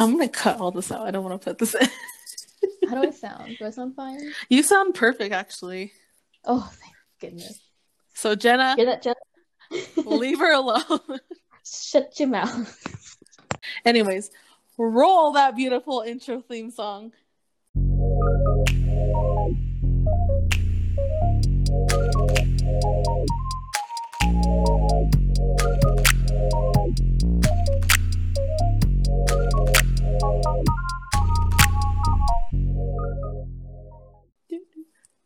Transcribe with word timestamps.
I'm 0.00 0.12
gonna 0.12 0.28
cut 0.28 0.58
all 0.60 0.70
this 0.70 0.90
out. 0.90 1.06
I 1.06 1.10
don't 1.10 1.22
want 1.22 1.40
to 1.40 1.44
put 1.44 1.58
this 1.58 1.74
in. 1.74 1.88
How 2.88 3.00
do 3.00 3.06
I 3.08 3.10
sound? 3.12 3.56
Do 3.58 3.66
I 3.66 3.70
sound 3.70 3.94
fine? 3.94 4.18
You 4.48 4.62
sound 4.62 4.94
perfect, 4.94 5.32
actually. 5.34 5.92
Oh, 6.44 6.68
thank 6.72 6.94
goodness. 7.20 7.60
So 8.14 8.34
Jenna, 8.34 8.74
Hear 8.76 8.86
that, 8.86 9.02
Jenna? 9.02 9.14
leave 10.06 10.38
her 10.38 10.52
alone. 10.54 11.20
Shut 11.64 12.18
your 12.18 12.30
mouth. 12.30 12.76
Anyways, 13.84 14.30
roll 14.78 15.32
that 15.32 15.54
beautiful 15.54 16.00
intro 16.00 16.40
theme 16.40 16.70
song. 16.70 17.12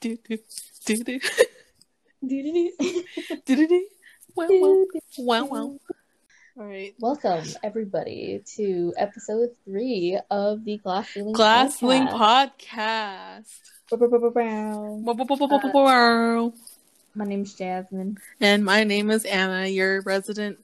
Do 0.04 0.18
do 0.28 0.36
do 0.84 0.96
do 1.02 1.20
Doo-doo-doo. 2.26 3.02
do 3.46 3.66
do. 3.66 3.86
Wow 4.36 4.48
wow 4.50 4.84
wow 5.18 5.44
wow. 5.46 5.78
All 6.58 6.66
right. 6.66 6.94
Welcome, 7.00 7.44
everybody, 7.62 8.42
to 8.56 8.92
episode 8.98 9.48
three 9.64 10.20
of 10.30 10.62
the 10.66 10.76
Glass 10.76 11.08
Ceiling 11.08 11.32
Glass 11.32 11.80
Podcast. 11.80 13.48
Podcast. 13.90 15.72
Wow. 15.72 16.52
My 17.14 17.24
name's 17.24 17.54
Jasmine. 17.54 18.18
And 18.40 18.62
my 18.62 18.84
name 18.84 19.10
is 19.10 19.24
Anna, 19.24 19.66
your 19.66 20.02
resident. 20.02 20.58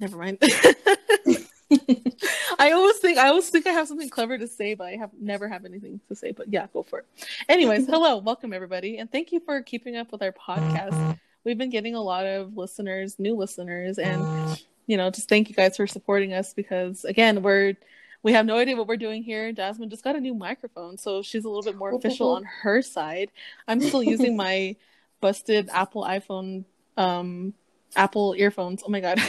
Never 0.00 0.16
mind. 0.16 0.42
I 2.58 2.72
always 2.72 2.96
think 2.98 3.18
I 3.18 3.28
always 3.28 3.50
think 3.50 3.66
I 3.66 3.70
have 3.70 3.88
something 3.88 4.08
clever 4.08 4.38
to 4.38 4.46
say, 4.46 4.74
but 4.74 4.86
I 4.86 4.96
have 4.96 5.10
never 5.20 5.48
have 5.48 5.64
anything 5.64 6.00
to 6.08 6.14
say. 6.14 6.32
But 6.32 6.50
yeah, 6.50 6.66
go 6.72 6.82
for 6.82 7.00
it. 7.00 7.06
Anyways, 7.48 7.86
hello, 7.90 8.18
welcome 8.18 8.52
everybody, 8.52 8.98
and 8.98 9.10
thank 9.10 9.32
you 9.32 9.40
for 9.40 9.60
keeping 9.62 9.96
up 9.96 10.10
with 10.10 10.22
our 10.22 10.32
podcast. 10.32 11.18
We've 11.44 11.58
been 11.58 11.70
getting 11.70 11.94
a 11.94 12.02
lot 12.02 12.24
of 12.26 12.56
listeners, 12.56 13.18
new 13.18 13.36
listeners, 13.36 13.98
and 13.98 14.58
you 14.86 14.96
know, 14.96 15.10
just 15.10 15.28
thank 15.28 15.50
you 15.50 15.54
guys 15.54 15.76
for 15.76 15.86
supporting 15.86 16.32
us 16.32 16.54
because 16.54 17.04
again, 17.04 17.42
we're 17.42 17.76
we 18.22 18.32
have 18.32 18.46
no 18.46 18.56
idea 18.56 18.76
what 18.76 18.86
we're 18.86 18.96
doing 18.96 19.22
here. 19.22 19.52
Jasmine 19.52 19.90
just 19.90 20.02
got 20.02 20.16
a 20.16 20.20
new 20.20 20.34
microphone, 20.34 20.96
so 20.96 21.22
she's 21.22 21.44
a 21.44 21.48
little 21.48 21.62
bit 21.62 21.76
more 21.76 21.94
official 21.94 22.30
on 22.30 22.44
her 22.44 22.80
side. 22.80 23.30
I'm 23.66 23.80
still 23.80 24.02
using 24.02 24.36
my 24.36 24.76
busted 25.20 25.68
Apple 25.70 26.04
iPhone 26.04 26.64
um 26.96 27.52
Apple 27.94 28.34
earphones. 28.38 28.82
Oh 28.86 28.88
my 28.88 29.00
god. 29.00 29.20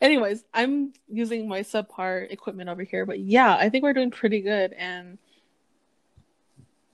Anyways, 0.00 0.44
I'm 0.54 0.92
using 1.08 1.48
my 1.48 1.60
subpar 1.60 2.30
equipment 2.30 2.68
over 2.68 2.82
here, 2.82 3.04
but 3.04 3.18
yeah, 3.18 3.56
I 3.56 3.68
think 3.68 3.82
we're 3.82 3.92
doing 3.92 4.10
pretty 4.10 4.40
good 4.40 4.72
and 4.74 5.18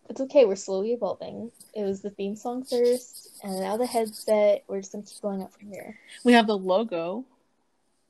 It's 0.08 0.20
okay, 0.22 0.44
we're 0.46 0.56
slowly 0.56 0.92
evolving. 0.92 1.50
It 1.74 1.82
was 1.82 2.00
the 2.00 2.10
theme 2.10 2.36
song 2.36 2.64
first, 2.64 3.30
and 3.42 3.60
now 3.60 3.76
the 3.76 3.86
headset. 3.86 4.64
We're 4.68 4.80
just 4.80 4.92
gonna 4.92 5.04
keep 5.04 5.20
going 5.20 5.42
up 5.42 5.52
from 5.52 5.68
here. 5.68 5.98
we 6.24 6.32
have 6.32 6.46
the 6.46 6.56
logo. 6.56 7.24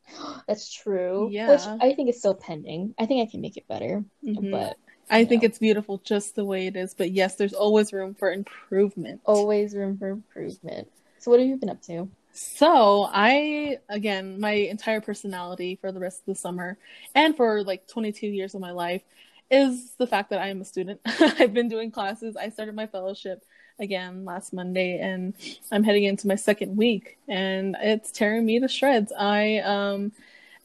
That's 0.47 0.73
true. 0.73 1.29
Yeah. 1.33 1.51
Which 1.51 1.61
I 1.81 1.95
think 1.95 2.09
is 2.11 2.19
still 2.19 2.35
pending. 2.35 2.95
I 2.99 3.07
think 3.07 3.27
I 3.27 3.31
can 3.31 3.41
make 3.41 3.57
it 3.57 3.67
better, 3.67 4.05
Mhm. 4.25 4.51
but 4.51 4.77
I 5.11 5.25
think 5.25 5.43
it's 5.45 5.59
beautiful 5.59 5.99
just 6.05 6.35
the 6.35 6.45
way 6.45 6.67
it 6.67 6.77
is, 6.77 6.95
but 6.95 7.11
yes, 7.11 7.35
there's 7.35 7.53
always 7.53 7.93
room 7.93 8.15
for 8.15 8.33
improvement. 8.33 9.21
always 9.27 9.75
room 9.75 9.99
for 9.99 10.09
improvement. 10.09 10.89
So, 11.19 11.31
what 11.31 11.41
have 11.41 11.49
you 11.49 11.57
been 11.57 11.69
up 11.71 11.83
to? 11.83 12.09
So 12.37 13.09
I 13.13 13.79
again, 13.89 14.41
my 14.41 14.53
entire 14.53 15.01
personality 15.01 15.77
for 15.81 15.93
the 15.93 16.01
rest 16.01 16.21
of 16.21 16.27
the 16.27 16.35
summer 16.35 16.77
and 17.15 17.37
for 17.37 17.63
like 17.63 17.87
22 17.87 18.27
years 18.27 18.55
of 18.55 18.61
my 18.61 18.73
life 18.73 19.03
is 19.51 19.95
the 19.99 20.07
fact 20.07 20.31
that 20.31 20.41
I 20.41 20.49
am 20.49 20.61
a 20.61 20.65
student. 20.65 21.01
I've 21.07 21.55
been 21.55 21.69
doing 21.69 21.91
classes. 21.93 22.37
I 22.37 22.49
started 22.49 22.75
my 22.75 22.87
fellowship 22.89 23.45
again 23.79 24.25
last 24.25 24.53
Monday 24.53 24.99
and 24.99 25.35
I'm 25.71 25.85
heading 25.85 26.05
into 26.05 26.27
my 26.27 26.35
second 26.35 26.77
week 26.77 27.19
and 27.29 27.77
it's 27.81 28.11
tearing 28.11 28.45
me 28.45 28.59
to 28.61 28.69
shreds. 28.69 29.13
I 29.17 29.59
um 29.59 30.13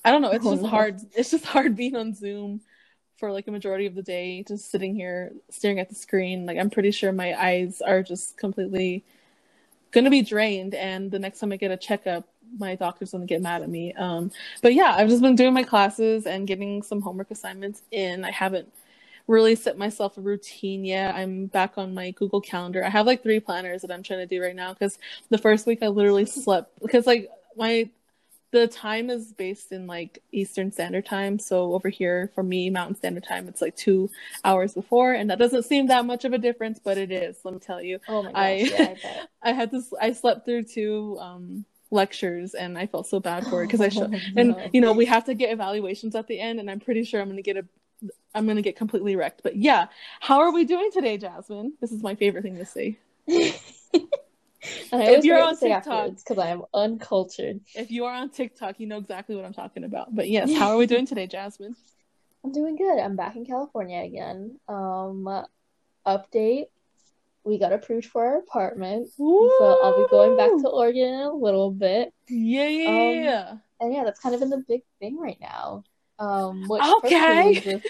I 0.04 0.12
don't 0.12 0.22
know, 0.22 0.32
it's 0.32 0.48
Oh, 0.48 0.50
just 0.50 0.64
no. 0.64 0.70
hard. 0.70 1.02
It's 1.14 1.32
just 1.32 1.46
hard 1.46 1.76
being 1.76 1.96
on 1.96 2.14
Zoom 2.16 2.62
for 3.18 3.32
like 3.32 3.48
a 3.48 3.52
majority 3.52 3.86
of 3.86 3.96
the 3.96 4.02
day 4.04 4.44
just 4.48 4.72
sitting 4.72 4.96
here 4.96 5.32
staring 5.52 5.80
at 5.80 5.90
the 5.90 5.96
screen. 5.96 6.46
Like 6.46 6.58
I'm 6.58 6.70
pretty 6.70 6.92
sure 6.92 7.12
my 7.12 7.34
eyes 7.40 7.82
are 7.82 8.02
just 8.04 8.38
completely 8.38 9.04
gonna 9.92 10.10
be 10.10 10.22
drained 10.22 10.76
and 10.76 11.12
the 11.12 11.20
next 11.20 11.40
time 11.40 11.52
I 11.52 11.58
get 11.58 11.72
a 11.72 11.78
checkup 11.78 12.28
my 12.58 12.76
doctor's 12.76 13.12
gonna 13.12 13.26
get 13.26 13.42
mad 13.42 13.62
at 13.62 13.70
me. 13.70 13.94
Um 13.94 14.32
but 14.62 14.74
yeah, 14.74 14.94
I've 14.96 15.10
just 15.10 15.22
been 15.22 15.36
doing 15.36 15.54
my 15.54 15.64
classes 15.64 16.26
and 16.26 16.48
getting 16.48 16.82
some 16.82 17.02
homework 17.02 17.32
assignments 17.32 17.84
in. 17.92 18.26
I 18.26 18.32
haven't 18.32 18.72
really 19.28 19.56
set 19.56 19.78
myself 19.78 20.18
a 20.18 20.22
routine 20.22 20.84
yet. 20.84 21.14
I'm 21.14 21.46
back 21.46 21.78
on 21.78 21.94
my 21.94 22.12
Google 22.12 22.42
Calendar. 22.42 22.84
I 22.84 22.90
have 22.90 23.06
like 23.06 23.22
three 23.22 23.40
planners 23.40 23.84
that 23.84 23.92
I'm 23.92 24.02
trying 24.02 24.20
to 24.20 24.26
do 24.26 24.42
right 24.42 24.56
now 24.56 24.74
because 24.74 24.98
the 25.30 25.38
first 25.38 25.68
week 25.68 25.84
I 25.84 25.88
literally 25.88 26.26
slept 26.26 26.80
because 26.82 27.06
like 27.06 27.30
my 27.56 27.90
the 28.52 28.68
time 28.68 29.10
is 29.10 29.32
based 29.34 29.72
in 29.72 29.86
like 29.88 30.22
Eastern 30.32 30.72
Standard 30.72 31.06
Time. 31.06 31.38
So 31.40 31.74
over 31.74 31.90
here 31.90 32.32
for 32.34 32.44
me, 32.44 32.70
Mountain 32.70 32.96
Standard 32.96 33.24
Time, 33.24 33.48
it's 33.48 33.62
like 33.62 33.76
two 33.76 34.10
hours 34.44 34.74
before, 34.74 35.14
and 35.14 35.30
that 35.30 35.40
doesn't 35.40 35.64
seem 35.64 35.88
that 35.88 36.06
much 36.06 36.26
of 36.26 36.34
a 36.34 36.38
difference, 36.38 36.80
but 36.84 36.98
it 36.98 37.12
is. 37.12 37.38
Let 37.44 37.54
me 37.54 37.60
tell 37.60 37.82
you. 37.82 38.00
Oh 38.08 38.24
my 38.24 38.32
gosh, 38.32 38.38
I- 38.40 38.56
yeah, 38.56 38.96
I. 39.04 39.28
I 39.50 39.52
had 39.54 39.72
this. 39.72 39.94
I 40.02 40.14
slept 40.14 40.46
through 40.46 40.64
two 40.64 41.18
um, 41.20 41.66
lectures, 41.92 42.54
and 42.56 42.78
I 42.78 42.88
felt 42.88 43.08
so 43.08 43.20
bad 43.20 43.46
for 43.48 43.64
it 43.64 43.68
because 43.72 43.82
I. 43.82 43.90
Oh, 44.02 44.10
And 44.36 44.50
no. 44.50 44.68
you 44.74 44.82
know, 44.82 44.94
we 44.94 45.06
have 45.06 45.26
to 45.26 45.34
get 45.34 45.52
evaluations 45.52 46.16
at 46.16 46.28
the 46.28 46.40
end, 46.40 46.60
and 46.60 46.70
I'm 46.72 46.80
pretty 46.80 47.04
sure 47.04 47.22
I'm 47.22 47.30
gonna 47.30 47.42
get 47.42 47.58
a. 47.58 47.66
I'm 48.34 48.48
gonna 48.48 48.62
get 48.62 48.76
completely 48.78 49.16
wrecked. 49.16 49.42
But 49.44 49.56
yeah, 49.58 49.88
how 50.22 50.40
are 50.40 50.52
we 50.54 50.66
doing 50.66 50.90
today, 50.92 51.18
Jasmine? 51.18 51.74
This 51.82 51.92
is 51.92 52.02
my 52.02 52.16
favorite 52.16 52.44
thing 52.44 52.58
to 52.58 52.66
say. 52.66 52.98
And 54.92 55.02
I 55.02 55.06
If 55.12 55.24
you're 55.26 55.42
on 55.42 55.58
TikTok- 55.58 56.16
because 56.18 56.38
I 56.38 56.48
am 56.50 56.64
uncultured. 56.74 57.62
If 57.76 57.92
you 57.92 58.06
are 58.06 58.14
on 58.14 58.30
TikTok, 58.30 58.80
you 58.80 58.88
know 58.88 58.98
exactly 58.98 59.36
what 59.36 59.46
I'm 59.46 59.54
talking 59.54 59.84
about. 59.84 60.14
But 60.16 60.30
yes, 60.30 60.54
how 60.54 60.70
are 60.74 60.78
we 60.78 60.86
doing 60.86 61.06
today, 61.06 61.28
Jasmine? 61.28 61.76
I'm 62.44 62.52
doing 62.52 62.76
good. 62.76 63.00
I'm 63.00 63.16
back 63.16 63.36
in 63.36 63.46
California 63.46 64.02
again. 64.02 64.60
Um, 64.68 65.46
update. 66.06 66.66
We 67.46 67.58
got 67.58 67.72
approved 67.74 68.06
for 68.06 68.26
our 68.26 68.38
apartment, 68.40 69.10
so 69.18 69.80
I'll 69.82 69.96
be 69.98 70.10
going 70.12 70.36
back 70.36 70.52
to 70.62 70.68
Oregon 70.68 71.08
in 71.08 71.20
a 71.22 71.34
little 71.34 71.72
bit. 71.72 72.14
Yeah, 72.28 72.68
yeah, 72.68 72.90
Um, 72.90 73.16
yeah. 73.16 73.54
And 73.80 73.94
yeah, 73.94 74.04
that's 74.04 74.20
kind 74.20 74.36
of 74.36 74.42
been 74.42 74.50
the 74.50 74.64
big 74.68 74.84
thing 75.00 75.18
right 75.18 75.40
now. 75.40 75.84
Um, 76.20 76.68
which 76.68 76.84
Okay. 77.06 77.62
leads 77.64 77.66
us, 77.68 77.82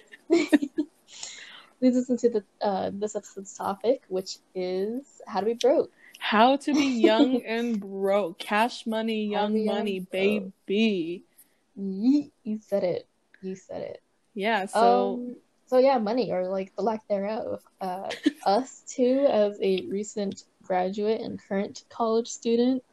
leads 1.81 1.97
us 1.97 2.09
into 2.09 2.29
the 2.29 2.43
uh 2.65 2.91
this 2.93 3.15
episode's 3.15 3.57
topic, 3.57 4.03
which 4.07 4.37
is 4.53 5.19
how 5.25 5.39
to 5.39 5.47
be 5.47 5.53
broke. 5.55 5.91
How 6.19 6.57
to 6.57 6.73
be 6.73 7.01
young 7.01 7.41
and 7.45 7.79
broke. 7.79 8.37
Cash 8.37 8.85
money, 8.85 9.25
young 9.25 9.53
be 9.53 9.61
young 9.61 9.75
money, 9.77 9.99
baby. 10.11 11.23
Yeet, 11.79 12.31
you 12.43 12.59
said 12.61 12.83
it. 12.83 13.07
You 13.41 13.55
said 13.55 13.81
it. 13.81 14.03
Yeah, 14.35 14.65
so 14.65 15.13
um, 15.13 15.35
so 15.65 15.77
yeah, 15.77 15.97
money 15.97 16.31
or 16.31 16.47
like 16.47 16.75
the 16.75 16.81
lack 16.81 17.07
thereof. 17.07 17.61
Uh, 17.79 18.09
us 18.45 18.83
too, 18.87 19.25
as 19.29 19.57
a 19.61 19.81
recent 19.87 20.43
graduate 20.61 21.21
and 21.21 21.39
current 21.41 21.83
college 21.89 22.27
student, 22.27 22.83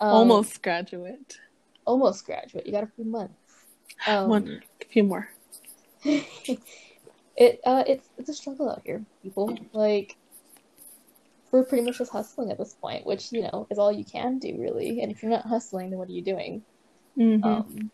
um, 0.00 0.10
almost 0.10 0.62
graduate. 0.62 1.38
almost 1.84 2.24
graduate. 2.24 2.66
You 2.66 2.72
got 2.72 2.84
a 2.84 2.90
few 2.96 3.04
months. 3.04 3.34
Um, 4.06 4.28
One, 4.28 4.62
a 4.82 4.84
few 4.84 5.04
more. 5.04 5.26
it 6.04 7.60
uh, 7.64 7.82
it's 7.86 8.08
it's 8.18 8.28
a 8.28 8.34
struggle 8.34 8.68
out 8.68 8.82
here, 8.84 9.02
people. 9.22 9.56
Like 9.72 10.16
we're 11.50 11.64
pretty 11.64 11.84
much 11.84 11.98
just 11.98 12.12
hustling 12.12 12.50
at 12.50 12.58
this 12.58 12.74
point, 12.74 13.06
which 13.06 13.32
you 13.32 13.42
know 13.42 13.66
is 13.70 13.78
all 13.78 13.92
you 13.92 14.04
can 14.04 14.38
do, 14.38 14.56
really. 14.58 15.00
And 15.00 15.10
if 15.10 15.22
you're 15.22 15.30
not 15.30 15.46
hustling, 15.46 15.90
then 15.90 15.98
what 15.98 16.08
are 16.08 16.12
you 16.12 16.22
doing? 16.22 16.62
Mhm. 17.16 17.44
Um, 17.44 17.90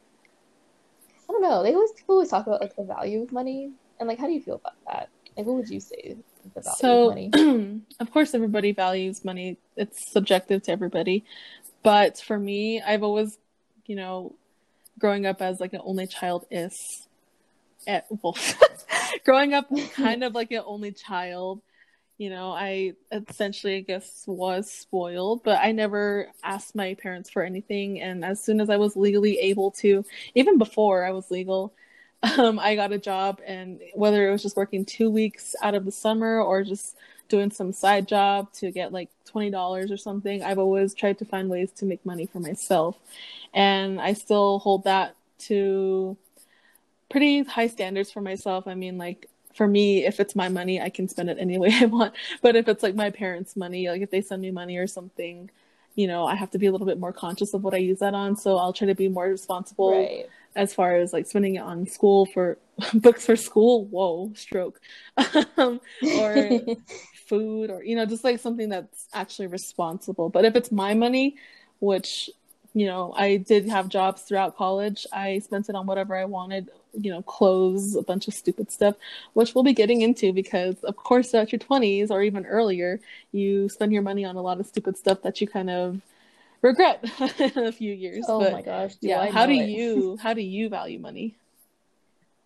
I 1.29 1.33
don't 1.33 1.43
know. 1.43 1.63
They 1.63 1.75
always 1.75 1.93
people 1.93 2.15
always 2.17 2.29
talk 2.29 2.47
about 2.47 2.61
like 2.61 2.77
the 2.77 2.85
value 2.85 3.23
of 3.23 3.33
money, 3.33 3.73
and 3.99 4.09
like, 4.09 4.19
how 4.19 4.27
do 4.27 4.33
you 4.33 4.43
feel 4.43 4.57
about 4.57 4.75
that? 4.87 5.09
Like, 5.37 5.47
what 5.47 5.57
would 5.57 5.69
you 5.69 5.81
say 5.81 6.17
the 6.55 6.61
value 6.61 6.71
of 6.71 6.77
So, 6.77 7.09
money? 7.09 7.83
of 8.01 8.11
course, 8.11 8.35
everybody 8.35 8.73
values 8.73 9.25
money. 9.25 9.59
It's 9.77 10.13
subjective 10.13 10.63
to 10.65 10.73
everybody. 10.73 11.25
But 11.83 12.19
for 12.19 12.39
me, 12.39 12.81
I've 12.81 13.03
always, 13.03 13.39
you 13.87 13.97
know, 13.97 14.35
growing 14.99 15.27
up 15.27 15.41
as 15.41 15.59
like 15.61 15.73
an 15.73 15.81
only 15.85 16.07
child 16.07 16.47
is, 16.51 16.77
at, 17.87 18.07
well, 18.23 18.37
growing 19.25 19.55
up 19.55 19.69
kind 19.95 20.23
of 20.23 20.35
like 20.35 20.51
an 20.53 20.63
only 20.67 20.93
child, 20.93 21.63
you 22.23 22.31
know, 22.31 22.53
I 22.53 22.93
essentially, 23.11 23.79
I 23.79 23.81
guess, 23.81 24.23
was 24.29 24.71
spoiled, 24.71 25.43
but 25.43 25.59
I 25.61 25.73
never 25.73 26.29
asked 26.45 26.77
my 26.77 26.95
parents 26.95 27.29
for 27.29 27.43
anything. 27.43 28.01
And 28.01 28.25
as 28.25 28.41
soon 28.41 28.61
as 28.61 28.71
I 28.71 28.77
was 28.77 28.95
legally 28.95 29.41
able 29.41 29.73
to, 29.83 30.05
even 30.37 30.57
before 30.57 31.05
I 31.05 31.11
was 31.11 31.33
legal, 31.33 31.75
um, 32.39 32.61
I 32.61 32.77
got 32.77 32.93
a 32.93 32.99
job. 32.99 33.41
And 33.45 33.81
whether 33.95 34.29
it 34.29 34.31
was 34.31 34.41
just 34.41 34.57
working 34.57 34.85
two 34.85 35.11
weeks 35.11 35.57
out 35.63 35.75
of 35.75 35.85
the 35.85 35.91
summer 35.91 36.41
or 36.41 36.63
just 36.63 36.97
doing 37.29 37.51
some 37.51 37.73
side 37.73 38.07
job 38.07 38.53
to 38.53 38.71
get 38.71 38.93
like 38.93 39.11
$20 39.29 39.91
or 39.91 39.97
something, 39.97 40.45
I've 40.45 40.61
always 40.61 40.95
tried 40.95 41.19
to 41.19 41.25
find 41.25 41.51
ways 41.51 41.73
to 41.73 41.85
make 41.85 42.07
money 42.07 42.27
for 42.27 42.39
myself. 42.39 42.97
And 43.53 44.01
I 44.01 44.13
still 44.13 44.61
hold 44.61 44.85
that 44.85 45.17
to 45.49 46.17
pretty 47.11 47.43
high 47.43 47.67
standards 47.67 48.13
for 48.13 48.21
myself. 48.21 48.69
I 48.69 48.77
mean, 48.77 48.97
like 48.97 49.29
for 49.55 49.67
me, 49.69 50.05
if 50.07 50.21
it's 50.21 50.35
my 50.35 50.49
money, 50.49 50.81
I 50.81 50.91
can 50.91 51.09
spend 51.09 51.31
it 51.31 51.39
any 51.39 51.59
way 51.63 51.71
I 51.73 51.87
want. 51.87 52.15
But 52.41 52.57
if 52.57 52.69
it's 52.69 52.83
like 52.83 52.95
my 52.95 53.11
parents' 53.11 53.57
money, 53.57 53.89
like 53.89 54.03
if 54.03 54.11
they 54.11 54.21
send 54.21 54.43
me 54.43 54.51
money 54.51 54.77
or 54.79 54.87
something, 54.87 55.51
you 55.95 56.07
know, 56.07 56.25
I 56.27 56.35
have 56.37 56.51
to 56.53 56.59
be 56.59 56.67
a 56.67 56.73
little 56.73 56.87
bit 56.87 56.99
more 56.99 57.13
conscious 57.13 57.53
of 57.55 57.63
what 57.65 57.75
I 57.75 57.79
use 57.79 57.99
that 57.99 58.15
on. 58.15 58.37
So 58.37 58.57
I'll 58.57 58.73
try 58.73 58.87
to 58.89 58.95
be 58.95 59.09
more 59.09 59.27
responsible 59.29 59.91
Right. 59.91 60.29
as 60.55 60.75
far 60.75 60.97
as 60.97 61.13
like 61.13 61.27
spending 61.27 61.57
it 61.57 61.63
on 61.63 61.87
school 61.87 62.27
for 62.27 62.59
books 62.95 63.27
for 63.27 63.37
school. 63.37 63.87
Whoa, 63.87 64.33
stroke. 64.35 64.81
um, 65.57 65.81
or 66.17 66.61
food 67.29 67.71
or 67.71 67.83
you 67.85 67.97
know 67.97 68.05
just 68.05 68.25
like 68.25 68.39
something 68.41 68.69
that's 68.69 69.09
actually 69.15 69.47
responsible 69.47 70.29
but 70.29 70.45
if 70.45 70.57
it's 70.57 70.71
my 70.73 70.93
money 70.93 71.37
which 71.81 72.29
you 72.75 72.87
know 72.87 73.13
i 73.17 73.37
did 73.37 73.69
have 73.69 73.89
jobs 73.89 74.23
throughout 74.23 74.57
college 74.57 75.07
i 75.13 75.39
spent 75.39 75.69
it 75.69 75.75
on 75.75 75.87
whatever 75.87 76.17
i 76.17 76.25
wanted 76.25 76.71
you 76.95 77.11
know 77.11 77.23
clothes 77.23 77.97
a 77.97 78.03
bunch 78.03 78.29
of 78.29 78.35
stupid 78.35 78.71
stuff 78.71 78.95
which 79.35 79.55
we'll 79.55 79.65
be 79.65 79.73
getting 79.73 80.03
into 80.03 80.33
because 80.33 80.77
of 80.85 80.97
course 80.97 81.31
throughout 81.31 81.53
your 81.53 81.59
20s 81.59 82.11
or 82.11 82.23
even 82.23 82.45
earlier 82.47 83.01
you 83.33 83.69
spend 83.69 83.93
your 83.93 84.03
money 84.03 84.25
on 84.25 84.37
a 84.37 84.43
lot 84.43 84.61
of 84.61 84.67
stupid 84.67 84.97
stuff 84.97 85.23
that 85.23 85.41
you 85.41 85.47
kind 85.47 85.71
of 85.71 86.01
regret 86.61 87.05
in 87.39 87.65
a 87.65 87.73
few 87.73 87.93
years 87.93 88.25
oh 88.29 88.41
but 88.41 88.53
my 88.53 88.63
gosh. 88.63 88.95
Do 88.97 89.09
yeah 89.09 89.21
I 89.21 89.31
how 89.31 89.47
do 89.47 89.53
it. 89.53 89.69
you 89.69 90.17
how 90.21 90.33
do 90.35 90.43
you 90.43 90.69
value 90.69 90.99
money 90.99 91.35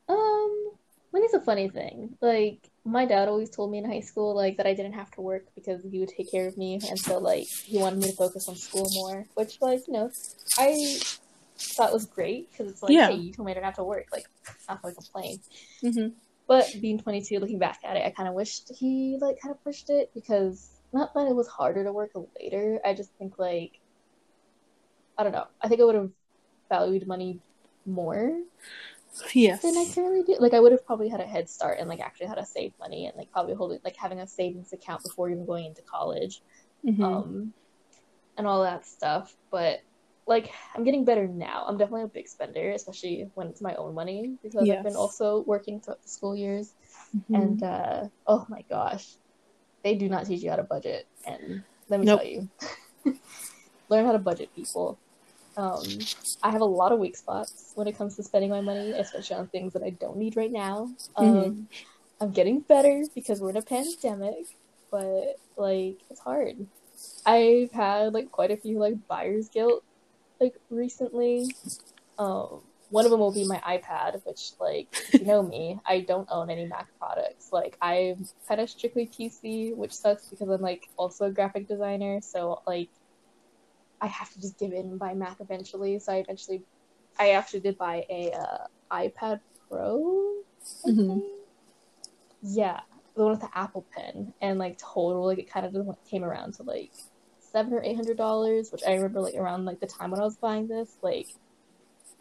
Um, 0.08 0.70
money's 1.12 1.34
a 1.34 1.40
funny 1.40 1.68
thing. 1.68 2.16
Like 2.20 2.58
my 2.86 3.04
dad 3.04 3.28
always 3.28 3.50
told 3.50 3.72
me 3.72 3.78
in 3.78 3.84
high 3.84 4.00
school, 4.00 4.34
like 4.34 4.56
that 4.58 4.66
I 4.66 4.72
didn't 4.72 4.92
have 4.92 5.10
to 5.12 5.20
work 5.20 5.44
because 5.54 5.82
he 5.82 5.98
would 5.98 6.08
take 6.08 6.30
care 6.30 6.46
of 6.46 6.56
me, 6.56 6.74
and 6.88 6.98
so 6.98 7.18
like 7.18 7.46
he 7.48 7.78
wanted 7.78 7.98
me 7.98 8.10
to 8.10 8.16
focus 8.16 8.48
on 8.48 8.54
school 8.54 8.88
more, 8.94 9.26
which 9.34 9.60
like 9.60 9.86
you 9.88 9.92
know, 9.92 10.10
I 10.56 11.00
thought 11.58 11.92
was 11.92 12.06
great 12.06 12.50
because 12.50 12.70
it's 12.70 12.82
like, 12.82 12.92
Yeah. 12.92 13.08
hey, 13.08 13.16
you 13.16 13.32
told 13.32 13.46
me 13.46 13.52
I 13.52 13.54
didn't 13.54 13.66
have 13.66 13.76
to 13.76 13.84
work, 13.84 14.06
like 14.12 14.26
not 14.68 14.80
gonna 14.80 14.94
complain. 14.94 15.40
mm-hmm. 15.82 16.08
But 16.46 16.76
being 16.80 17.00
22, 17.00 17.40
looking 17.40 17.58
back 17.58 17.80
at 17.84 17.96
it, 17.96 18.06
I 18.06 18.10
kind 18.10 18.28
of 18.28 18.34
wished 18.36 18.70
he 18.72 19.18
like 19.20 19.40
kind 19.42 19.52
of 19.52 19.62
pushed 19.64 19.90
it 19.90 20.12
because 20.14 20.70
not 20.92 21.12
that 21.14 21.26
it 21.26 21.34
was 21.34 21.48
harder 21.48 21.82
to 21.82 21.92
work 21.92 22.12
later. 22.40 22.78
I 22.84 22.94
just 22.94 23.10
think 23.18 23.36
like 23.36 23.80
I 25.18 25.24
don't 25.24 25.32
know. 25.32 25.46
I 25.60 25.66
think 25.68 25.80
I 25.80 25.84
would 25.84 25.96
have 25.96 26.10
valued 26.68 27.06
money 27.06 27.40
more 27.84 28.32
yes 29.34 29.62
than 29.62 29.76
I 29.76 29.86
currently 29.94 30.22
do. 30.22 30.40
Like 30.40 30.54
I 30.54 30.60
would 30.60 30.72
have 30.72 30.84
probably 30.86 31.08
had 31.08 31.20
a 31.20 31.26
head 31.26 31.48
start 31.48 31.78
and 31.78 31.88
like 31.88 32.00
actually 32.00 32.26
had 32.26 32.36
to 32.36 32.46
save 32.46 32.72
money 32.78 33.06
and 33.06 33.16
like 33.16 33.30
probably 33.30 33.54
holding 33.54 33.80
like 33.84 33.96
having 33.96 34.20
a 34.20 34.26
savings 34.26 34.72
account 34.72 35.02
before 35.02 35.30
even 35.30 35.46
going 35.46 35.66
into 35.66 35.82
college, 35.82 36.42
Mhm. 36.84 37.02
um, 37.04 37.52
and 38.36 38.46
all 38.46 38.62
that 38.62 38.86
stuff. 38.86 39.34
But 39.50 39.80
like 40.26 40.50
I'm 40.74 40.84
getting 40.84 41.04
better 41.04 41.26
now. 41.28 41.64
I'm 41.66 41.78
definitely 41.78 42.02
a 42.02 42.08
big 42.08 42.28
spender, 42.28 42.70
especially 42.70 43.30
when 43.34 43.46
it's 43.48 43.62
my 43.62 43.74
own 43.76 43.94
money 43.94 44.36
because 44.42 44.68
I've 44.78 44.84
been 44.84 44.96
also 44.96 45.42
working 45.46 45.80
throughout 45.80 46.02
the 46.02 46.08
school 46.08 46.36
years. 46.36 46.72
Mhm. 47.16 47.34
And 47.34 47.62
uh, 47.62 48.08
oh 48.26 48.44
my 48.48 48.62
gosh, 48.68 49.16
they 49.84 49.94
do 49.94 50.08
not 50.08 50.26
teach 50.26 50.42
you 50.42 50.50
how 50.50 50.56
to 50.56 50.64
budget. 50.64 51.06
And 51.26 51.62
let 51.88 52.00
me 52.00 52.06
Nope. 52.06 52.20
tell 52.20 52.28
you, 52.28 52.48
learn 53.88 54.04
how 54.04 54.12
to 54.12 54.18
budget, 54.18 54.50
people. 54.54 54.98
Um, 55.56 56.08
I 56.42 56.50
have 56.50 56.60
a 56.60 56.64
lot 56.66 56.92
of 56.92 56.98
weak 56.98 57.16
spots 57.16 57.72
when 57.74 57.88
it 57.88 57.96
comes 57.96 58.16
to 58.16 58.22
spending 58.22 58.50
my 58.50 58.60
money, 58.60 58.98
especially 58.98 59.36
on 59.36 59.48
things 59.48 59.72
that 59.72 59.82
I 59.82 59.90
don't 59.90 60.18
need 60.18 60.36
right 60.36 60.52
now. 60.52 60.94
Um, 61.16 61.56
Mhm. 61.56 61.68
I'm 62.20 62.32
getting 62.32 62.60
better 62.62 63.08
because 63.14 63.40
we're 63.40 63.50
in 63.50 63.56
a 63.56 63.62
pandemic, 63.62 64.46
but 64.90 65.36
like 65.56 66.02
it's 66.10 66.20
hard. 66.20 66.68
I've 67.26 67.72
had 67.72 68.14
like 68.14 68.30
quite 68.32 68.50
a 68.52 68.56
few 68.58 68.78
like 68.80 68.96
buyer's 69.08 69.48
guilt 69.50 69.84
like 70.40 70.54
recently. 70.70 71.54
Um, 72.18 72.62
one 72.88 73.04
of 73.04 73.10
them 73.10 73.20
will 73.20 73.32
be 73.32 73.44
my 73.44 73.60
iPad, 73.66 74.20
which 74.24 74.52
like 74.60 74.88
if 75.08 75.20
you 75.20 75.26
know 75.26 75.42
me, 75.42 75.80
I 75.86 76.00
don't 76.02 76.28
own 76.30 76.50
any 76.50 76.66
Mac 76.66 76.88
products. 76.98 77.48
Like 77.52 77.76
I'm 77.80 78.28
kind 78.48 78.60
of 78.60 78.70
strictly 78.70 79.06
PC, 79.06 79.72
which 79.74 79.92
sucks 79.94 80.28
because 80.30 80.48
I'm 80.48 80.62
like 80.62 80.88
also 80.96 81.26
a 81.26 81.32
graphic 81.32 81.68
designer, 81.68 82.20
so 82.22 82.62
like 82.66 82.90
I 84.00 84.06
have 84.06 84.30
to 84.32 84.40
just 84.40 84.58
give 84.58 84.72
in 84.72 84.98
by 84.98 85.14
Mac 85.14 85.38
eventually. 85.40 85.98
So 85.98 86.12
I 86.12 86.16
eventually, 86.16 86.62
I 87.18 87.30
actually 87.30 87.60
did 87.60 87.78
buy 87.78 88.04
a 88.10 88.32
uh, 88.32 88.66
iPad 88.92 89.40
Pro. 89.68 90.34
I 90.84 90.90
Mhm. 90.90 91.22
Yeah, 92.42 92.80
the 93.14 93.22
one 93.22 93.32
with 93.32 93.40
the 93.40 93.58
Apple 93.58 93.86
Pen, 93.94 94.32
and 94.40 94.58
like 94.58 94.78
total, 94.78 95.24
like 95.26 95.38
it 95.38 95.50
kind 95.50 95.66
of 95.66 95.96
came 96.08 96.24
around 96.24 96.54
to 96.54 96.62
like 96.62 96.92
seven 97.40 97.72
or 97.72 97.82
eight 97.82 97.96
hundred 97.96 98.18
dollars, 98.18 98.70
which 98.70 98.84
I 98.86 98.94
remember 98.94 99.20
like 99.20 99.34
around 99.34 99.64
like 99.64 99.80
the 99.80 99.86
time 99.86 100.10
when 100.10 100.20
I 100.20 100.24
was 100.24 100.36
buying 100.36 100.68
this, 100.68 100.96
like 101.02 101.26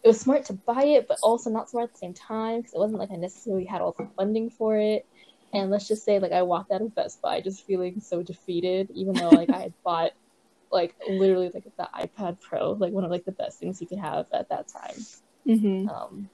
it 0.03 0.07
was 0.07 0.19
smart 0.19 0.45
to 0.45 0.53
buy 0.53 0.83
it, 0.83 1.07
but 1.07 1.17
also 1.23 1.49
not 1.49 1.69
smart 1.69 1.85
at 1.85 1.93
the 1.93 1.97
same 1.97 2.13
time 2.13 2.59
because 2.59 2.73
it 2.73 2.79
wasn't 2.79 2.99
like 2.99 3.11
I 3.11 3.15
necessarily 3.15 3.65
had 3.65 3.81
all 3.81 3.95
the 3.97 4.07
funding 4.15 4.49
for 4.49 4.77
it. 4.77 5.05
And 5.53 5.71
let's 5.71 5.87
just 5.87 6.03
say, 6.05 6.19
like, 6.19 6.31
I 6.31 6.43
walked 6.43 6.71
out 6.71 6.81
of 6.81 6.93
Best 6.95 7.21
Buy 7.21 7.41
just 7.41 7.65
feeling 7.65 8.01
so 8.01 8.21
defeated, 8.21 8.89
even 8.93 9.13
though 9.13 9.31
like 9.31 9.49
I 9.49 9.59
had 9.59 9.73
bought 9.83 10.11
like 10.75 10.93
literally 11.09 11.49
like 11.51 11.63
the 11.63 11.89
iPad 11.95 12.39
Pro, 12.41 12.73
like 12.73 12.93
one 12.93 13.03
of 13.03 13.09
like 13.09 13.25
the 13.25 13.31
best 13.31 13.59
things 13.59 13.81
you 13.81 13.87
could 13.87 13.97
have 13.97 14.27
at 14.31 14.49
that 14.49 14.67
time. 14.67 15.05
Mhm. 15.47 15.89
Um, 15.89 16.29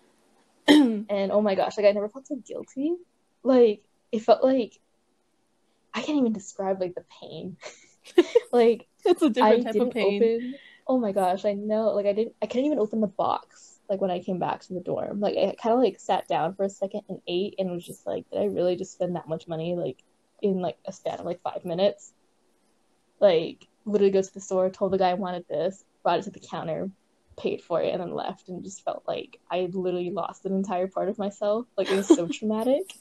and 1.09 1.31
oh 1.31 1.41
my 1.41 1.55
gosh, 1.55 1.77
like 1.77 1.85
I 1.85 1.91
never 1.91 2.09
felt 2.09 2.27
so 2.27 2.35
guilty. 2.35 2.95
Like 3.43 3.83
it 4.11 4.19
felt 4.19 4.43
like 4.43 4.79
I 5.93 6.01
can't 6.01 6.17
even 6.17 6.33
describe 6.33 6.81
like 6.81 6.95
the 6.95 7.05
pain. 7.21 7.57
like 8.51 8.87
it's 9.05 9.21
a 9.21 9.29
different 9.29 9.63
type 9.63 9.75
of 9.75 9.91
pain 9.91 10.23
open. 10.23 10.55
Oh 10.87 10.97
my 10.97 11.11
gosh, 11.11 11.45
I 11.45 11.53
know. 11.53 11.89
Like 11.93 12.07
I 12.07 12.13
didn't. 12.13 12.35
I 12.41 12.47
couldn't 12.47 12.65
even 12.65 12.79
open 12.79 12.99
the 12.99 13.07
box. 13.07 13.79
Like 13.89 14.01
when 14.01 14.11
I 14.11 14.19
came 14.19 14.39
back 14.39 14.61
to 14.61 14.73
the 14.73 14.79
dorm, 14.79 15.19
like 15.19 15.37
I 15.37 15.55
kind 15.61 15.73
of 15.73 15.79
like 15.79 15.99
sat 15.99 16.27
down 16.27 16.55
for 16.55 16.63
a 16.63 16.69
second 16.69 17.01
and 17.09 17.21
ate, 17.27 17.55
and 17.59 17.71
was 17.71 17.85
just 17.85 18.07
like, 18.07 18.29
did 18.31 18.41
I 18.41 18.45
really 18.45 18.75
just 18.75 18.93
spend 18.93 19.15
that 19.15 19.27
much 19.27 19.47
money 19.47 19.75
like 19.75 20.03
in 20.41 20.61
like 20.61 20.77
a 20.85 20.91
span 20.91 21.19
of 21.19 21.25
like 21.25 21.41
five 21.41 21.63
minutes? 21.65 22.11
Like 23.19 23.67
literally 23.85 24.11
go 24.11 24.21
to 24.21 24.33
the 24.33 24.41
store, 24.41 24.69
told 24.69 24.93
the 24.93 24.97
guy 24.97 25.09
I 25.09 25.15
wanted 25.15 25.45
this, 25.47 25.83
brought 26.03 26.19
it 26.19 26.23
to 26.23 26.31
the 26.31 26.39
counter, 26.39 26.89
paid 27.37 27.61
for 27.61 27.81
it, 27.81 27.91
and 27.91 28.01
then 28.01 28.13
left, 28.13 28.49
and 28.49 28.63
just 28.63 28.83
felt 28.83 29.03
like 29.07 29.39
I 29.49 29.69
literally 29.71 30.11
lost 30.11 30.45
an 30.45 30.53
entire 30.53 30.87
part 30.87 31.09
of 31.09 31.17
myself. 31.17 31.65
Like 31.77 31.89
it 31.89 31.95
was 31.95 32.07
so 32.07 32.27
traumatic. 32.31 32.93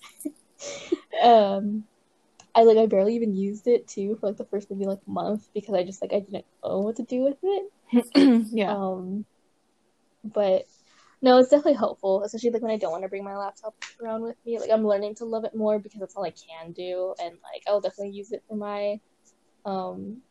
um. 1.22 1.84
I 2.52 2.64
like 2.64 2.78
I 2.78 2.86
barely 2.86 3.14
even 3.14 3.36
used 3.36 3.68
it 3.68 3.86
too 3.86 4.16
for 4.16 4.26
like 4.26 4.36
the 4.36 4.44
first 4.44 4.68
maybe 4.70 4.84
like 4.84 5.06
month 5.06 5.48
because 5.54 5.72
I 5.72 5.84
just 5.84 6.02
like 6.02 6.12
I 6.12 6.18
didn't 6.18 6.44
know 6.64 6.80
what 6.80 6.96
to 6.96 7.04
do 7.04 7.20
with 7.20 7.36
it. 7.42 8.46
yeah. 8.52 8.74
Um, 8.74 9.24
but 10.24 10.66
no, 11.22 11.38
it's 11.38 11.50
definitely 11.50 11.74
helpful, 11.74 12.22
especially 12.22 12.50
like 12.50 12.62
when 12.62 12.70
I 12.70 12.76
don't 12.76 12.92
want 12.92 13.02
to 13.04 13.08
bring 13.08 13.24
my 13.24 13.36
laptop 13.36 13.74
around 14.02 14.22
with 14.22 14.36
me. 14.46 14.58
Like 14.58 14.70
I'm 14.70 14.86
learning 14.86 15.16
to 15.16 15.26
love 15.26 15.44
it 15.44 15.54
more 15.54 15.78
because 15.78 16.00
that's 16.00 16.16
all 16.16 16.24
I 16.24 16.32
can 16.32 16.72
do, 16.72 17.14
and 17.22 17.36
like 17.52 17.62
I'll 17.68 17.80
definitely 17.80 18.14
use 18.14 18.32
it 18.32 18.42
for 18.48 18.56
my 18.56 19.00
um 19.66 20.22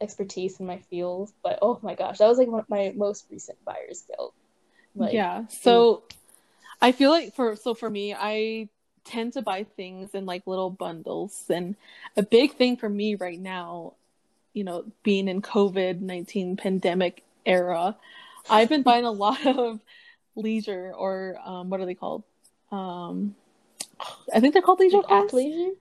expertise 0.00 0.60
in 0.60 0.66
my 0.66 0.78
field. 0.78 1.32
But 1.42 1.58
oh 1.62 1.78
my 1.82 1.94
gosh, 1.94 2.18
that 2.18 2.28
was 2.28 2.38
like 2.38 2.48
one 2.48 2.60
of 2.60 2.68
my 2.68 2.92
most 2.96 3.26
recent 3.30 3.62
buyer's 3.64 4.02
guilt. 4.02 4.34
Like 4.94 5.12
yeah. 5.12 5.46
So 5.48 6.02
I 6.80 6.92
feel 6.92 7.10
like 7.10 7.34
for 7.34 7.56
so 7.56 7.74
for 7.74 7.88
me, 7.88 8.14
I 8.14 8.68
tend 9.04 9.32
to 9.34 9.42
buy 9.42 9.64
things 9.64 10.14
in 10.14 10.26
like 10.26 10.46
little 10.46 10.70
bundles 10.70 11.44
and 11.48 11.74
a 12.16 12.22
big 12.22 12.54
thing 12.54 12.76
for 12.76 12.88
me 12.88 13.14
right 13.14 13.40
now, 13.40 13.94
you 14.52 14.64
know, 14.64 14.84
being 15.02 15.26
in 15.28 15.40
COVID-19 15.42 16.58
pandemic 16.58 17.22
era, 17.46 17.96
I've 18.48 18.68
been 18.68 18.82
buying 18.82 19.04
a 19.04 19.10
lot 19.10 19.44
of 19.46 19.80
leisure 20.36 20.92
or 20.96 21.38
um 21.44 21.70
what 21.70 21.80
are 21.80 21.86
they 21.86 21.94
called? 21.94 22.24
Um 22.70 23.34
I 24.32 24.40
think 24.40 24.54
they're 24.54 24.62
called 24.62 24.80
leisure 24.80 24.98
like 24.98 25.06
athleisure. 25.06 25.72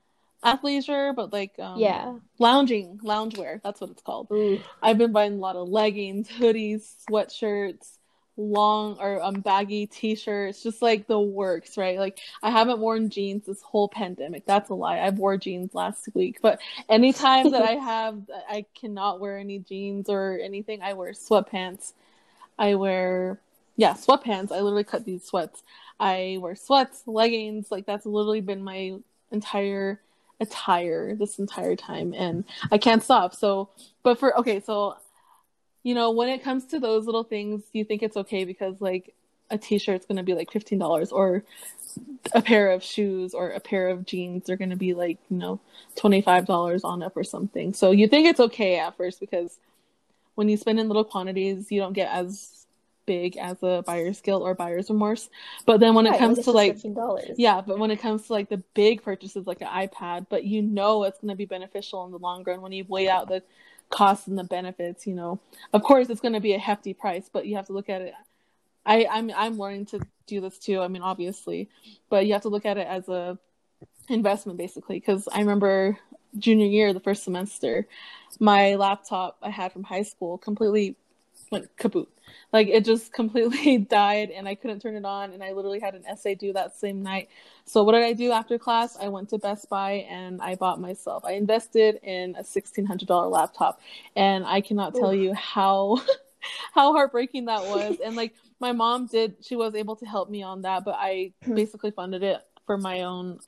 Athleisure, 0.43 1.15
but 1.15 1.33
like 1.33 1.57
um 1.59 1.79
Yeah. 1.81 2.13
lounging, 2.37 2.99
loungewear, 3.03 3.61
that's 3.61 3.81
what 3.81 3.89
it's 3.89 4.01
called. 4.01 4.27
Ooh. 4.31 4.59
I've 4.81 4.97
been 4.97 5.11
buying 5.11 5.33
a 5.33 5.37
lot 5.37 5.55
of 5.55 5.67
leggings, 5.67 6.29
hoodies, 6.29 6.93
sweatshirts, 7.09 7.97
long 8.37 8.97
or 9.01 9.21
um 9.21 9.41
baggy 9.41 9.85
t-shirts, 9.85 10.63
just 10.63 10.81
like 10.81 11.07
the 11.07 11.19
works, 11.19 11.77
right? 11.77 11.99
Like 11.99 12.19
I 12.41 12.51
haven't 12.51 12.79
worn 12.79 13.09
jeans 13.09 13.45
this 13.45 13.61
whole 13.61 13.89
pandemic. 13.89 14.45
That's 14.45 14.69
a 14.69 14.75
lie. 14.75 14.99
I 14.99 15.09
wore 15.09 15.37
jeans 15.37 15.73
last 15.75 16.07
week, 16.13 16.39
but 16.41 16.61
anytime 16.87 17.51
that 17.51 17.63
I 17.63 17.71
have 17.75 18.21
I 18.49 18.65
cannot 18.79 19.19
wear 19.19 19.37
any 19.37 19.59
jeans 19.59 20.09
or 20.09 20.39
anything, 20.41 20.81
I 20.81 20.93
wear 20.93 21.11
sweatpants. 21.11 21.93
I 22.57 22.75
wear 22.75 23.39
yeah, 23.75 23.93
sweatpants. 23.93 24.51
I 24.51 24.59
literally 24.61 24.83
cut 24.83 25.05
these 25.05 25.23
sweats. 25.23 25.63
I 25.99 26.37
wear 26.39 26.55
sweats, 26.55 27.03
leggings, 27.07 27.71
like 27.71 27.85
that's 27.85 28.05
literally 28.05 28.41
been 28.41 28.63
my 28.63 28.95
entire 29.31 29.99
attire 30.39 31.15
this 31.15 31.39
entire 31.39 31.75
time 31.75 32.13
and 32.15 32.45
I 32.71 32.77
can't 32.77 33.03
stop. 33.03 33.35
So 33.35 33.69
but 34.03 34.19
for 34.19 34.37
okay, 34.39 34.59
so 34.59 34.95
you 35.83 35.95
know, 35.95 36.11
when 36.11 36.29
it 36.29 36.43
comes 36.43 36.65
to 36.67 36.79
those 36.79 37.05
little 37.05 37.23
things, 37.23 37.63
you 37.73 37.85
think 37.85 38.03
it's 38.03 38.17
okay 38.17 38.43
because 38.43 38.81
like 38.81 39.13
a 39.49 39.57
t-shirt's 39.57 40.05
going 40.05 40.17
to 40.17 40.23
be 40.23 40.33
like 40.33 40.51
$15 40.51 41.11
or 41.11 41.43
a 42.33 42.41
pair 42.41 42.71
of 42.71 42.83
shoes 42.83 43.33
or 43.33 43.49
a 43.51 43.59
pair 43.59 43.87
of 43.87 44.05
jeans 44.05 44.49
are 44.49 44.57
going 44.57 44.69
to 44.69 44.75
be 44.75 44.93
like, 44.93 45.17
you 45.29 45.37
know, 45.37 45.59
$25 45.95 46.83
on 46.83 47.01
up 47.01 47.17
or 47.17 47.23
something. 47.23 47.73
So 47.73 47.91
you 47.91 48.07
think 48.07 48.27
it's 48.27 48.39
okay 48.39 48.77
at 48.77 48.95
first 48.97 49.19
because 49.19 49.57
when 50.35 50.49
you 50.49 50.57
spend 50.57 50.79
in 50.79 50.87
little 50.87 51.03
quantities, 51.03 51.71
you 51.71 51.79
don't 51.79 51.93
get 51.93 52.11
as 52.11 52.58
big 53.09 53.37
as 53.37 53.57
a 53.63 53.83
buyer's 53.87 54.21
guilt 54.21 54.43
or 54.43 54.55
buyer's 54.55 54.89
remorse. 54.91 55.29
But 55.65 55.81
then 55.81 55.95
when 55.95 56.07
it 56.07 56.13
Right, 56.13 56.17
comes 56.17 56.43
to 56.45 56.51
like 56.51 56.79
$15. 56.83 57.37
yeah, 57.37 57.61
but 57.61 57.79
when 57.79 57.91
it 57.91 57.97
comes 58.01 58.27
to 58.27 58.33
like 58.33 58.49
the 58.49 58.63
big 58.75 59.03
purchases 59.03 59.47
like 59.47 59.61
an 59.61 59.67
iPad, 59.67 60.27
but 60.29 60.43
you 60.45 60.61
know 60.61 61.03
it's 61.05 61.19
going 61.19 61.29
to 61.29 61.35
be 61.35 61.45
beneficial 61.45 62.05
in 62.05 62.11
the 62.11 62.19
long 62.19 62.43
run 62.45 62.61
when 62.61 62.71
you 62.73 62.85
weigh 62.87 63.09
out 63.09 63.27
the 63.29 63.43
costs 63.89 64.27
and 64.27 64.37
the 64.37 64.43
benefits, 64.43 65.07
you 65.07 65.15
know. 65.15 65.39
Of 65.73 65.83
course 65.83 66.09
it's 66.09 66.21
going 66.21 66.33
to 66.33 66.39
be 66.41 66.53
a 66.53 66.59
hefty 66.59 66.93
price, 66.93 67.29
but 67.31 67.45
you 67.47 67.55
have 67.55 67.67
to 67.67 67.73
look 67.73 67.89
at 67.89 68.01
it 68.01 68.13
I 68.85 69.05
I'm 69.11 69.31
I'm 69.35 69.57
learning 69.57 69.87
to 69.87 70.01
do 70.27 70.41
this 70.41 70.59
too. 70.59 70.81
I 70.81 70.87
mean, 70.87 71.01
obviously, 71.01 71.69
but 72.09 72.25
you 72.25 72.33
have 72.33 72.43
to 72.43 72.49
look 72.49 72.65
at 72.65 72.77
it 72.77 72.87
as 72.87 73.09
a 73.09 73.37
investment 74.09 74.57
basically 74.57 74.99
because 74.99 75.27
I 75.31 75.39
remember 75.39 75.97
junior 76.37 76.67
year, 76.67 76.93
the 76.93 76.99
first 76.99 77.23
semester, 77.23 77.87
my 78.39 78.75
laptop 78.75 79.37
I 79.41 79.49
had 79.49 79.71
from 79.73 79.83
high 79.83 80.03
school 80.03 80.37
completely 80.37 80.97
went 81.51 81.75
kaput. 81.77 82.07
Like 82.51 82.67
it 82.67 82.85
just 82.85 83.13
completely 83.13 83.77
died 83.89 84.31
and 84.31 84.47
I 84.47 84.55
couldn't 84.55 84.81
turn 84.81 84.95
it 84.95 85.05
on 85.05 85.31
and 85.31 85.43
I 85.43 85.51
literally 85.51 85.79
had 85.79 85.95
an 85.95 86.05
essay 86.05 86.35
due 86.35 86.53
that 86.53 86.75
same 86.75 87.03
night. 87.03 87.29
So 87.65 87.83
what 87.83 87.93
did 87.93 88.03
I 88.03 88.13
do 88.13 88.31
after 88.31 88.57
class? 88.57 88.97
I 88.99 89.09
went 89.09 89.29
to 89.29 89.37
Best 89.37 89.69
Buy 89.69 90.05
and 90.09 90.41
I 90.41 90.55
bought 90.55 90.79
myself. 90.79 91.23
I 91.25 91.33
invested 91.33 91.99
in 92.03 92.35
a 92.35 92.43
$1600 92.43 93.31
laptop 93.31 93.81
and 94.15 94.45
I 94.45 94.61
cannot 94.61 94.95
tell 94.95 95.13
Oof. 95.13 95.19
you 95.19 95.33
how 95.33 96.01
how 96.73 96.93
heartbreaking 96.93 97.45
that 97.45 97.61
was 97.63 97.97
and 98.03 98.15
like 98.15 98.33
my 98.61 98.71
mom 98.71 99.07
did 99.07 99.35
she 99.41 99.57
was 99.57 99.75
able 99.75 99.97
to 99.97 100.05
help 100.05 100.29
me 100.29 100.41
on 100.41 100.61
that 100.61 100.85
but 100.85 100.95
I 100.97 101.33
basically 101.53 101.91
funded 101.91 102.23
it 102.23 102.39
for 102.65 102.77
my 102.77 103.01
own 103.01 103.39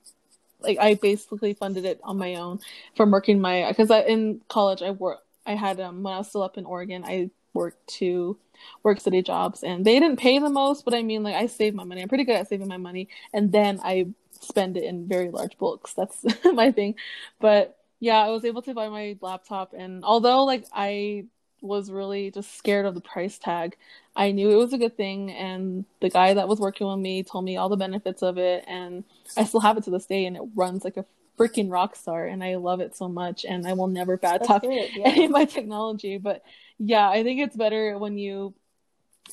like 0.59 0.77
I 0.77 0.95
basically 0.95 1.53
funded 1.53 1.85
it 1.85 1.99
on 2.03 2.17
my 2.17 2.35
own 2.35 2.59
from 2.95 3.11
working 3.11 3.39
my 3.39 3.65
because 3.69 3.91
I 3.91 4.01
in 4.01 4.41
college 4.49 4.81
I 4.81 4.91
work 4.91 5.19
I 5.45 5.55
had 5.55 5.79
um 5.79 6.03
when 6.03 6.13
I 6.13 6.17
was 6.17 6.27
still 6.27 6.43
up 6.43 6.57
in 6.57 6.65
Oregon 6.65 7.03
I 7.05 7.29
worked 7.53 7.87
two 7.87 8.37
work 8.83 8.99
study 8.99 9.21
jobs 9.21 9.63
and 9.63 9.85
they 9.85 9.99
didn't 9.99 10.19
pay 10.19 10.37
the 10.39 10.49
most 10.49 10.85
but 10.85 10.93
I 10.93 11.01
mean 11.01 11.23
like 11.23 11.35
I 11.35 11.47
save 11.47 11.73
my 11.73 11.83
money. 11.83 12.01
I'm 12.01 12.09
pretty 12.09 12.23
good 12.23 12.35
at 12.35 12.47
saving 12.47 12.67
my 12.67 12.77
money 12.77 13.09
and 13.33 13.51
then 13.51 13.79
I 13.83 14.07
spend 14.39 14.77
it 14.77 14.83
in 14.83 15.07
very 15.07 15.29
large 15.29 15.57
bulks 15.57 15.93
that's 15.93 16.23
my 16.53 16.71
thing. 16.71 16.95
But 17.39 17.77
yeah 17.99 18.17
I 18.17 18.29
was 18.29 18.45
able 18.45 18.61
to 18.63 18.73
buy 18.73 18.89
my 18.89 19.17
laptop 19.21 19.73
and 19.77 20.03
although 20.03 20.43
like 20.43 20.65
I 20.73 21.25
was 21.61 21.91
really 21.91 22.31
just 22.31 22.57
scared 22.57 22.87
of 22.87 22.95
the 22.95 23.01
price 23.01 23.37
tag 23.37 23.77
I 24.15 24.31
knew 24.31 24.49
it 24.49 24.55
was 24.55 24.73
a 24.73 24.79
good 24.79 24.97
thing 24.97 25.31
and 25.31 25.85
the 26.01 26.09
guy 26.09 26.33
that 26.33 26.47
was 26.47 26.59
working 26.59 26.87
with 26.87 26.97
me 26.99 27.23
told 27.23 27.45
me 27.45 27.55
all 27.57 27.69
the 27.69 27.77
benefits 27.77 28.23
of 28.23 28.37
it 28.37 28.65
and 28.67 29.03
I 29.37 29.45
still 29.45 29.59
have 29.59 29.77
it 29.77 29.83
to 29.85 29.91
this 29.91 30.07
day 30.07 30.25
and 30.25 30.35
it 30.35 30.43
runs 30.55 30.83
like 30.83 30.97
a 30.97 31.05
freaking 31.37 31.71
rock 31.71 31.95
star 31.95 32.25
and 32.25 32.43
I 32.43 32.55
love 32.55 32.81
it 32.81 32.95
so 32.95 33.07
much 33.07 33.45
and 33.45 33.67
I 33.67 33.73
will 33.73 33.87
never 33.87 34.17
bad 34.17 34.41
That's 34.41 34.47
talk 34.47 34.61
good, 34.61 34.89
any 35.03 35.25
of 35.25 35.31
my 35.31 35.45
technology 35.45 36.17
but 36.17 36.43
yeah 36.77 37.09
I 37.09 37.23
think 37.23 37.41
it's 37.41 37.55
better 37.55 37.97
when 37.97 38.17
you 38.17 38.53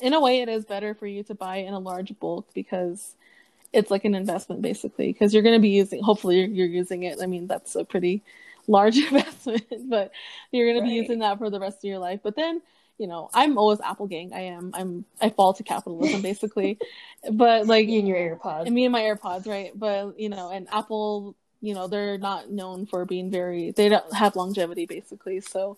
in 0.01 0.13
a 0.13 0.19
way 0.19 0.41
it 0.41 0.49
is 0.49 0.65
better 0.65 0.93
for 0.93 1.07
you 1.07 1.23
to 1.23 1.35
buy 1.35 1.57
in 1.57 1.73
a 1.73 1.79
large 1.79 2.17
bulk 2.19 2.53
because 2.53 3.15
it's 3.73 3.91
like 3.91 4.05
an 4.05 4.15
investment 4.15 4.61
basically 4.61 5.11
because 5.11 5.33
you're 5.33 5.43
going 5.43 5.55
to 5.55 5.61
be 5.61 5.69
using 5.69 6.01
hopefully 6.01 6.39
you're, 6.39 6.47
you're 6.47 6.67
using 6.67 7.03
it. 7.03 7.19
I 7.21 7.25
mean 7.25 7.47
that's 7.47 7.75
a 7.75 7.83
pretty 7.83 8.23
large 8.67 8.97
investment 9.11 9.65
but 9.89 10.11
you're 10.51 10.71
going 10.71 10.83
to 10.83 10.89
be 10.89 10.95
using 10.95 11.19
that 11.19 11.37
for 11.37 11.49
the 11.49 11.59
rest 11.59 11.79
of 11.79 11.83
your 11.83 11.99
life. 11.99 12.21
But 12.23 12.35
then 12.35 12.61
you 12.97 13.07
know 13.07 13.29
I'm 13.33 13.57
always 13.57 13.79
Apple 13.81 14.07
gang. 14.07 14.31
I 14.33 14.41
am. 14.41 14.71
I'm 14.73 15.05
I 15.21 15.29
fall 15.29 15.53
to 15.53 15.63
capitalism 15.63 16.21
basically. 16.21 16.77
But 17.29 17.67
like 17.67 17.89
and 17.89 18.07
your 18.07 18.17
AirPods. 18.17 18.65
and 18.65 18.73
me 18.73 18.85
and 18.85 18.93
my 18.93 19.01
AirPods, 19.01 19.45
right? 19.45 19.77
But 19.77 20.17
you 20.17 20.29
know, 20.29 20.51
and 20.51 20.69
Apple, 20.71 21.35
you 21.61 21.73
know, 21.73 21.87
they're 21.87 22.17
not 22.17 22.49
known 22.49 22.85
for 22.85 23.05
being 23.05 23.29
very 23.29 23.71
they 23.71 23.89
don't 23.89 24.13
have 24.13 24.35
longevity 24.35 24.85
basically. 24.85 25.41
So, 25.41 25.77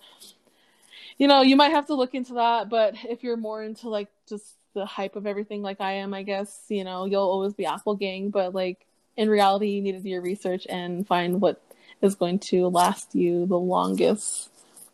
you 1.18 1.28
know, 1.28 1.42
you 1.42 1.56
might 1.56 1.72
have 1.72 1.88
to 1.88 1.96
look 1.96 2.14
into 2.14 2.34
that, 2.34 2.70
but 2.70 2.96
if 3.04 3.24
you're 3.24 3.38
more 3.38 3.64
into 3.64 3.90
like 3.90 4.10
just 4.28 4.46
the 4.74 4.86
hype 4.86 5.16
of 5.16 5.28
everything 5.28 5.62
like 5.62 5.82
I 5.82 5.94
am, 5.94 6.14
I 6.14 6.24
guess, 6.24 6.66
you 6.70 6.84
know, 6.84 7.06
you'll 7.06 7.22
always 7.22 7.54
be 7.54 7.66
Apple 7.66 7.96
gang, 7.96 8.30
but 8.30 8.54
like 8.54 8.86
in 9.18 9.30
reality, 9.30 9.70
you 9.70 9.82
need 9.82 9.94
to 9.94 10.00
do 10.00 10.10
your 10.10 10.22
research 10.22 10.66
and 10.70 11.06
find 11.06 11.42
what 11.42 11.62
is 12.02 12.16
going 12.16 12.40
to 12.40 12.68
last 12.68 13.14
you 13.16 13.46
the 13.46 13.60
longest. 13.60 14.50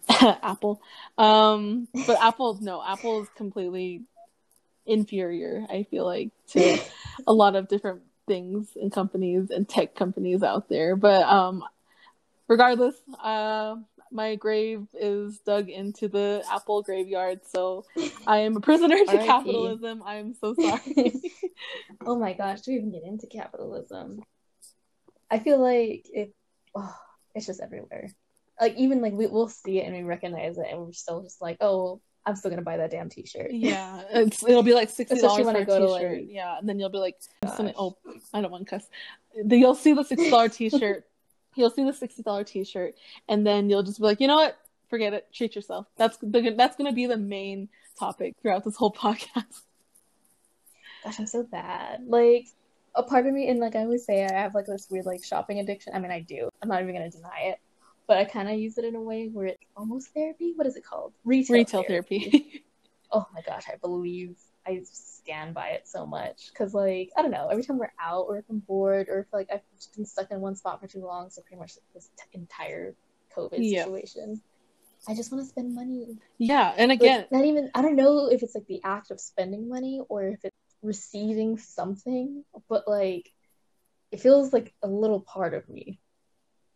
Apple. 0.22 0.82
Um, 1.17 1.88
but 2.06 2.22
Apple, 2.22 2.58
no, 2.62 2.82
Apple 2.86 3.22
is 3.24 3.29
completely 3.36 4.03
inferior, 4.86 5.65
I 5.70 5.84
feel 5.84 6.06
like, 6.06 6.29
to 6.50 6.79
a 7.27 7.34
lot 7.34 7.56
of 7.56 7.67
different 7.67 8.01
things 8.27 8.69
and 8.79 8.91
companies 8.91 9.50
and 9.50 9.67
tech 9.67 9.96
companies 9.96 10.43
out 10.43 10.69
there. 10.69 10.96
But 10.96 11.24
um, 11.24 11.63
regardless, 12.48 12.96
uh, 13.24 13.77
my 14.12 14.36
grave 14.36 14.88
is 14.93 15.39
dug 15.39 15.69
into 15.69 16.07
the 16.07 16.43
Apple 16.51 16.81
graveyard, 16.81 17.41
so 17.48 17.86
I 18.27 18.39
am 18.39 18.57
a 18.57 18.62
prisoner 18.62 18.98
to 18.98 19.17
capitalism. 19.25 20.03
I'm 20.05 20.34
so 20.34 20.55
sorry. 20.60 21.13
oh 22.05 22.17
my 22.17 22.34
gosh, 22.34 22.62
do 22.62 22.72
we 22.72 22.77
even 22.77 22.91
get 22.91 23.03
into 23.03 23.27
capitalism? 23.27 24.22
I 25.29 25.39
feel 25.39 25.60
like 25.60 26.05
it 26.13 26.34
oh, 26.75 26.96
it's 27.36 27.48
just 27.48 27.62
everywhere. 27.62 28.10
Like 28.60 28.75
even 28.77 29.01
like 29.01 29.13
we 29.13 29.27
we'll 29.27 29.50
see 29.50 29.79
it 29.79 29.86
and 29.86 29.96
we 29.96 30.03
recognize 30.03 30.57
it 30.57 30.67
and 30.69 30.79
we're 30.79 30.93
still 30.93 31.24
just 31.24 31.41
like, 31.41 31.57
oh, 31.62 32.01
I'm 32.27 32.36
still 32.36 32.50
gonna 32.51 32.62
buy 32.62 32.75
that 32.77 32.91
damn 32.91 33.10
t-shirt. 33.10 33.51
yeah, 33.51 34.03
it's 34.12 34.43
it'll 34.43 34.62
be 34.62 34.74
like 34.74 34.89
sixty 34.89 35.19
dollars 35.19 35.46
for 35.50 35.57
a 35.57 35.65
go 35.65 35.79
to, 35.79 35.93
t-shirt. 35.93 36.17
like- 36.22 36.27
yeah, 36.29 36.57
and 36.57 36.67
then 36.67 36.77
you'll 36.77 36.89
be 36.89 36.98
like, 36.98 37.15
oh, 37.46 37.55
oh, 37.57 37.63
Gosh. 37.63 37.74
oh, 37.77 37.98
I 38.34 38.41
don't 38.41 38.51
want 38.51 38.67
to 38.67 38.69
cuss. 38.69 38.88
Then 39.43 39.60
You'll 39.60 39.75
see 39.75 39.93
the 39.93 40.03
sixty 40.12 40.29
dollar 40.29 40.50
t-shirt. 40.50 41.05
You'll 41.55 41.69
see 41.69 41.86
the 41.86 41.93
sixty 41.93 42.24
dollar 42.24 42.43
t-shirt, 42.43 42.96
and 43.29 43.48
then 43.48 43.69
you'll 43.69 43.84
just 43.84 44.00
be 44.00 44.03
like, 44.03 44.19
you 44.19 44.27
know 44.27 44.36
what? 44.36 44.57
Forget 44.89 45.13
it. 45.13 45.27
Treat 45.34 45.55
yourself. 45.55 45.88
That's 45.96 46.17
the, 46.17 46.53
that's 46.57 46.75
gonna 46.75 46.91
be 46.93 47.05
the 47.05 47.17
main 47.17 47.69
topic 47.98 48.36
throughout 48.41 48.63
this 48.65 48.75
whole 48.75 48.91
podcast. 48.93 49.62
Gosh, 51.03 51.19
I'm 51.19 51.27
so 51.27 51.43
bad. 51.43 52.03
Like 52.05 52.48
a 52.96 53.03
part 53.03 53.25
of 53.25 53.34
me, 53.34 53.48
and 53.50 53.60
like 53.60 53.75
I 53.75 53.79
always 53.81 54.05
say, 54.05 54.25
I 54.25 54.34
have 54.34 54.53
like 54.53 54.65
this 54.65 54.88
weird 54.89 55.05
like 55.05 55.24
shopping 55.24 55.60
addiction. 55.60 55.93
I 55.96 56.00
mean, 56.00 56.12
I 56.12 56.19
do. 56.19 56.50
I'm 56.62 56.67
not 56.69 56.81
even 56.81 56.93
gonna 56.93 57.10
deny 57.10 57.39
it, 57.53 57.60
but 58.07 58.17
I 58.17 58.25
kind 58.25 58.49
of 58.49 58.57
use 58.57 58.77
it 58.77 58.85
in 58.85 58.95
a 58.95 59.01
way 59.01 59.27
where 59.27 59.47
it's 59.47 59.63
almost 59.75 60.09
therapy. 60.13 60.53
What 60.55 60.67
is 60.67 60.75
it 60.75 60.85
called? 60.85 61.13
Retail, 61.25 61.53
Retail 61.55 61.83
therapy. 61.83 62.63
Oh 63.09 63.25
my 63.33 63.39
gosh, 63.41 63.63
I 63.71 63.77
believe 63.77 64.35
I 64.67 64.81
stand 64.83 65.53
by 65.53 65.69
it 65.69 65.87
so 65.87 66.05
much 66.05 66.49
because 66.51 66.73
like 66.73 67.09
I 67.17 67.21
don't 67.21 67.31
know. 67.31 67.47
Every 67.47 67.63
time 67.63 67.77
we're 67.77 67.93
out, 68.01 68.25
or 68.27 68.37
if 68.37 68.43
I'm 68.49 68.59
bored, 68.59 69.07
or 69.07 69.19
if 69.19 69.27
like 69.31 69.47
I've 69.49 69.61
just 69.77 69.95
been 69.95 70.05
stuck 70.05 70.29
in 70.29 70.41
one 70.41 70.57
spot 70.57 70.81
for 70.81 70.87
too 70.87 70.99
long, 71.05 71.29
so 71.29 71.41
pretty 71.41 71.57
much 71.57 71.75
this 71.93 72.09
t- 72.17 72.23
entire 72.37 72.95
COVID 73.33 73.59
Yeah. 73.61 73.85
situation. 73.85 74.41
I 75.07 75.15
just 75.15 75.31
want 75.31 75.41
to 75.45 75.49
spend 75.49 75.73
money. 75.73 76.17
yeah, 76.37 76.73
and 76.77 76.89
Like, 76.89 76.99
again, 76.99 77.25
not 77.31 77.45
even 77.45 77.71
I 77.73 77.81
don't 77.81 77.95
know 77.95 78.27
if 78.29 78.43
it's 78.43 78.55
like 78.55 78.67
the 78.67 78.81
act 78.83 79.09
of 79.09 79.21
spending 79.21 79.69
money 79.69 80.01
or 80.09 80.27
if 80.27 80.43
it's 80.43 80.55
receiving 80.83 81.57
something, 81.57 82.43
but 82.67 82.89
like 82.89 83.31
it 84.11 84.19
feels 84.19 84.51
like 84.51 84.73
a 84.83 84.87
little 84.89 85.21
part 85.21 85.53
of 85.53 85.69
me. 85.69 85.97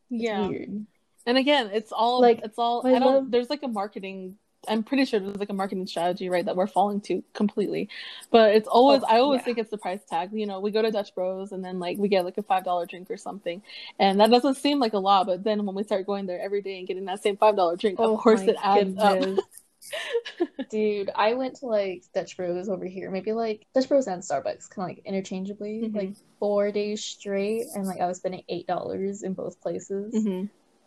It's 0.09 0.23
yeah, 0.23 0.47
weird. 0.47 0.85
And 1.25 1.37
again, 1.37 1.69
it's 1.73 1.91
all 1.91 2.21
Like, 2.21 2.41
it's 2.43 2.57
all. 2.57 2.85
I 2.85 2.91
don't. 2.99 3.01
love- 3.01 3.31
There's 3.31 3.49
like 3.49 3.63
a 3.63 3.67
marketing. 3.67 4.37
I'm 4.67 4.83
pretty 4.83 5.05
sure 5.05 5.19
there's 5.19 5.37
like 5.37 5.49
a 5.49 5.53
marketing 5.53 5.87
strategy, 5.87 6.29
right, 6.29 6.45
that 6.45 6.55
we're 6.55 6.67
falling 6.67 7.01
to 7.01 7.23
completely. 7.33 7.89
But 8.29 8.53
it's 8.55 8.67
always. 8.67 9.01
Oh, 9.01 9.07
I 9.09 9.19
always 9.19 9.39
yeah. 9.39 9.45
think 9.45 9.57
it's 9.57 9.71
the 9.71 9.77
price 9.79 10.01
tag. 10.07 10.29
You 10.33 10.45
know, 10.45 10.59
we 10.59 10.69
go 10.69 10.83
to 10.83 10.91
Dutch 10.91 11.15
Bros 11.15 11.51
and 11.51 11.65
then 11.65 11.79
like 11.79 11.97
we 11.97 12.09
get 12.09 12.25
like 12.25 12.37
a 12.37 12.43
five 12.43 12.63
dollar 12.63 12.85
drink 12.85 13.09
or 13.09 13.17
something, 13.17 13.63
and 13.97 14.19
that 14.19 14.29
doesn't 14.29 14.57
seem 14.57 14.79
like 14.79 14.93
a 14.93 14.99
lot. 14.99 15.25
But 15.25 15.43
then 15.43 15.65
when 15.65 15.73
we 15.75 15.81
start 15.83 16.05
going 16.05 16.27
there 16.27 16.39
every 16.39 16.61
day 16.61 16.77
and 16.77 16.87
getting 16.87 17.05
that 17.05 17.23
same 17.23 17.37
five 17.37 17.55
dollar 17.55 17.75
drink, 17.75 17.99
Oh 17.99 18.13
of 18.13 18.19
course 18.19 18.41
it 18.41 18.55
adds 18.63 18.95
up. 18.99 19.39
Dude, 20.69 21.09
I 21.15 21.33
went 21.33 21.55
to 21.57 21.65
like 21.65 22.03
Dutch 22.13 22.37
Bros 22.37 22.69
over 22.69 22.85
here, 22.85 23.09
maybe 23.09 23.33
like 23.33 23.65
Dutch 23.73 23.89
Bros 23.89 24.05
and 24.07 24.21
Starbucks, 24.21 24.69
kind 24.69 24.91
of 24.91 24.95
like 24.97 25.01
interchangeably, 25.05 25.81
Mhm. 25.81 25.95
like 25.95 26.13
four 26.39 26.71
days 26.71 27.03
straight, 27.03 27.65
and 27.75 27.85
like 27.87 27.99
I 27.99 28.05
was 28.05 28.17
spending 28.17 28.43
eight 28.47 28.67
dollars 28.67 29.23
in 29.23 29.33
both 29.33 29.59
places, 29.59 30.13
hmm 30.23 30.45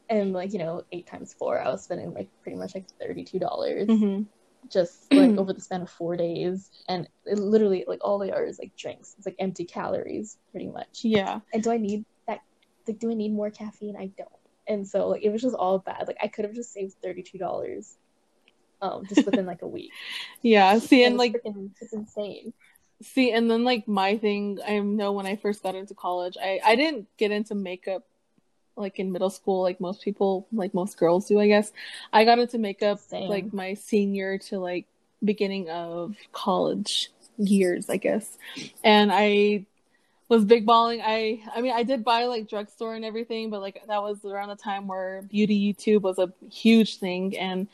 and 0.08 0.32
like 0.32 0.52
you 0.52 0.58
know 0.58 0.82
eight 0.92 1.06
times 1.06 1.34
four, 1.38 1.60
I 1.60 1.68
was 1.68 1.84
spending 1.84 2.12
like 2.14 2.30
pretty 2.42 2.58
much 2.58 2.74
like 2.74 2.86
thirty 3.00 3.24
two 3.24 3.38
dollars 3.38 3.88
hmm 3.88 4.22
just 4.72 5.12
like 5.14 5.36
over 5.36 5.52
the 5.52 5.60
span 5.60 5.82
of 5.82 5.90
four 5.90 6.16
days, 6.16 6.70
and 6.88 7.08
it 7.26 7.38
literally 7.38 7.84
like 7.86 8.00
all 8.02 8.18
they 8.18 8.32
are 8.32 8.44
is 8.44 8.58
like 8.58 8.72
drinks. 8.76 9.14
It's 9.16 9.26
like 9.26 9.36
empty 9.38 9.64
calories, 9.64 10.38
pretty 10.50 10.68
much. 10.68 11.00
Yeah. 11.02 11.40
And 11.52 11.62
do 11.62 11.70
I 11.70 11.76
need 11.76 12.04
that? 12.26 12.40
Like, 12.86 12.98
do 12.98 13.10
I 13.10 13.14
need 13.14 13.32
more 13.32 13.50
caffeine? 13.50 13.96
I 13.96 14.10
don't. 14.16 14.28
And 14.66 14.86
so 14.88 15.08
like 15.08 15.22
it 15.22 15.30
was 15.30 15.42
just 15.42 15.54
all 15.54 15.78
bad. 15.78 16.06
Like 16.06 16.16
I 16.22 16.28
could 16.28 16.44
have 16.44 16.54
just 16.54 16.72
saved 16.72 16.94
thirty 17.02 17.22
two 17.22 17.38
dollars, 17.38 17.96
um, 18.80 19.06
just 19.06 19.26
within 19.26 19.46
like 19.46 19.62
a 19.62 19.68
week. 19.68 19.92
Yeah. 20.42 20.78
See, 20.78 21.04
and 21.04 21.14
it's 21.14 21.18
like 21.18 21.32
freaking, 21.32 21.70
it's 21.80 21.92
insane. 21.92 22.52
See, 23.02 23.32
and 23.32 23.50
then 23.50 23.64
like 23.64 23.88
my 23.88 24.16
thing, 24.18 24.58
I 24.66 24.78
know 24.78 25.12
when 25.12 25.26
I 25.26 25.36
first 25.36 25.62
got 25.62 25.74
into 25.74 25.94
college, 25.94 26.36
I 26.40 26.60
I 26.64 26.76
didn't 26.76 27.08
get 27.18 27.30
into 27.30 27.54
makeup 27.54 28.04
like 28.76 28.98
in 28.98 29.12
middle 29.12 29.30
school, 29.30 29.62
like 29.62 29.80
most 29.80 30.02
people, 30.02 30.46
like 30.52 30.74
most 30.74 30.98
girls 30.98 31.26
do, 31.26 31.38
I 31.40 31.46
guess. 31.46 31.72
I 32.12 32.24
got 32.24 32.38
into 32.38 32.58
makeup 32.58 33.00
Same. 33.00 33.28
like 33.28 33.52
my 33.52 33.74
senior 33.74 34.38
to 34.38 34.58
like 34.58 34.86
beginning 35.22 35.70
of 35.70 36.16
college 36.32 37.10
years, 37.38 37.88
I 37.88 37.96
guess. 37.96 38.38
And 38.82 39.10
I 39.12 39.66
was 40.28 40.44
big 40.44 40.66
balling. 40.66 41.00
I 41.02 41.42
I 41.54 41.60
mean, 41.60 41.72
I 41.72 41.82
did 41.82 42.04
buy 42.04 42.24
like 42.24 42.48
drugstore 42.48 42.94
and 42.94 43.04
everything, 43.04 43.50
but 43.50 43.60
like 43.60 43.82
that 43.86 44.02
was 44.02 44.24
around 44.24 44.48
the 44.48 44.56
time 44.56 44.86
where 44.86 45.22
beauty 45.22 45.72
YouTube 45.72 46.02
was 46.02 46.18
a 46.18 46.32
huge 46.50 46.98
thing 46.98 47.36
and 47.38 47.68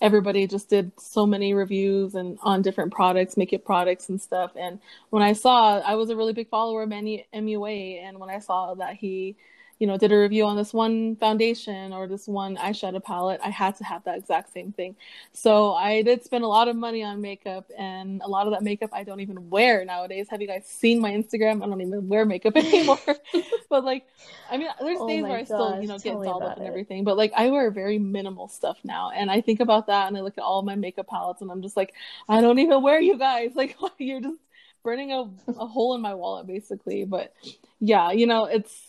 everybody 0.00 0.46
just 0.46 0.68
did 0.68 0.92
so 0.98 1.26
many 1.26 1.54
reviews 1.54 2.14
and 2.14 2.38
on 2.42 2.62
different 2.62 2.92
products, 2.92 3.36
makeup 3.36 3.64
products 3.64 4.08
and 4.08 4.20
stuff. 4.20 4.52
And 4.56 4.78
when 5.10 5.22
I 5.22 5.32
saw, 5.32 5.80
I 5.80 5.94
was 5.94 6.10
a 6.10 6.16
really 6.16 6.32
big 6.32 6.48
follower 6.48 6.82
of 6.82 6.90
MUA, 6.90 8.02
and 8.02 8.18
when 8.18 8.30
I 8.30 8.38
saw 8.38 8.74
that 8.74 8.96
he 8.96 9.36
you 9.78 9.86
know, 9.86 9.98
did 9.98 10.10
a 10.10 10.18
review 10.18 10.44
on 10.44 10.56
this 10.56 10.72
one 10.72 11.16
foundation 11.16 11.92
or 11.92 12.06
this 12.08 12.26
one 12.26 12.56
eyeshadow 12.56 13.02
palette, 13.02 13.40
I 13.44 13.50
had 13.50 13.76
to 13.76 13.84
have 13.84 14.04
that 14.04 14.16
exact 14.16 14.52
same 14.52 14.72
thing. 14.72 14.96
So 15.32 15.74
I 15.74 16.02
did 16.02 16.24
spend 16.24 16.44
a 16.44 16.46
lot 16.46 16.68
of 16.68 16.76
money 16.76 17.02
on 17.02 17.20
makeup, 17.20 17.70
and 17.76 18.22
a 18.22 18.28
lot 18.28 18.46
of 18.46 18.52
that 18.52 18.62
makeup 18.62 18.90
I 18.92 19.04
don't 19.04 19.20
even 19.20 19.50
wear 19.50 19.84
nowadays. 19.84 20.28
Have 20.30 20.40
you 20.40 20.48
guys 20.48 20.66
seen 20.66 21.00
my 21.00 21.10
Instagram? 21.10 21.62
I 21.62 21.66
don't 21.66 21.80
even 21.80 22.08
wear 22.08 22.24
makeup 22.24 22.56
anymore. 22.56 22.98
but 23.70 23.84
like, 23.84 24.06
I 24.50 24.56
mean, 24.56 24.68
there's 24.80 24.98
oh 25.00 25.08
days 25.08 25.22
where 25.22 25.36
I 25.36 25.44
still, 25.44 25.80
you 25.80 25.88
know, 25.88 25.98
get 25.98 26.14
dolled 26.14 26.42
up 26.42 26.56
and 26.56 26.66
everything. 26.66 27.04
But 27.04 27.18
like, 27.18 27.32
I 27.36 27.50
wear 27.50 27.70
very 27.70 27.98
minimal 27.98 28.48
stuff 28.48 28.78
now, 28.82 29.10
and 29.10 29.30
I 29.30 29.42
think 29.42 29.60
about 29.60 29.88
that, 29.88 30.08
and 30.08 30.16
I 30.16 30.20
look 30.20 30.38
at 30.38 30.44
all 30.44 30.62
my 30.62 30.74
makeup 30.74 31.06
palettes, 31.06 31.42
and 31.42 31.50
I'm 31.50 31.60
just 31.60 31.76
like, 31.76 31.92
I 32.28 32.40
don't 32.40 32.58
even 32.58 32.82
wear 32.82 33.00
you 33.00 33.18
guys. 33.18 33.52
Like, 33.56 33.76
you're 33.98 34.20
just 34.20 34.38
burning 34.84 35.12
a, 35.12 35.28
a 35.48 35.66
hole 35.66 35.94
in 35.94 36.00
my 36.00 36.14
wallet, 36.14 36.46
basically. 36.46 37.04
But 37.04 37.32
yeah, 37.80 38.12
you 38.12 38.26
know, 38.26 38.44
it's 38.44 38.85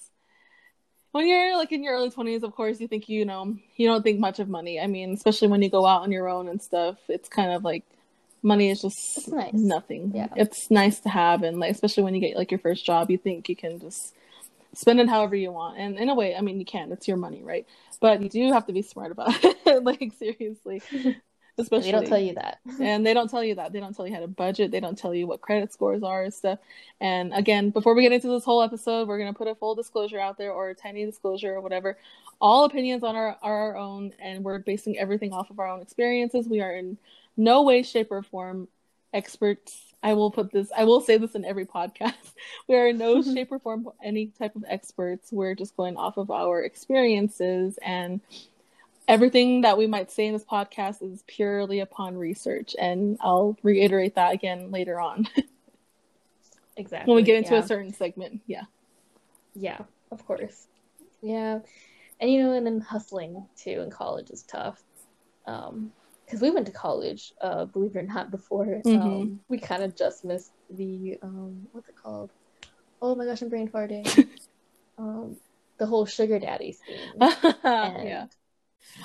when 1.11 1.27
you're 1.27 1.57
like 1.57 1.71
in 1.71 1.83
your 1.83 1.95
early 1.95 2.09
20s 2.09 2.43
of 2.43 2.55
course 2.55 2.79
you 2.79 2.87
think 2.87 3.09
you 3.09 3.25
know 3.25 3.55
you 3.75 3.87
don't 3.87 4.03
think 4.03 4.19
much 4.19 4.39
of 4.39 4.49
money. 4.49 4.79
I 4.79 4.87
mean 4.87 5.13
especially 5.13 5.47
when 5.47 5.61
you 5.61 5.69
go 5.69 5.85
out 5.85 6.01
on 6.01 6.11
your 6.11 6.27
own 6.27 6.47
and 6.47 6.61
stuff 6.61 6.97
it's 7.07 7.29
kind 7.29 7.51
of 7.51 7.63
like 7.63 7.83
money 8.43 8.69
is 8.69 8.81
just 8.81 9.27
nice. 9.27 9.53
nothing. 9.53 10.11
Yeah. 10.13 10.29
It's 10.35 10.69
nice 10.69 10.99
to 11.01 11.09
have 11.09 11.43
and 11.43 11.59
like 11.59 11.71
especially 11.71 12.03
when 12.03 12.15
you 12.15 12.21
get 12.21 12.37
like 12.37 12.51
your 12.51 12.59
first 12.59 12.85
job 12.85 13.09
you 13.09 13.17
think 13.17 13.49
you 13.49 13.55
can 13.55 13.79
just 13.79 14.13
spend 14.73 14.99
it 14.99 15.09
however 15.09 15.35
you 15.35 15.51
want. 15.51 15.77
And 15.77 15.97
in 15.97 16.09
a 16.09 16.15
way 16.15 16.35
i 16.35 16.41
mean 16.41 16.59
you 16.59 16.65
can. 16.65 16.91
It's 16.91 17.07
your 17.07 17.17
money 17.17 17.41
right? 17.43 17.65
But 17.99 18.21
you 18.21 18.29
do 18.29 18.53
have 18.53 18.67
to 18.67 18.73
be 18.73 18.81
smart 18.81 19.11
about 19.11 19.33
it. 19.43 19.83
Like 19.83 20.13
seriously 20.19 20.81
Especially, 21.59 21.87
they 21.87 21.91
don't 21.91 22.07
tell 22.07 22.19
you 22.19 22.35
that. 22.35 22.59
and 22.79 23.05
they 23.05 23.13
don't 23.13 23.29
tell 23.29 23.43
you 23.43 23.55
that. 23.55 23.73
They 23.73 23.79
don't 23.79 23.95
tell 23.95 24.05
you 24.05 24.13
how 24.13 24.19
to 24.19 24.27
budget. 24.27 24.71
They 24.71 24.79
don't 24.79 24.97
tell 24.97 25.13
you 25.13 25.25
what 25.25 25.41
credit 25.41 25.73
scores 25.73 26.03
are 26.03 26.23
and 26.23 26.33
stuff. 26.33 26.59
And 27.01 27.33
again, 27.33 27.71
before 27.71 27.95
we 27.95 28.03
get 28.03 28.11
into 28.11 28.27
this 28.27 28.43
whole 28.43 28.61
episode, 28.61 29.07
we're 29.07 29.17
going 29.17 29.33
to 29.33 29.37
put 29.37 29.47
a 29.47 29.55
full 29.55 29.73
disclosure 29.73 30.19
out 30.19 30.37
there 30.37 30.51
or 30.51 30.69
a 30.69 30.75
tiny 30.75 31.05
disclosure 31.05 31.55
or 31.55 31.61
whatever. 31.61 31.97
All 32.39 32.65
opinions 32.65 33.03
on 33.03 33.15
our 33.15 33.37
are 33.41 33.71
our 33.71 33.77
own, 33.77 34.13
and 34.19 34.43
we're 34.43 34.59
basing 34.59 34.99
everything 34.99 35.33
off 35.33 35.49
of 35.49 35.59
our 35.59 35.67
own 35.67 35.81
experiences. 35.81 36.47
We 36.47 36.61
are 36.61 36.75
in 36.75 36.97
no 37.35 37.63
way, 37.63 37.81
shape, 37.81 38.11
or 38.11 38.21
form 38.21 38.67
experts. 39.13 39.81
I 40.03 40.13
will 40.13 40.29
put 40.29 40.51
this, 40.51 40.69
I 40.77 40.83
will 40.83 41.01
say 41.01 41.17
this 41.17 41.33
in 41.33 41.43
every 41.43 41.65
podcast. 41.65 42.13
We 42.67 42.75
are 42.75 42.89
in 42.89 42.97
no 42.97 43.21
shape 43.33 43.51
or 43.51 43.59
form 43.59 43.89
any 44.03 44.27
type 44.27 44.55
of 44.55 44.63
experts. 44.67 45.31
We're 45.31 45.55
just 45.55 45.75
going 45.75 45.97
off 45.97 46.17
of 46.17 46.29
our 46.29 46.61
experiences 46.61 47.79
and 47.81 48.21
everything 49.07 49.61
that 49.61 49.77
we 49.77 49.87
might 49.87 50.11
say 50.11 50.27
in 50.27 50.33
this 50.33 50.43
podcast 50.43 51.01
is 51.01 51.23
purely 51.27 51.79
upon 51.79 52.17
research 52.17 52.75
and 52.79 53.17
i'll 53.21 53.57
reiterate 53.63 54.15
that 54.15 54.33
again 54.33 54.71
later 54.71 54.99
on. 54.99 55.27
Exactly 56.79 57.11
when 57.11 57.15
we 57.15 57.25
get 57.25 57.37
into 57.37 57.55
yeah. 57.55 57.61
a 57.61 57.65
certain 57.65 57.91
segment 57.91 58.41
yeah. 58.45 58.65
Yeah 59.55 59.79
of 60.11 60.23
course. 60.27 60.67
Yeah 61.23 61.59
and 62.19 62.31
you 62.31 62.43
know 62.43 62.53
and 62.53 62.67
then 62.67 62.81
hustling 62.81 63.47
too 63.57 63.81
in 63.81 63.89
college 63.89 64.29
is 64.29 64.43
tough. 64.43 64.83
Um 65.47 65.91
because 66.23 66.39
we 66.39 66.51
went 66.51 66.67
to 66.67 66.71
college 66.71 67.33
uh 67.41 67.65
believe 67.65 67.95
it 67.95 67.99
or 67.99 68.03
not 68.03 68.29
before. 68.29 68.67
Mm-hmm. 68.85 69.01
um 69.01 69.39
we 69.47 69.57
kind 69.57 69.81
of 69.81 69.95
just 69.95 70.23
missed 70.23 70.51
the 70.69 71.17
um 71.23 71.67
what's 71.71 71.89
it 71.89 71.95
called? 71.95 72.29
Oh 73.01 73.15
my 73.15 73.25
gosh 73.25 73.41
i'm 73.41 73.49
brain 73.49 73.69
farting. 73.69 74.27
Um 74.99 75.37
the 75.77 75.87
whole 75.87 76.05
sugar 76.05 76.37
daddy 76.37 76.73
scene 76.73 77.21
and 77.63 78.07
yeah 78.07 78.25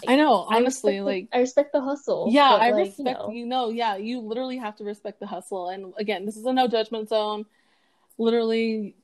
I 0.07 0.17
know, 0.17 0.47
honestly, 0.49 0.99
I 0.99 1.03
like 1.03 1.31
the, 1.31 1.37
I 1.37 1.41
respect 1.41 1.73
the 1.73 1.81
hustle. 1.81 2.29
Yeah, 2.31 2.51
I 2.51 2.71
like, 2.71 2.89
respect 2.89 2.99
you 2.99 3.05
know. 3.05 3.31
you 3.31 3.47
know, 3.47 3.71
yeah, 3.71 3.97
you 3.97 4.21
literally 4.21 4.59
have 4.59 4.77
to 4.77 4.85
respect 4.85 5.21
the 5.21 5.27
hustle. 5.27 5.69
And 5.69 5.93
again, 5.97 6.27
this 6.27 6.37
is 6.37 6.45
a 6.45 6.53
no 6.53 6.69
judgment 6.69 7.09
zone. 7.09 7.47
Literally 8.19 8.95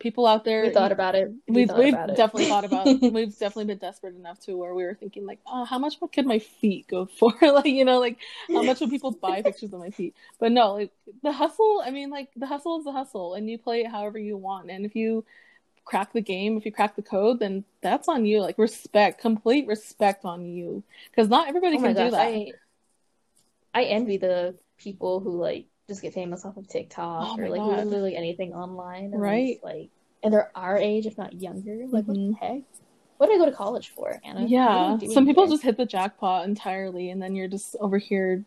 people 0.00 0.26
out 0.26 0.44
there 0.44 0.62
we 0.62 0.70
thought 0.70 0.90
about 0.90 1.14
it. 1.14 1.30
We 1.46 1.66
we've, 1.66 1.72
we've 1.76 1.92
definitely 1.92 2.46
thought 2.46 2.64
about 2.64 2.86
it. 2.86 3.00
We've 3.12 3.38
definitely 3.38 3.66
been 3.66 3.78
desperate 3.78 4.16
enough 4.16 4.40
to 4.40 4.56
where 4.56 4.74
we 4.74 4.82
were 4.82 4.94
thinking 4.94 5.26
like, 5.26 5.38
oh, 5.46 5.64
how 5.64 5.78
much 5.78 5.98
could 6.12 6.26
my 6.26 6.38
feet 6.38 6.88
go 6.88 7.04
for? 7.06 7.32
like, 7.42 7.66
you 7.66 7.84
know, 7.84 8.00
like 8.00 8.18
how 8.48 8.62
much 8.62 8.80
would 8.80 8.90
people 8.90 9.12
buy 9.12 9.42
pictures 9.44 9.72
of 9.72 9.78
my 9.78 9.90
feet? 9.90 10.16
But 10.40 10.52
no, 10.52 10.72
like 10.72 10.90
the 11.22 11.32
hustle, 11.32 11.82
I 11.84 11.90
mean, 11.90 12.10
like 12.10 12.30
the 12.34 12.46
hustle 12.46 12.78
is 12.78 12.84
the 12.84 12.92
hustle 12.92 13.34
and 13.34 13.48
you 13.48 13.58
play 13.58 13.82
it 13.82 13.90
however 13.90 14.18
you 14.18 14.36
want. 14.36 14.70
And 14.70 14.84
if 14.84 14.96
you 14.96 15.24
crack 15.90 16.12
the 16.12 16.20
game, 16.20 16.56
if 16.56 16.64
you 16.64 16.72
crack 16.72 16.94
the 16.94 17.02
code, 17.02 17.40
then 17.40 17.64
that's 17.82 18.08
on 18.08 18.24
you. 18.24 18.40
Like 18.40 18.56
respect, 18.58 19.20
complete 19.20 19.66
respect 19.66 20.24
on 20.24 20.46
you, 20.46 20.84
because 21.10 21.28
not 21.28 21.48
everybody 21.48 21.76
oh 21.76 21.82
can 21.82 21.94
gosh, 21.94 22.04
do 22.04 22.10
that. 22.12 22.20
I, 22.20 22.52
I 23.74 23.84
envy 23.84 24.16
the 24.16 24.54
people 24.78 25.18
who 25.20 25.36
like 25.36 25.66
just 25.88 26.00
get 26.00 26.14
famous 26.14 26.44
off 26.44 26.56
of 26.56 26.68
TikTok 26.68 27.26
oh 27.30 27.42
or 27.42 27.48
like 27.48 27.58
God. 27.58 27.86
literally 27.86 28.16
anything 28.16 28.54
online, 28.54 29.10
right? 29.10 29.58
Like, 29.62 29.90
and 30.22 30.32
they're 30.32 30.52
our 30.54 30.78
age, 30.78 31.06
if 31.06 31.18
not 31.18 31.40
younger. 31.40 31.86
Like, 31.88 32.04
mm-hmm. 32.04 32.06
what 32.06 32.14
the 32.14 32.20
mm-hmm. 32.20 32.54
heck? 32.54 32.62
What 33.18 33.26
did 33.26 33.34
I 33.34 33.44
go 33.44 33.50
to 33.50 33.56
college 33.56 33.90
for, 33.90 34.18
Anna? 34.24 34.46
Yeah, 34.46 34.96
some 35.12 35.26
people 35.26 35.44
here? 35.44 35.52
just 35.52 35.62
hit 35.64 35.76
the 35.76 35.84
jackpot 35.84 36.46
entirely, 36.46 37.10
and 37.10 37.20
then 37.20 37.34
you're 37.34 37.48
just 37.48 37.76
over 37.80 37.98
here, 37.98 38.44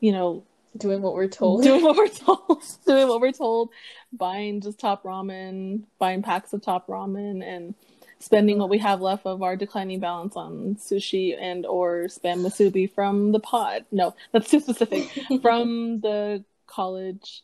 you 0.00 0.10
know, 0.10 0.42
doing 0.76 1.02
what 1.02 1.14
we're 1.14 1.28
told. 1.28 1.62
Doing 1.62 1.82
what 1.82 1.96
we're 1.96 2.08
told. 2.08 2.62
doing 2.86 3.08
what 3.08 3.20
we're 3.20 3.32
told. 3.32 3.70
Buying 4.12 4.60
just 4.60 4.78
top 4.78 5.02
ramen, 5.04 5.82
buying 5.98 6.22
packs 6.22 6.52
of 6.52 6.62
top 6.62 6.86
ramen, 6.86 7.42
and 7.42 7.74
spending 8.18 8.58
what 8.58 8.70
we 8.70 8.78
have 8.78 9.00
left 9.00 9.26
of 9.26 9.42
our 9.42 9.56
declining 9.56 10.00
balance 10.00 10.36
on 10.36 10.76
sushi 10.76 11.36
and 11.38 11.66
or 11.66 12.04
spam 12.04 12.40
musubi 12.40 12.90
from 12.90 13.32
the 13.32 13.40
pod. 13.40 13.84
No, 13.90 14.14
that's 14.32 14.50
too 14.50 14.60
specific. 14.60 15.10
from 15.42 16.00
the 16.00 16.44
college, 16.66 17.42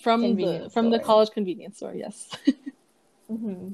from 0.00 0.36
the 0.36 0.70
from 0.72 0.90
the 0.90 0.98
college 0.98 1.30
convenience 1.30 1.76
store. 1.78 1.94
Yes. 1.94 2.30
mm-hmm. 3.30 3.72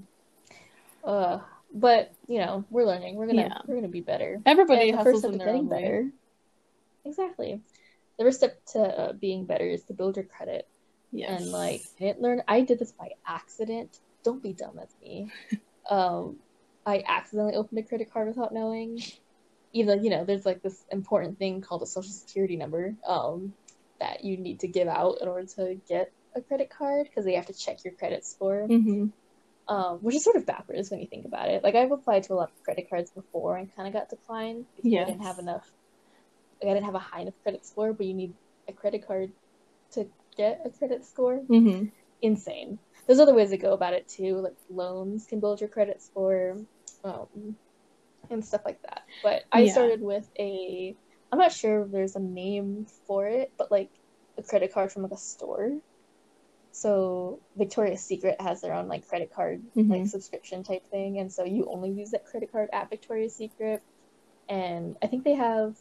Uh, 1.04 1.38
but 1.72 2.12
you 2.26 2.38
know, 2.38 2.64
we're 2.70 2.84
learning. 2.84 3.16
We're 3.16 3.26
gonna 3.26 3.42
yeah. 3.42 3.58
we're 3.66 3.76
gonna 3.76 3.88
be 3.88 4.00
better. 4.00 4.40
Everybody 4.44 4.90
has 4.90 5.22
to 5.22 5.30
getting 5.36 5.68
better. 5.68 6.02
Way. 6.02 6.10
Exactly 7.06 7.62
the 8.20 8.26
first 8.26 8.38
step 8.38 8.62
to 8.66 8.80
uh, 8.80 9.12
being 9.14 9.46
better 9.46 9.64
is 9.64 9.82
to 9.84 9.94
build 9.94 10.16
your 10.16 10.26
credit. 10.26 10.68
Yes. 11.10 11.40
And 11.40 11.50
like, 11.50 11.80
I 11.98 12.04
didn't 12.04 12.20
learn. 12.20 12.42
I 12.46 12.60
did 12.60 12.78
this 12.78 12.92
by 12.92 13.12
accident. 13.26 13.98
Don't 14.22 14.42
be 14.42 14.52
dumb 14.52 14.78
as 14.78 14.90
me. 15.00 15.32
um, 15.90 16.36
I 16.84 17.02
accidentally 17.08 17.54
opened 17.54 17.78
a 17.78 17.82
credit 17.82 18.12
card 18.12 18.28
without 18.28 18.52
knowing. 18.52 19.02
Even 19.72 19.86
though, 19.86 20.04
you 20.04 20.10
know, 20.10 20.26
there's 20.26 20.44
like 20.44 20.62
this 20.62 20.84
important 20.92 21.38
thing 21.38 21.62
called 21.62 21.80
a 21.80 21.86
social 21.86 22.12
security 22.12 22.56
number 22.56 22.94
um, 23.06 23.54
that 24.00 24.22
you 24.22 24.36
need 24.36 24.60
to 24.60 24.68
give 24.68 24.86
out 24.86 25.22
in 25.22 25.28
order 25.28 25.46
to 25.56 25.80
get 25.88 26.12
a 26.36 26.42
credit 26.42 26.68
card 26.68 27.06
because 27.06 27.24
they 27.24 27.36
have 27.36 27.46
to 27.46 27.54
check 27.54 27.82
your 27.84 27.94
credit 27.94 28.26
score. 28.26 28.66
Mm-hmm. 28.68 29.06
Um, 29.66 29.98
which 30.00 30.16
is 30.16 30.24
sort 30.24 30.36
of 30.36 30.44
backwards 30.44 30.90
when 30.90 31.00
you 31.00 31.06
think 31.06 31.24
about 31.24 31.48
it. 31.48 31.64
Like 31.64 31.74
I've 31.74 31.92
applied 31.92 32.24
to 32.24 32.32
a 32.32 32.34
lot 32.34 32.50
of 32.50 32.64
credit 32.64 32.90
cards 32.90 33.10
before 33.12 33.56
and 33.56 33.74
kind 33.74 33.88
of 33.88 33.94
got 33.94 34.10
declined 34.10 34.66
because 34.76 34.92
yes. 34.92 35.06
I 35.06 35.10
didn't 35.12 35.24
have 35.24 35.38
enough 35.38 35.70
like 36.62 36.70
I 36.70 36.74
didn't 36.74 36.86
have 36.86 36.94
a 36.94 37.00
high 37.00 37.20
enough 37.20 37.34
credit 37.42 37.64
score, 37.64 37.92
but 37.92 38.06
you 38.06 38.14
need 38.14 38.34
a 38.68 38.72
credit 38.72 39.06
card 39.06 39.32
to 39.92 40.06
get 40.36 40.62
a 40.64 40.70
credit 40.70 41.04
score. 41.04 41.40
Mm-hmm. 41.48 41.86
Insane. 42.22 42.78
There's 43.06 43.18
other 43.18 43.34
ways 43.34 43.50
to 43.50 43.56
go 43.56 43.72
about 43.72 43.94
it 43.94 44.08
too. 44.08 44.36
Like 44.36 44.56
loans 44.70 45.26
can 45.26 45.40
build 45.40 45.60
your 45.60 45.68
credit 45.68 46.02
score, 46.02 46.58
um, 47.04 47.56
and 48.30 48.44
stuff 48.44 48.62
like 48.64 48.80
that. 48.82 49.02
But 49.22 49.44
I 49.50 49.62
yeah. 49.62 49.72
started 49.72 50.00
with 50.00 50.28
a. 50.38 50.94
I'm 51.32 51.38
not 51.38 51.52
sure 51.52 51.82
if 51.84 51.92
there's 51.92 52.16
a 52.16 52.20
name 52.20 52.86
for 53.06 53.26
it, 53.26 53.52
but 53.56 53.70
like 53.70 53.90
a 54.36 54.42
credit 54.42 54.72
card 54.72 54.92
from 54.92 55.02
like 55.02 55.12
a 55.12 55.16
store. 55.16 55.78
So 56.72 57.40
Victoria's 57.56 58.00
Secret 58.00 58.40
has 58.40 58.60
their 58.60 58.74
own 58.74 58.88
like 58.88 59.08
credit 59.08 59.32
card 59.34 59.62
mm-hmm. 59.76 59.90
like 59.90 60.06
subscription 60.06 60.62
type 60.62 60.86
thing, 60.90 61.18
and 61.18 61.32
so 61.32 61.44
you 61.44 61.68
only 61.70 61.90
use 61.90 62.10
that 62.10 62.26
credit 62.26 62.52
card 62.52 62.68
at 62.72 62.90
Victoria's 62.90 63.34
Secret. 63.34 63.82
And 64.48 64.96
I 65.02 65.06
think 65.06 65.24
they 65.24 65.34
have 65.34 65.76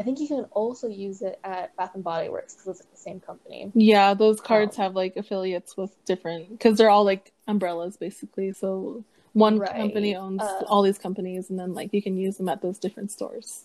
I 0.00 0.02
think 0.02 0.18
you 0.18 0.28
can 0.28 0.44
also 0.52 0.88
use 0.88 1.20
it 1.20 1.38
at 1.44 1.76
Bath 1.76 1.94
and 1.94 2.02
Body 2.02 2.30
Works 2.30 2.54
because 2.54 2.68
it's 2.68 2.80
like 2.80 2.90
the 2.90 2.96
same 2.96 3.20
company. 3.20 3.70
Yeah, 3.74 4.14
those 4.14 4.40
cards 4.40 4.78
um, 4.78 4.84
have 4.84 4.94
like 4.96 5.16
affiliates 5.16 5.76
with 5.76 5.94
different 6.06 6.48
because 6.48 6.78
they're 6.78 6.88
all 6.88 7.04
like 7.04 7.32
umbrellas 7.46 7.98
basically. 7.98 8.54
So 8.54 9.04
one 9.34 9.58
right. 9.58 9.76
company 9.76 10.16
owns 10.16 10.40
uh, 10.40 10.62
all 10.66 10.80
these 10.80 10.96
companies, 10.96 11.50
and 11.50 11.58
then 11.58 11.74
like 11.74 11.92
you 11.92 12.00
can 12.00 12.16
use 12.16 12.38
them 12.38 12.48
at 12.48 12.62
those 12.62 12.78
different 12.78 13.10
stores. 13.10 13.64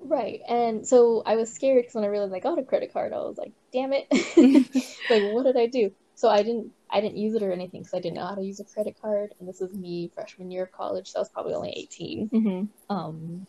Right, 0.00 0.40
and 0.48 0.86
so 0.86 1.22
I 1.26 1.36
was 1.36 1.52
scared 1.52 1.82
because 1.82 1.94
when 1.94 2.04
I 2.04 2.08
realized 2.08 2.32
I 2.32 2.40
got 2.40 2.58
a 2.58 2.62
credit 2.62 2.90
card, 2.90 3.12
I 3.12 3.18
was 3.18 3.36
like, 3.36 3.52
"Damn 3.70 3.92
it! 3.92 4.06
like, 5.10 5.34
what 5.34 5.42
did 5.44 5.58
I 5.58 5.66
do?" 5.66 5.92
So 6.14 6.30
I 6.30 6.42
didn't, 6.42 6.72
I 6.90 7.02
didn't 7.02 7.18
use 7.18 7.34
it 7.34 7.42
or 7.42 7.52
anything 7.52 7.82
because 7.82 7.92
I 7.94 8.00
didn't 8.00 8.16
know 8.16 8.26
how 8.26 8.34
to 8.34 8.42
use 8.42 8.60
a 8.60 8.64
credit 8.64 8.96
card, 8.98 9.34
and 9.38 9.46
this 9.46 9.60
was 9.60 9.74
me 9.74 10.10
freshman 10.14 10.50
year 10.50 10.62
of 10.62 10.72
college, 10.72 11.10
so 11.10 11.18
I 11.18 11.20
was 11.20 11.28
probably 11.28 11.52
only 11.52 11.72
18 11.76 12.30
mm-hmm. 12.30 12.94
Um, 12.94 13.46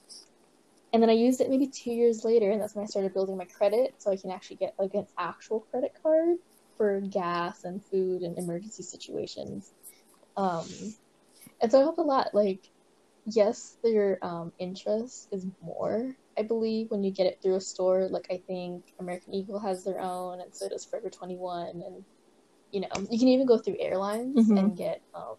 and 0.94 1.02
then 1.02 1.10
I 1.10 1.14
used 1.14 1.42
it 1.42 1.50
maybe 1.50 1.68
two 1.68 1.92
years 1.92 2.24
later, 2.24 2.52
and 2.52 2.62
that's 2.62 2.76
when 2.76 2.84
I 2.84 2.88
started 2.88 3.14
building 3.14 3.38
my 3.38 3.46
credit, 3.46 3.96
so 3.98 4.12
I 4.12 4.18
can 4.18 4.32
actually 4.32 4.58
get 4.58 4.76
like 4.80 4.94
an 4.94 5.08
actual 5.18 5.62
credit 5.72 5.92
card 6.02 6.38
for 6.78 7.02
gas 7.02 7.64
and 7.66 7.84
food 7.86 8.22
and 8.22 8.38
emergency 8.38 8.84
situations. 8.84 9.72
Um, 10.38 10.66
and 11.62 11.72
so 11.72 11.80
it 11.80 11.84
helped 11.84 12.00
a 12.00 12.04
lot. 12.04 12.30
Like, 12.34 12.62
yes, 13.26 13.78
their 13.84 14.20
um, 14.24 14.54
interest 14.60 15.28
is 15.32 15.46
more, 15.62 16.16
I 16.38 16.44
believe 16.44 16.90
when 16.90 17.04
you 17.04 17.12
get 17.12 17.28
it 17.28 17.40
through 17.42 17.56
a 17.56 17.62
store, 17.62 18.08
like 18.10 18.28
I 18.32 18.42
think 18.48 18.86
American 19.00 19.34
Eagle 19.34 19.60
has 19.60 19.84
their 19.84 20.00
own, 20.00 20.42
and 20.42 20.54
so 20.54 20.70
does 20.70 20.86
Forever 20.86 21.10
Twenty 21.10 21.38
One, 21.38 21.82
and 21.86 22.06
you 22.72 22.82
know 22.82 22.88
you 23.10 23.20
can 23.20 23.28
even 23.28 23.46
go 23.46 23.58
through 23.58 23.78
airlines 23.80 24.50
Mhm. 24.50 24.58
and 24.60 24.78
get 24.78 25.02
um 25.14 25.36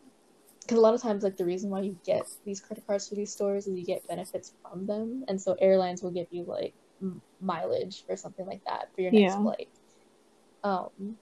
because 0.65 0.79
a 0.79 0.81
lot 0.81 0.95
of 0.95 1.03
times 1.03 1.23
like 1.23 1.37
the 1.37 1.45
reason 1.45 1.71
why 1.71 1.81
you 1.83 1.97
get 2.05 2.25
these 2.45 2.61
credit 2.61 2.87
cards 2.87 3.09
for 3.09 3.15
these 3.15 3.33
stores 3.33 3.67
is 3.67 3.79
you 3.79 3.85
get 3.85 4.07
benefits 4.09 4.53
from 4.63 4.87
them, 4.87 5.25
and 5.29 5.41
so 5.41 5.55
airlines 5.61 6.03
will 6.03 6.11
give 6.13 6.27
you 6.31 6.45
like 6.45 6.75
m- 7.03 7.23
mileage 7.41 8.05
or 8.09 8.17
something 8.17 8.47
like 8.47 8.63
that 8.67 8.89
for 8.95 9.03
your 9.03 9.13
next 9.13 9.35
Yeah. 9.35 9.43
flight. 9.43 9.69
Um, 10.63 11.19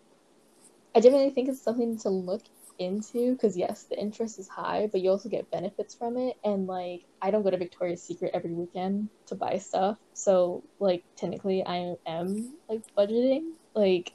I 0.95 1.01
definitely 1.01 1.31
think 1.31 1.49
it's 1.49 1.63
something 1.65 1.99
to 2.01 2.11
look 2.11 2.43
into 2.79 3.33
because 3.33 3.57
yes, 3.57 3.87
the 3.91 3.99
interest 3.99 4.39
is 4.39 4.49
high, 4.49 4.89
but 4.91 5.01
you 5.01 5.11
also 5.11 5.29
get 5.29 5.51
benefits 5.51 5.95
from 5.95 6.17
it. 6.17 6.37
And 6.45 6.67
like, 6.67 7.03
I 7.21 7.31
don't 7.31 7.43
go 7.43 7.51
to 7.51 7.57
Victoria's 7.57 8.03
Secret 8.05 8.33
every 8.35 8.53
weekend 8.55 9.09
to 9.29 9.35
buy 9.35 9.59
stuff, 9.59 9.97
so 10.15 10.63
like 10.79 11.05
technically, 11.17 11.65
I 11.65 11.95
am 12.07 12.59
like 12.69 12.83
budgeting. 12.97 13.43
Like, 13.75 14.13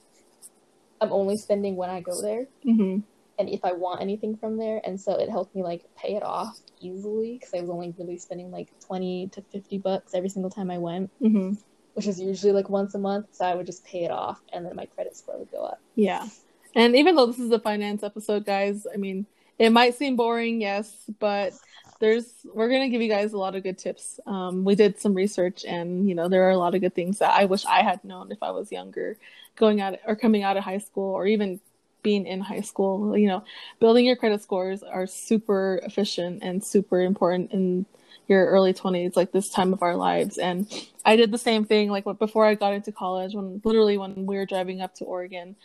I'm 1.02 1.12
only 1.12 1.38
spending 1.38 1.76
when 1.76 1.90
I 1.90 2.02
go 2.02 2.22
there, 2.22 2.46
hmm 2.64 3.00
and 3.40 3.50
if 3.50 3.64
I 3.64 3.74
want 3.74 4.02
anything 4.02 4.36
from 4.36 4.58
there, 4.58 4.82
and 4.84 5.00
so 5.00 5.14
it 5.20 5.30
helped 5.30 5.56
me 5.56 5.64
like 5.64 5.84
pay 5.96 6.16
it 6.16 6.24
off 6.24 6.60
easily 6.80 7.38
because 7.40 7.54
I 7.54 7.62
was 7.62 7.70
only 7.70 7.94
really 7.98 8.18
spending 8.18 8.52
like 8.52 8.70
twenty 8.80 9.28
to 9.34 9.42
fifty 9.42 9.78
bucks 9.78 10.14
every 10.14 10.30
single 10.30 10.50
time 10.50 10.72
I 10.72 10.78
went, 10.78 11.12
hmm 11.20 11.54
which 11.94 12.06
is 12.06 12.20
usually 12.20 12.52
like 12.52 12.70
once 12.70 12.94
a 12.94 13.00
month. 13.00 13.26
So 13.32 13.44
I 13.44 13.56
would 13.56 13.66
just 13.66 13.84
pay 13.84 14.04
it 14.04 14.12
off, 14.12 14.40
and 14.54 14.64
then 14.64 14.76
my 14.76 14.86
credit 14.86 15.18
score 15.18 15.40
would 15.40 15.52
go 15.52 15.64
up. 15.64 15.82
Yeah. 15.96 16.28
And 16.76 16.96
even 16.96 17.16
though 17.16 17.26
this 17.26 17.40
is 17.40 17.50
a 17.50 17.58
finance 17.58 18.04
episode, 18.04 18.46
guys, 18.46 18.86
I 18.94 18.98
mean, 18.98 19.26
it 19.58 19.72
might 19.72 19.96
seem 19.96 20.16
boring, 20.16 20.62
yes, 20.62 20.94
but 21.18 21.54
there's 22.00 22.32
we're 22.54 22.70
gonna 22.70 22.90
give 22.90 23.02
you 23.02 23.10
guys 23.10 23.34
a 23.34 23.38
lot 23.38 23.56
of 23.56 23.64
good 23.64 23.80
tips. 23.80 24.20
Um, 24.28 24.64
we 24.64 24.76
did 24.76 25.00
some 25.00 25.16
research, 25.16 25.66
and 25.66 26.08
you 26.08 26.14
know, 26.14 26.30
there 26.30 26.44
are 26.44 26.52
a 26.52 26.58
lot 26.58 26.76
of 26.76 26.82
good 26.82 26.94
things 26.94 27.18
that 27.18 27.32
I 27.32 27.46
wish 27.46 27.66
I 27.66 27.82
had 27.82 28.04
known 28.04 28.32
if 28.32 28.44
I 28.44 28.52
was 28.52 28.72
younger, 28.72 29.18
going 29.56 29.82
out 29.82 29.98
or 30.06 30.16
coming 30.16 30.44
out 30.44 30.58
of 30.58 30.64
high 30.64 30.78
school, 30.78 31.16
or 31.16 31.26
even 31.26 31.60
being 32.04 32.26
in 32.26 32.42
high 32.42 32.62
school. 32.62 33.18
You 33.18 33.28
know, 33.28 33.44
building 33.80 34.06
your 34.06 34.16
credit 34.16 34.42
scores 34.42 34.84
are 34.84 35.08
super 35.08 35.82
efficient 35.84 36.44
and 36.44 36.64
super 36.64 37.02
important 37.02 37.52
in 37.52 37.86
your 38.28 38.46
early 38.48 38.74
20s 38.74 39.16
like 39.16 39.32
this 39.32 39.50
time 39.50 39.72
of 39.72 39.82
our 39.82 39.96
lives 39.96 40.38
and 40.38 40.68
i 41.06 41.16
did 41.16 41.32
the 41.32 41.38
same 41.38 41.64
thing 41.64 41.90
like 41.90 42.04
before 42.20 42.44
i 42.46 42.56
got 42.56 42.74
into 42.74 42.92
college 42.92 43.34
when 43.34 43.62
literally 43.64 43.98
when 43.98 44.26
we 44.26 44.36
were 44.36 44.46
driving 44.46 44.82
up 44.82 44.94
to 44.94 45.06
oregon 45.06 45.56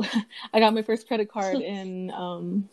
I 0.52 0.60
got 0.60 0.74
my 0.74 0.82
first 0.82 1.06
credit 1.06 1.30
card 1.30 1.56
in 1.60 2.10
um, 2.10 2.68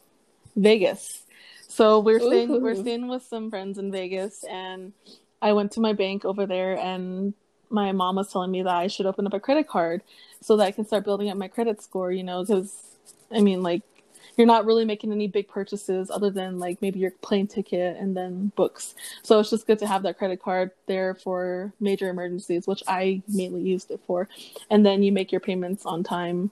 Vegas. 0.56 1.24
So 1.67 2.00
we're 2.00 2.19
staying 2.19 2.62
we're 2.62 2.74
Ooh. 2.74 2.82
staying 2.82 3.08
with 3.08 3.24
some 3.24 3.50
friends 3.50 3.78
in 3.78 3.91
Vegas, 3.91 4.43
and 4.43 4.93
I 5.41 5.54
went 5.54 5.72
to 5.74 5.80
my 5.80 5.93
bank 5.93 6.26
over 6.26 6.45
there, 6.45 6.78
and 6.78 7.34
my 7.69 7.91
mom 7.91 8.15
was 8.15 8.32
telling 8.32 8.52
me 8.52 8.63
that 8.63 8.76
I 8.76 8.88
should 8.88 9.06
open 9.06 9.28
up 9.28 9.34
a 9.34 9.39
credit 9.39 9.67
card 9.67 10.02
so 10.41 10.58
that 10.58 10.63
I 10.63 10.72
can 10.72 10.86
start 10.86 11.06
building 11.06 11.30
up 11.30 11.38
my 11.38 11.48
credit 11.48 11.82
score. 11.82 12.12
You 12.12 12.24
know, 12.24 12.43
because 12.43 12.88
I 13.31 13.41
mean, 13.41 13.63
like 13.63 13.81
you're 14.37 14.47
not 14.47 14.65
really 14.65 14.85
making 14.85 15.11
any 15.11 15.27
big 15.27 15.49
purchases 15.49 16.09
other 16.09 16.29
than 16.29 16.59
like 16.59 16.81
maybe 16.81 16.99
your 16.99 17.11
plane 17.11 17.45
ticket 17.45 17.97
and 17.97 18.15
then 18.15 18.51
books. 18.55 18.95
So 19.21 19.39
it's 19.39 19.49
just 19.49 19.67
good 19.67 19.79
to 19.79 19.87
have 19.87 20.03
that 20.03 20.17
credit 20.17 20.41
card 20.41 20.71
there 20.87 21.13
for 21.13 21.73
major 21.81 22.09
emergencies, 22.09 22.65
which 22.65 22.81
I 22.87 23.21
mainly 23.27 23.61
used 23.61 23.91
it 23.91 23.99
for. 24.07 24.29
And 24.69 24.85
then 24.85 25.03
you 25.03 25.11
make 25.11 25.31
your 25.31 25.41
payments 25.41 25.85
on 25.85 26.03
time 26.03 26.51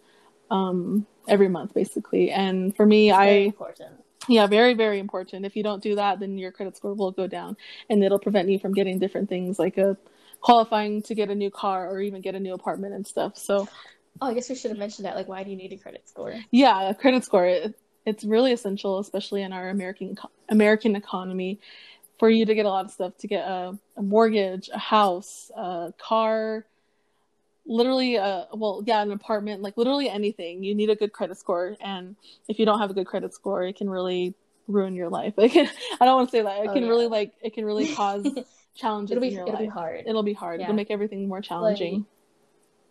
um 0.52 1.06
every 1.28 1.48
month 1.48 1.74
basically. 1.74 2.32
And 2.32 2.76
for 2.76 2.86
me, 2.86 3.10
Very 3.10 3.24
I 3.24 3.28
important. 3.46 4.04
yeah, 4.28 4.48
very 4.48 4.74
very 4.74 5.00
important. 5.00 5.46
If 5.46 5.56
you 5.56 5.64
don't 5.64 5.82
do 5.82 5.96
that, 5.96 6.20
then 6.20 6.38
your 6.38 6.52
credit 6.52 6.76
score 6.76 6.94
will 6.94 7.12
go 7.12 7.28
down 7.28 7.56
and 7.90 8.04
it'll 8.04 8.20
prevent 8.20 8.50
you 8.50 8.60
from 8.60 8.74
getting 8.74 9.00
different 9.00 9.30
things 9.30 9.60
like 9.60 9.78
a 9.78 9.98
qualifying 10.42 11.02
to 11.04 11.16
get 11.16 11.30
a 11.30 11.36
new 11.36 11.50
car 11.50 11.90
or 11.90 12.02
even 12.02 12.22
get 12.22 12.36
a 12.36 12.40
new 12.40 12.54
apartment 12.54 12.94
and 12.94 13.08
stuff. 13.08 13.38
So 13.38 13.68
Oh, 14.22 14.28
I 14.28 14.34
guess 14.34 14.50
we 14.50 14.56
should 14.56 14.72
have 14.72 14.78
mentioned 14.80 15.06
that. 15.06 15.16
Like, 15.16 15.28
why 15.28 15.44
do 15.44 15.50
you 15.52 15.56
need 15.58 15.74
a 15.74 15.78
credit 15.78 16.08
score? 16.08 16.34
yeah, 16.52 16.90
a 16.90 16.96
credit 16.96 17.24
score 17.24 17.46
it, 17.46 17.76
it's 18.06 18.24
really 18.24 18.52
essential, 18.54 19.00
especially 19.00 19.42
in 19.44 19.52
our 19.54 19.70
American 19.70 20.16
American 20.50 20.96
economy, 20.96 21.60
for 22.20 22.30
you 22.30 22.46
to 22.46 22.56
get 22.56 22.66
a 22.66 22.70
lot 22.70 22.86
of 22.86 22.92
stuff 22.92 23.18
to 23.20 23.28
get 23.28 23.48
a, 23.48 23.78
a 23.98 24.02
mortgage, 24.02 24.70
a 24.74 24.80
house, 24.80 25.52
a 25.56 25.94
car, 25.98 26.66
literally 27.66 28.16
a 28.16 28.48
well, 28.54 28.84
yeah, 28.86 29.02
an 29.02 29.12
apartment, 29.12 29.62
like 29.62 29.78
literally 29.78 30.10
anything. 30.10 30.64
You 30.64 30.74
need 30.74 30.90
a 30.90 30.96
good 30.96 31.12
credit 31.12 31.38
score, 31.38 31.76
and 31.82 32.16
if 32.48 32.60
you 32.60 32.66
don't 32.66 32.80
have 32.80 32.90
a 32.90 32.94
good 32.94 33.08
credit 33.08 33.34
score, 33.34 33.64
it 33.64 33.76
can 33.76 33.90
really 33.90 34.34
ruin 34.68 34.96
your 34.96 35.10
life. 35.10 35.34
It 35.38 35.52
can, 35.52 35.70
I 36.00 36.06
don't 36.06 36.16
want 36.16 36.30
to 36.30 36.32
say 36.32 36.42
that. 36.44 36.64
It 36.64 36.70
Oh, 36.70 36.74
can 36.74 36.84
yeah. 36.84 36.90
really 36.90 37.08
like 37.08 37.34
it 37.42 37.54
can 37.54 37.66
really 37.66 37.88
cause 37.96 38.26
challenges 38.76 39.12
it'll 39.12 39.22
be 39.22 39.28
in 39.30 39.34
your 39.34 39.48
it'll 39.48 39.60
be 39.60 39.66
hard. 39.68 40.04
It'll 40.08 40.24
be 40.24 40.34
hard. 40.34 40.60
Yeah. 40.60 40.68
It'll 40.68 40.76
make 40.76 40.92
everything 40.92 41.28
more 41.28 41.42
challenging. 41.42 42.06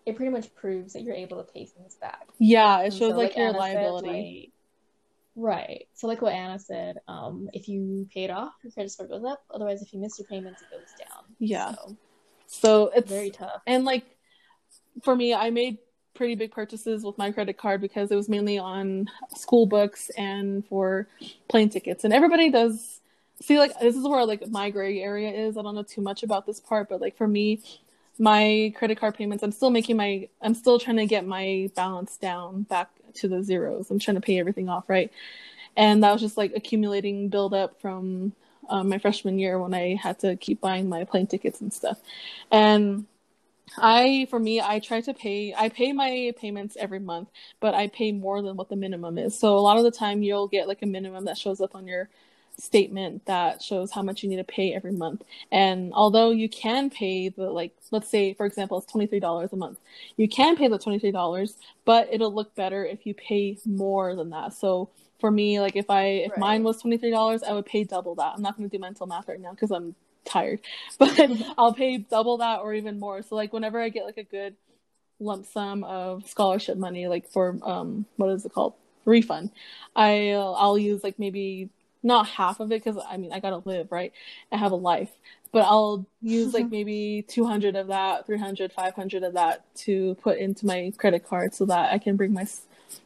It 0.06 0.16
pretty 0.16 0.30
much 0.30 0.54
proves 0.54 0.92
that 0.94 1.02
you're 1.02 1.14
able 1.14 1.42
to 1.42 1.52
pay 1.52 1.64
things 1.66 1.96
back. 1.96 2.26
yeah, 2.38 2.80
it 2.80 2.84
And 2.86 2.94
shows 2.94 3.10
so, 3.12 3.16
like, 3.18 3.36
your 3.36 3.48
Anna 3.48 3.52
said, 3.54 3.58
liability. 3.74 4.52
like- 5.36 5.44
right. 5.44 5.88
So 5.94 6.06
like 6.06 6.22
what 6.22 6.32
Anna 6.32 6.58
said, 6.58 6.98
um, 7.08 7.50
if 7.52 7.68
you 7.68 8.08
pay 8.14 8.24
it 8.24 8.30
off, 8.30 8.54
your 8.62 8.72
credit 8.72 8.90
score 8.90 9.06
goes 9.06 9.24
up. 9.24 9.44
Otherwise, 9.50 9.82
if 9.82 9.92
you 9.92 9.98
miss 10.00 10.18
your 10.18 10.26
payments, 10.28 10.62
it 10.62 10.70
goes 10.70 10.86
down. 10.98 11.24
Yeah. 11.38 11.72
So, 11.74 11.96
so 12.46 12.90
it's 12.94 13.10
very 13.10 13.30
tough. 13.30 13.60
And 13.66 13.84
like 13.84 14.04
for 15.02 15.14
me, 15.14 15.34
I 15.34 15.50
made 15.50 15.78
pretty 16.14 16.34
big 16.36 16.52
purchases 16.52 17.04
with 17.04 17.18
my 17.18 17.30
credit 17.32 17.58
card 17.58 17.82
because 17.82 18.10
it 18.10 18.16
was 18.16 18.28
mainly 18.30 18.56
on 18.58 19.10
school 19.36 19.66
books 19.66 20.08
and 20.16 20.64
for 20.66 21.06
plane 21.48 21.68
tickets. 21.68 22.04
And 22.04 22.14
everybody 22.14 22.48
does 22.48 23.00
see 23.42 23.58
like 23.58 23.78
this 23.80 23.94
is 23.96 24.08
where 24.08 24.24
like 24.24 24.48
my 24.48 24.70
gray 24.70 25.00
area 25.02 25.30
is. 25.30 25.58
I 25.58 25.62
don't 25.62 25.74
know 25.74 25.82
too 25.82 26.00
much 26.00 26.22
about 26.22 26.46
this 26.46 26.60
part, 26.60 26.88
but 26.88 27.02
like 27.02 27.18
for 27.18 27.28
me, 27.28 27.60
my 28.18 28.72
credit 28.76 28.98
card 28.98 29.14
payments, 29.16 29.42
I'm 29.42 29.52
still 29.52 29.70
making 29.70 29.96
my 29.96 30.28
I'm 30.40 30.54
still 30.54 30.78
trying 30.78 30.96
to 30.96 31.06
get 31.06 31.26
my 31.26 31.70
balance 31.74 32.16
down 32.16 32.62
back 32.62 32.90
to 33.14 33.28
the 33.28 33.42
zeros. 33.42 33.90
I'm 33.90 33.98
trying 33.98 34.16
to 34.16 34.20
pay 34.20 34.38
everything 34.38 34.68
off, 34.68 34.88
right? 34.88 35.12
And 35.76 36.02
that 36.02 36.12
was 36.12 36.20
just 36.20 36.36
like 36.36 36.52
accumulating 36.54 37.28
buildup 37.28 37.80
from 37.80 38.32
um, 38.68 38.88
my 38.88 38.98
freshman 38.98 39.38
year 39.38 39.58
when 39.58 39.74
I 39.74 39.94
had 39.94 40.18
to 40.20 40.36
keep 40.36 40.60
buying 40.60 40.88
my 40.88 41.04
plane 41.04 41.26
tickets 41.26 41.60
and 41.60 41.72
stuff. 41.72 42.00
And 42.50 43.06
I, 43.78 44.26
for 44.30 44.38
me, 44.38 44.60
I 44.60 44.78
try 44.78 45.00
to 45.02 45.12
pay, 45.12 45.54
I 45.54 45.68
pay 45.68 45.92
my 45.92 46.32
payments 46.38 46.76
every 46.78 47.00
month, 47.00 47.28
but 47.60 47.74
I 47.74 47.88
pay 47.88 48.12
more 48.12 48.40
than 48.42 48.56
what 48.56 48.68
the 48.68 48.76
minimum 48.76 49.18
is. 49.18 49.38
So 49.38 49.56
a 49.56 49.60
lot 49.60 49.76
of 49.76 49.84
the 49.84 49.90
time 49.90 50.22
you'll 50.22 50.48
get 50.48 50.68
like 50.68 50.82
a 50.82 50.86
minimum 50.86 51.24
that 51.26 51.36
shows 51.36 51.60
up 51.60 51.74
on 51.74 51.86
your 51.86 52.08
statement 52.58 53.26
that 53.26 53.62
shows 53.62 53.92
how 53.92 54.02
much 54.02 54.22
you 54.22 54.28
need 54.28 54.36
to 54.36 54.44
pay 54.44 54.72
every 54.74 54.92
month. 54.92 55.22
And 55.52 55.92
although 55.94 56.30
you 56.30 56.48
can 56.48 56.90
pay 56.90 57.28
the, 57.28 57.50
like, 57.50 57.72
let's 57.90 58.08
say, 58.10 58.34
for 58.34 58.46
example, 58.46 58.78
it's 58.78 58.86
$23 58.92 59.52
a 59.52 59.56
month, 59.56 59.78
you 60.16 60.28
can 60.28 60.56
pay 60.56 60.68
the 60.68 60.78
$23, 60.78 61.56
but 61.84 62.08
it'll 62.12 62.32
look 62.34 62.54
better 62.54 62.84
if 62.84 63.06
you 63.06 63.14
pay 63.14 63.58
more 63.66 64.14
than 64.16 64.30
that. 64.30 64.54
So 64.54 64.90
for 65.20 65.30
me, 65.30 65.60
like 65.60 65.76
if 65.76 65.90
I, 65.90 66.04
if 66.26 66.32
Right. 66.32 66.40
mine 66.40 66.62
was 66.64 66.82
$23, 66.82 67.42
I 67.42 67.52
would 67.52 67.66
pay 67.66 67.84
double 67.84 68.14
that. 68.16 68.34
I'm 68.36 68.42
not 68.42 68.56
going 68.56 68.68
to 68.68 68.76
do 68.76 68.80
mental 68.80 69.06
math 69.06 69.28
right 69.28 69.40
now 69.40 69.52
because 69.52 69.70
I'm 69.70 69.94
tired, 70.24 70.60
but 70.98 71.18
I'll 71.58 71.74
pay 71.74 71.98
double 71.98 72.38
that 72.38 72.60
or 72.60 72.74
even 72.74 72.98
more. 73.00 73.22
So 73.22 73.36
like 73.36 73.52
whenever 73.52 73.80
I 73.80 73.88
get 73.90 74.04
like 74.04 74.18
a 74.18 74.24
good 74.24 74.56
lump 75.20 75.46
sum 75.46 75.84
of 75.84 76.28
scholarship 76.28 76.76
money, 76.78 77.06
like 77.08 77.28
for 77.30 77.58
um 77.62 78.06
what 78.16 78.30
is 78.30 78.44
it 78.44 78.52
called 78.52 78.74
refund, 79.04 79.50
I'll 79.94 80.54
I'll 80.56 80.78
use 80.78 81.02
like 81.04 81.18
maybe 81.18 81.70
not 82.06 82.26
half 82.28 82.60
of 82.60 82.72
it 82.72 82.82
because 82.84 83.02
I 83.08 83.16
mean 83.16 83.32
I 83.32 83.40
gotta 83.40 83.62
live 83.68 83.92
right, 83.92 84.12
I 84.52 84.56
have 84.56 84.72
a 84.72 84.76
life, 84.76 85.10
but 85.52 85.60
I'll 85.64 86.06
use 86.22 86.54
like 86.54 86.66
maybe 86.70 87.24
200 87.28 87.76
of 87.76 87.88
that, 87.88 88.26
300, 88.26 88.72
500 88.72 89.22
of 89.24 89.34
that 89.34 89.64
to 89.76 90.14
put 90.22 90.38
into 90.38 90.66
my 90.66 90.92
credit 90.98 91.26
card 91.26 91.54
so 91.54 91.66
that 91.66 91.92
I 91.92 91.98
can 91.98 92.16
bring 92.16 92.32
my 92.32 92.46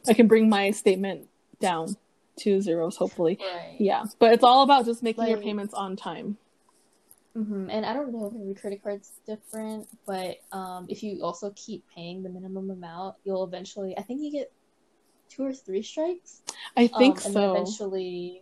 I 0.07 0.13
can 0.13 0.27
bring 0.27 0.49
my 0.49 0.71
statement 0.71 1.27
down 1.59 1.97
to 2.37 2.61
zeros 2.61 2.97
hopefully. 2.97 3.39
Right. 3.39 3.75
Yeah, 3.79 4.05
but 4.19 4.33
it's 4.33 4.43
all 4.43 4.63
about 4.63 4.85
just 4.85 5.03
making 5.03 5.27
your 5.27 5.37
payments 5.37 5.73
on 5.73 5.95
time. 5.95 6.37
hmm 7.35 7.69
And 7.69 7.85
I 7.85 7.93
don't 7.93 8.11
know 8.11 8.27
if 8.27 8.35
every 8.35 8.55
credit 8.55 8.83
card's 8.83 9.11
different, 9.25 9.87
but 10.05 10.37
um, 10.51 10.85
if 10.89 11.01
you 11.03 11.23
also 11.23 11.51
keep 11.55 11.83
paying 11.95 12.23
the 12.23 12.29
minimum 12.29 12.69
amount, 12.69 13.15
you'll 13.23 13.43
eventually, 13.43 13.97
I 13.97 14.01
think 14.03 14.21
you 14.21 14.31
get 14.31 14.51
two 15.29 15.43
or 15.45 15.53
three 15.53 15.81
strikes. 15.83 16.41
I 16.75 16.87
think 16.87 17.17
um, 17.17 17.23
and 17.25 17.33
so. 17.33 17.49
eventually, 17.51 18.41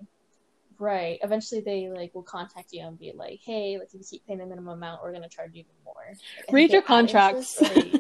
right, 0.80 1.20
eventually 1.24 1.62
they 1.62 1.90
like 1.90 2.16
will 2.16 2.24
contact 2.24 2.72
you 2.74 2.82
and 2.86 2.98
be 2.98 3.12
like, 3.14 3.40
hey, 3.44 3.78
like 3.78 3.90
if 3.90 3.94
you 3.96 4.00
keep 4.10 4.26
paying 4.26 4.40
the 4.40 4.46
minimum 4.46 4.70
amount, 4.78 5.04
we're 5.04 5.12
gonna 5.14 5.30
charge 5.30 5.54
you 5.54 5.60
even 5.62 5.72
more. 5.86 5.94
Like, 6.48 6.54
Read 6.54 6.72
your 6.72 6.82
contracts. 6.82 7.62
interest, 7.62 7.82
or 7.84 7.92
they- 7.92 8.00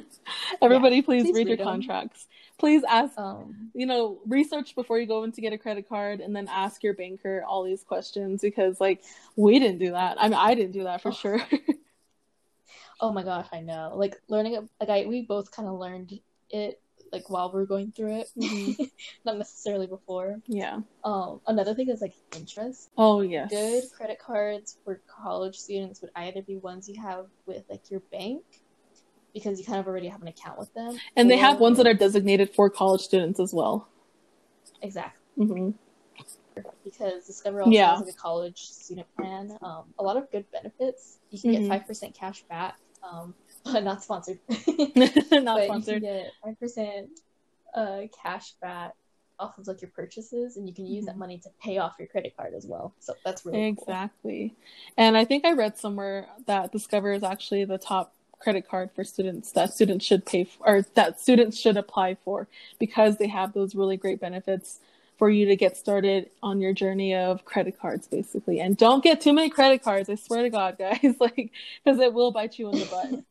Everybody, 0.66 1.02
please, 1.02 1.24
please 1.24 1.36
read 1.36 1.48
your 1.48 1.58
read 1.58 1.62
'em. 1.62 1.66
contracts. 1.68 2.28
Please 2.58 2.84
ask, 2.88 3.18
um, 3.18 3.70
you 3.74 3.86
know, 3.86 4.20
research 4.28 4.76
before 4.76 5.00
you 5.00 5.06
go 5.08 5.24
in 5.24 5.32
to 5.32 5.42
get 5.42 5.54
a 5.54 5.58
credit 5.58 5.88
card 5.90 6.20
and 6.22 6.36
then 6.36 6.48
ask 6.50 6.84
your 6.84 6.94
banker 6.94 7.44
all 7.48 7.64
these 7.64 7.84
questions 7.84 8.42
because, 8.42 8.80
like, 8.82 9.02
we 9.36 9.60
didn't 9.60 9.80
do 9.80 9.92
that. 9.92 10.18
I 10.20 10.26
mean, 10.28 10.38
I 10.38 10.56
didn't 10.56 10.74
do 10.74 10.84
that 10.84 11.02
for 11.02 11.10
Oh. 11.10 11.14
sure. 11.14 11.42
oh 13.02 13.12
my 13.12 13.24
gosh, 13.24 13.48
I 13.52 13.62
know. 13.62 13.94
Like 13.96 14.22
learning 14.28 14.54
it, 14.56 14.64
like 14.80 14.90
I 14.90 15.06
we 15.08 15.22
both 15.22 15.52
kind 15.52 15.68
of 15.68 15.80
learned 15.80 16.20
it 16.50 16.82
like 17.12 17.30
while 17.30 17.52
we're 17.52 17.66
going 17.66 17.92
through 17.92 18.20
it, 18.22 18.30
Mhm. 18.38 18.78
not 19.26 19.38
necessarily 19.38 19.88
before. 19.88 20.38
Yeah. 20.48 20.80
Um, 21.04 21.42
another 21.48 21.74
thing 21.76 21.90
is 21.90 22.02
like 22.02 22.14
interest. 22.36 22.90
Oh 22.98 23.22
yes. 23.22 23.50
Good 23.50 23.84
credit 23.96 24.20
cards 24.20 24.78
for 24.84 25.02
college 25.24 25.56
students 25.58 26.02
would 26.02 26.12
either 26.16 26.42
be 26.42 26.58
ones 26.58 26.88
you 26.90 27.02
have 27.02 27.26
with 27.46 27.64
like 27.70 27.90
your 27.90 28.02
bank 28.12 28.44
because 29.34 29.60
you 29.60 29.66
kind 29.66 29.80
of 29.80 29.88
already 29.88 30.08
have 30.08 30.22
an 30.22 30.28
account 30.28 30.58
with 30.60 30.74
them, 30.74 30.98
And 31.16 31.30
they 31.30 31.38
have 31.38 31.60
ones 31.60 31.78
that 31.78 31.88
are 31.88 31.94
designated 31.94 32.54
for 32.56 32.70
college 32.70 33.02
students 33.02 33.40
as 33.40 33.54
well. 33.54 33.88
exactly 34.82 35.20
hmm 35.38 35.70
because 36.84 37.26
Discover 37.26 37.62
also 37.62 37.72
Yeah. 37.74 37.92
has 37.96 38.06
like 38.06 38.10
a 38.10 38.18
college 38.18 38.58
student 38.60 39.08
plan. 39.16 39.58
Um, 39.62 39.94
a 39.98 40.04
lot 40.04 40.18
of 40.18 40.30
good 40.32 40.46
benefits. 40.52 41.20
You 41.30 41.40
can 41.40 41.52
get 41.52 41.62
Mhm. 41.62 41.68
five 41.70 41.88
percent 41.88 42.16
cash 42.16 42.44
back. 42.50 42.78
Um, 43.04 43.36
not 43.84 44.04
sponsored. 44.04 44.40
Not 44.48 44.96
but 44.98 45.32
you 45.32 45.66
sponsored. 45.66 46.02
get 46.02 46.32
five 46.44 46.60
percent 46.60 47.10
uh 47.76 48.02
cash 48.24 48.54
back 48.62 48.94
off 49.40 49.58
of 49.58 49.68
like 49.68 49.82
your 49.82 49.92
purchases, 49.92 50.58
and 50.58 50.68
you 50.68 50.74
can 50.74 50.86
use 50.86 51.06
that 51.06 51.16
Mhm. 51.16 51.20
money 51.20 51.38
to 51.40 51.50
pay 51.62 51.78
off 51.78 51.96
your 51.98 52.08
credit 52.08 52.36
card 52.36 52.54
as 52.54 52.66
well. 52.66 52.94
So 53.00 53.14
that's 53.24 53.46
really 53.46 53.74
cool. 53.78 53.86
Exactly. 53.88 54.54
And 54.98 55.16
I 55.16 55.24
think 55.24 55.46
I 55.46 55.54
read 55.54 55.78
somewhere 55.78 56.28
that 56.46 56.72
Discover 56.74 57.14
is 57.14 57.24
actually 57.24 57.64
the 57.66 57.78
top 57.78 58.14
credit 58.40 58.68
card 58.68 58.90
for 58.96 59.04
students 59.04 59.52
that 59.54 59.74
students 59.74 60.06
should 60.06 60.26
pay 60.26 60.44
for, 60.46 60.68
or 60.68 60.82
that 60.96 61.20
students 61.22 61.58
should 61.58 61.78
apply 61.78 62.16
for 62.16 62.48
because 62.80 63.18
they 63.18 63.28
have 63.28 63.54
those 63.54 63.76
really 63.76 63.98
great 63.98 64.20
benefits 64.20 64.80
for 65.18 65.30
you 65.30 65.46
to 65.46 65.56
get 65.58 65.76
started 65.76 66.30
on 66.42 66.62
your 66.62 66.72
journey 66.74 67.14
of 67.14 67.44
credit 67.44 67.78
cards 67.78 68.08
basically. 68.08 68.60
And 68.62 68.78
don't 68.78 69.04
get 69.04 69.20
too 69.20 69.34
many 69.34 69.50
credit 69.50 69.84
cards, 69.84 70.10
I 70.10 70.16
swear 70.16 70.44
to 70.44 70.50
god, 70.50 70.78
guys, 70.78 71.16
like 71.20 71.52
cuz 71.86 72.00
it 72.00 72.14
will 72.14 72.32
bite 72.32 72.58
you 72.60 72.70
in 72.70 72.80
the 72.80 72.86
butt. 72.86 73.24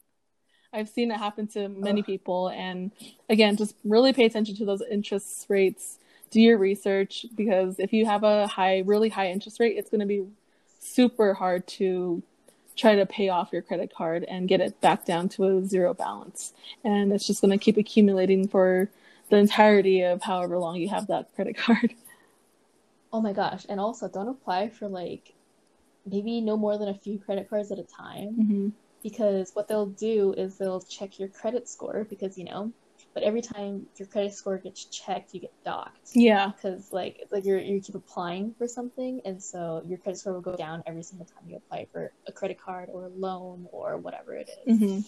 I've 0.72 0.88
seen 0.88 1.10
it 1.10 1.16
happen 1.16 1.46
to 1.48 1.68
many 1.68 2.00
Ugh. 2.00 2.06
people 2.06 2.48
and 2.48 2.90
again, 3.28 3.56
just 3.56 3.74
really 3.84 4.12
pay 4.12 4.24
attention 4.24 4.56
to 4.56 4.64
those 4.64 4.82
interest 4.90 5.46
rates. 5.48 5.98
Do 6.30 6.40
your 6.40 6.58
research 6.58 7.24
because 7.34 7.78
if 7.78 7.92
you 7.92 8.04
have 8.04 8.22
a 8.22 8.46
high 8.46 8.80
really 8.80 9.08
high 9.08 9.30
interest 9.30 9.60
rate, 9.60 9.76
it's 9.78 9.90
going 9.90 10.00
to 10.00 10.06
be 10.06 10.26
super 10.78 11.34
hard 11.34 11.66
to 11.66 12.22
try 12.76 12.94
to 12.94 13.06
pay 13.06 13.28
off 13.28 13.50
your 13.52 13.62
credit 13.62 13.92
card 13.94 14.24
and 14.24 14.46
get 14.46 14.60
it 14.60 14.80
back 14.80 15.04
down 15.04 15.28
to 15.30 15.44
a 15.44 15.64
zero 15.64 15.94
balance. 15.94 16.52
And 16.84 17.12
it's 17.12 17.26
just 17.26 17.40
going 17.40 17.50
to 17.50 17.62
keep 17.62 17.76
accumulating 17.76 18.46
for 18.46 18.88
the 19.30 19.36
entirety 19.36 20.02
of 20.02 20.22
however 20.22 20.58
long 20.58 20.76
you 20.76 20.88
have 20.90 21.06
that 21.08 21.34
credit 21.34 21.56
card. 21.56 21.94
Oh 23.10 23.22
my 23.22 23.32
gosh! 23.32 23.64
And 23.70 23.80
also, 23.80 24.06
don't 24.06 24.28
apply 24.28 24.68
for 24.68 24.86
like 24.86 25.32
maybe 26.04 26.42
no 26.42 26.58
more 26.58 26.76
than 26.76 26.88
a 26.90 26.94
few 26.94 27.18
credit 27.18 27.48
cards 27.48 27.72
at 27.72 27.78
a 27.78 27.82
time. 27.82 28.28
hmm 28.34 28.68
because 29.02 29.50
what 29.54 29.68
they'll 29.68 29.86
do 29.86 30.34
is 30.36 30.58
they'll 30.58 30.82
check 30.88 31.18
your 31.18 31.28
credit 31.28 31.68
score 31.68 32.06
because 32.08 32.36
you 32.36 32.44
know 32.44 32.72
but 33.14 33.22
every 33.22 33.40
time 33.42 33.86
your 33.98 34.08
credit 34.08 34.32
score 34.34 34.58
gets 34.58 34.84
checked 34.86 35.32
you 35.32 35.40
get 35.40 35.52
docked 35.64 36.10
Yeah. 36.14 36.52
because 36.56 36.88
like 36.92 37.16
like 37.30 37.44
you're, 37.44 37.58
you 37.58 37.80
keep 37.80 37.94
applying 37.94 38.54
for 38.58 38.66
something 38.66 39.20
and 39.24 39.42
so 39.42 39.82
your 39.86 39.98
credit 39.98 40.18
score 40.18 40.34
will 40.34 40.40
go 40.40 40.56
down 40.56 40.82
every 40.86 41.02
single 41.02 41.26
time 41.26 41.48
you 41.48 41.56
apply 41.56 41.86
for 41.92 42.12
a 42.26 42.32
credit 42.32 42.58
card 42.60 42.88
or 42.92 43.04
a 43.04 43.08
loan 43.08 43.66
or 43.72 43.98
whatever 43.98 44.34
it 44.34 44.48
is. 44.66 44.78
hmm 44.78 45.00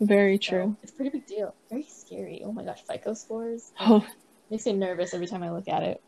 Very 0.00 0.38
So, 0.38 0.50
true. 0.50 0.76
it's 0.82 0.92
a 0.92 0.94
pretty 0.96 1.10
big 1.10 1.26
deal 1.26 1.54
very 1.70 1.86
scary 1.88 2.42
oh 2.44 2.52
my 2.52 2.64
gosh 2.64 2.80
fico 2.88 3.14
scores 3.14 3.70
Oh, 3.80 4.06
makes 4.50 4.66
me 4.66 4.72
nervous 4.74 5.14
every 5.14 5.26
time 5.26 5.42
i 5.42 5.50
look 5.50 5.68
at 5.68 5.82
it 5.82 6.00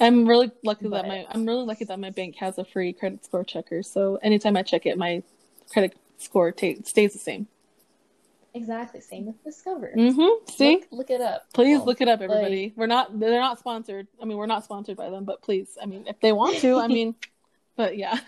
I'm 0.00 0.28
really 0.28 0.50
lucky 0.62 0.88
that 0.88 1.08
my 1.08 1.26
I'm 1.28 1.44
really 1.44 1.64
lucky 1.64 1.84
that 1.86 1.98
my 1.98 2.10
bank 2.10 2.36
has 2.36 2.56
a 2.58 2.64
free 2.64 2.92
credit 2.92 3.24
score 3.24 3.42
checker. 3.44 3.82
So 3.82 4.16
anytime 4.22 4.56
I 4.56 4.62
check 4.62 4.86
it, 4.86 4.96
my 4.96 5.22
credit 5.72 5.96
score 6.18 6.52
ta- 6.52 6.82
stays 6.84 7.12
the 7.14 7.18
same. 7.18 7.46
exactly 8.54 9.00
same 9.00 9.26
with 9.26 9.42
discover 9.44 9.92
Mm-hmm. 9.96 10.50
See, 10.50 10.70
look, 10.76 10.86
look 10.90 11.10
it 11.10 11.20
up 11.20 11.46
please 11.52 11.80
Oh, 11.80 11.84
look 11.84 12.00
it 12.00 12.08
up, 12.08 12.20
everybody. 12.20 12.72
we're 12.76 12.86
not 12.86 13.18
they're 13.18 13.40
not 13.40 13.58
sponsored. 13.58 14.06
I 14.20 14.24
mean, 14.24 14.36
we're 14.36 14.46
not 14.46 14.64
sponsored 14.64 14.96
by 14.96 15.10
them, 15.10 15.24
but 15.24 15.42
please, 15.42 15.76
I 15.80 15.86
mean, 15.86 16.04
if 16.06 16.20
they 16.20 16.32
want 16.32 16.58
to, 16.58 16.78
I 16.78 16.88
mean, 16.88 17.14
but 17.76 17.96
yeah. 17.96 18.18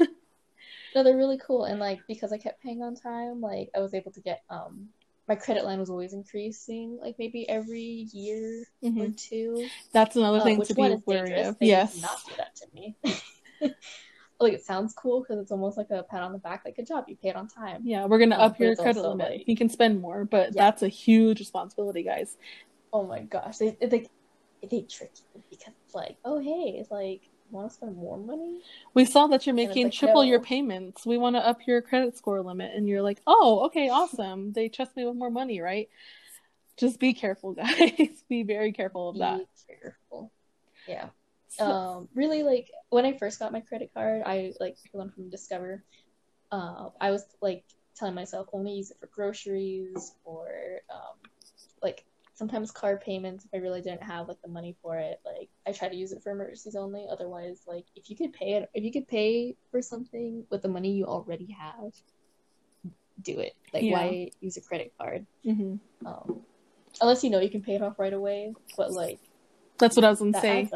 No, 0.95 1.05
they're 1.05 1.17
really 1.17 1.39
cool, 1.39 1.65
and 1.65 1.79
like 1.79 2.01
because 2.09 2.33
I 2.33 2.39
kept 2.39 2.63
paying 2.63 2.83
on 2.83 2.97
time, 2.97 3.41
like 3.41 3.71
I 3.77 3.81
was 3.81 3.95
able 3.95 4.11
to 4.13 4.21
get 4.21 4.43
um 4.51 4.89
my 5.29 5.37
credit 5.37 5.65
line 5.65 5.79
was 5.79 5.91
always 5.91 6.13
increasing, 6.13 6.99
like 7.01 7.15
maybe 7.19 7.49
every 7.49 8.09
year 8.13 8.65
or 8.83 8.89
Mhm. 8.91 9.17
two. 9.17 9.69
That's 9.93 10.17
another 10.17 10.39
Uh, 10.41 10.45
thing 10.45 10.63
to 10.63 10.75
be 10.75 10.97
wary 11.07 11.41
of. 11.43 11.57
Yes. 11.61 12.01
not 12.03 12.19
do 12.27 12.33
that 12.39 12.57
to 12.57 12.67
me. 12.75 12.97
like 14.41 14.53
it 14.55 14.65
sounds 14.65 14.93
cool 14.95 15.21
because 15.21 15.39
it's 15.39 15.53
almost 15.53 15.77
like 15.77 15.91
a 15.91 16.03
pat 16.03 16.23
on 16.23 16.33
the 16.33 16.39
back, 16.39 16.63
like 16.65 16.77
good 16.77 16.87
job, 16.87 17.05
you 17.09 17.17
paid 17.17 17.35
on 17.37 17.49
time. 17.49 17.83
Yeah, 17.85 18.07
we're 18.07 18.19
gonna 18.19 18.37
up 18.37 18.59
your 18.59 18.75
credit 18.75 19.03
limit. 19.03 19.31
like- 19.31 19.49
you 19.49 19.57
can 19.57 19.69
spend 19.69 20.01
more, 20.01 20.25
but 20.25 20.55
Yeah. 20.55 20.65
that's 20.65 20.83
a 20.83 20.89
huge 20.89 21.39
responsibility, 21.41 22.03
guys. 22.03 22.37
Oh 22.93 23.05
my 23.05 23.21
gosh, 23.21 23.59
they 23.59 23.71
they 23.81 24.07
they 24.69 24.83
trick 24.83 25.13
you 25.35 25.43
because 25.51 25.75
it's 25.87 25.95
like, 25.95 26.17
oh 26.25 26.39
hey, 26.39 26.77
it's 26.79 26.91
like 26.91 27.23
want 27.51 27.69
to 27.69 27.75
spend 27.75 27.97
more 27.97 28.17
money? 28.17 28.63
We 28.95 29.05
saw 29.05 29.27
that 29.29 29.47
you're 29.47 29.55
making 29.55 29.85
like, 29.85 29.93
triple 29.93 30.25
your 30.25 30.41
payments. 30.41 31.05
We 31.05 31.19
want 31.19 31.37
to 31.37 31.47
up 31.47 31.67
your 31.67 31.83
credit 31.83 32.17
score 32.17 32.43
limit, 32.43 32.73
and 32.75 32.89
you're 32.89 33.03
like, 33.03 33.21
"Oh, 33.27 33.67
okay, 33.67 33.89
awesome. 33.89 34.53
They 34.53 34.69
trust 34.69 34.97
me 34.97 35.05
with 35.05 35.17
more 35.17 35.31
money, 35.31 35.61
right?" 35.61 35.89
Just 36.77 36.99
be 37.01 37.13
careful, 37.13 37.53
guys. 37.55 38.25
be 38.29 38.43
very 38.43 38.73
careful 38.73 39.11
of 39.11 39.19
that. 39.19 39.41
Careful. 39.67 40.33
Yeah. 40.87 41.09
Um 41.59 42.09
really 42.15 42.43
like 42.43 42.71
when 42.91 43.05
i 43.05 43.17
first 43.17 43.39
got 43.39 43.53
my 43.53 43.61
credit 43.61 43.91
card 43.93 44.23
i 44.25 44.53
like 44.61 44.77
the 44.93 44.99
one 44.99 45.11
from 45.11 45.29
discover 45.31 45.83
uh 46.53 46.91
i 47.01 47.11
was 47.11 47.25
like 47.43 47.65
telling 47.97 48.15
myself 48.15 48.49
only 48.53 48.73
use 48.73 48.91
it 48.91 48.97
for 49.01 49.09
groceries 49.09 50.15
or 50.25 50.49
um 50.93 51.17
like 51.83 52.05
sometimes 52.35 52.71
car 52.71 52.97
payments 52.97 53.45
if 53.45 53.51
i 53.53 53.59
really 53.59 53.83
didn't 53.83 54.03
have 54.03 54.27
like 54.29 54.41
the 54.43 54.49
money 54.49 54.75
for 54.83 54.97
it 54.99 55.21
like 55.25 55.51
i 55.67 55.73
try 55.73 55.89
to 55.89 55.97
use 55.97 56.13
it 56.13 56.23
for 56.23 56.33
emergencies 56.33 56.75
only 56.77 57.07
otherwise 57.11 57.63
like 57.67 57.85
if 57.95 58.09
you 58.09 58.17
could 58.17 58.33
pay 58.33 58.55
it 58.55 58.69
if 58.75 58.83
you 58.83 58.91
could 58.93 59.07
pay 59.09 59.55
for 59.71 59.83
something 59.83 60.45
with 60.51 60.63
the 60.63 60.69
money 60.69 60.93
you 60.93 61.05
already 61.05 61.55
have 61.59 61.93
do 63.23 63.39
it 63.39 63.55
like 63.75 63.85
Yeah. 63.85 63.93
why 63.93 64.31
use 64.41 64.57
a 64.57 64.63
credit 64.63 64.93
card 64.99 65.27
Mhm. 65.45 65.79
um 66.07 66.43
unless 67.03 67.23
you 67.23 67.31
know 67.31 67.41
you 67.41 67.51
can 67.51 67.63
pay 67.63 67.75
it 67.75 67.83
off 67.83 67.99
right 67.99 68.13
away 68.15 68.55
but 68.77 68.93
like 68.93 69.21
That's 69.79 69.97
what 69.97 70.05
I 70.05 70.11
was 70.11 70.21
gonna 70.21 70.41
say. 70.41 70.71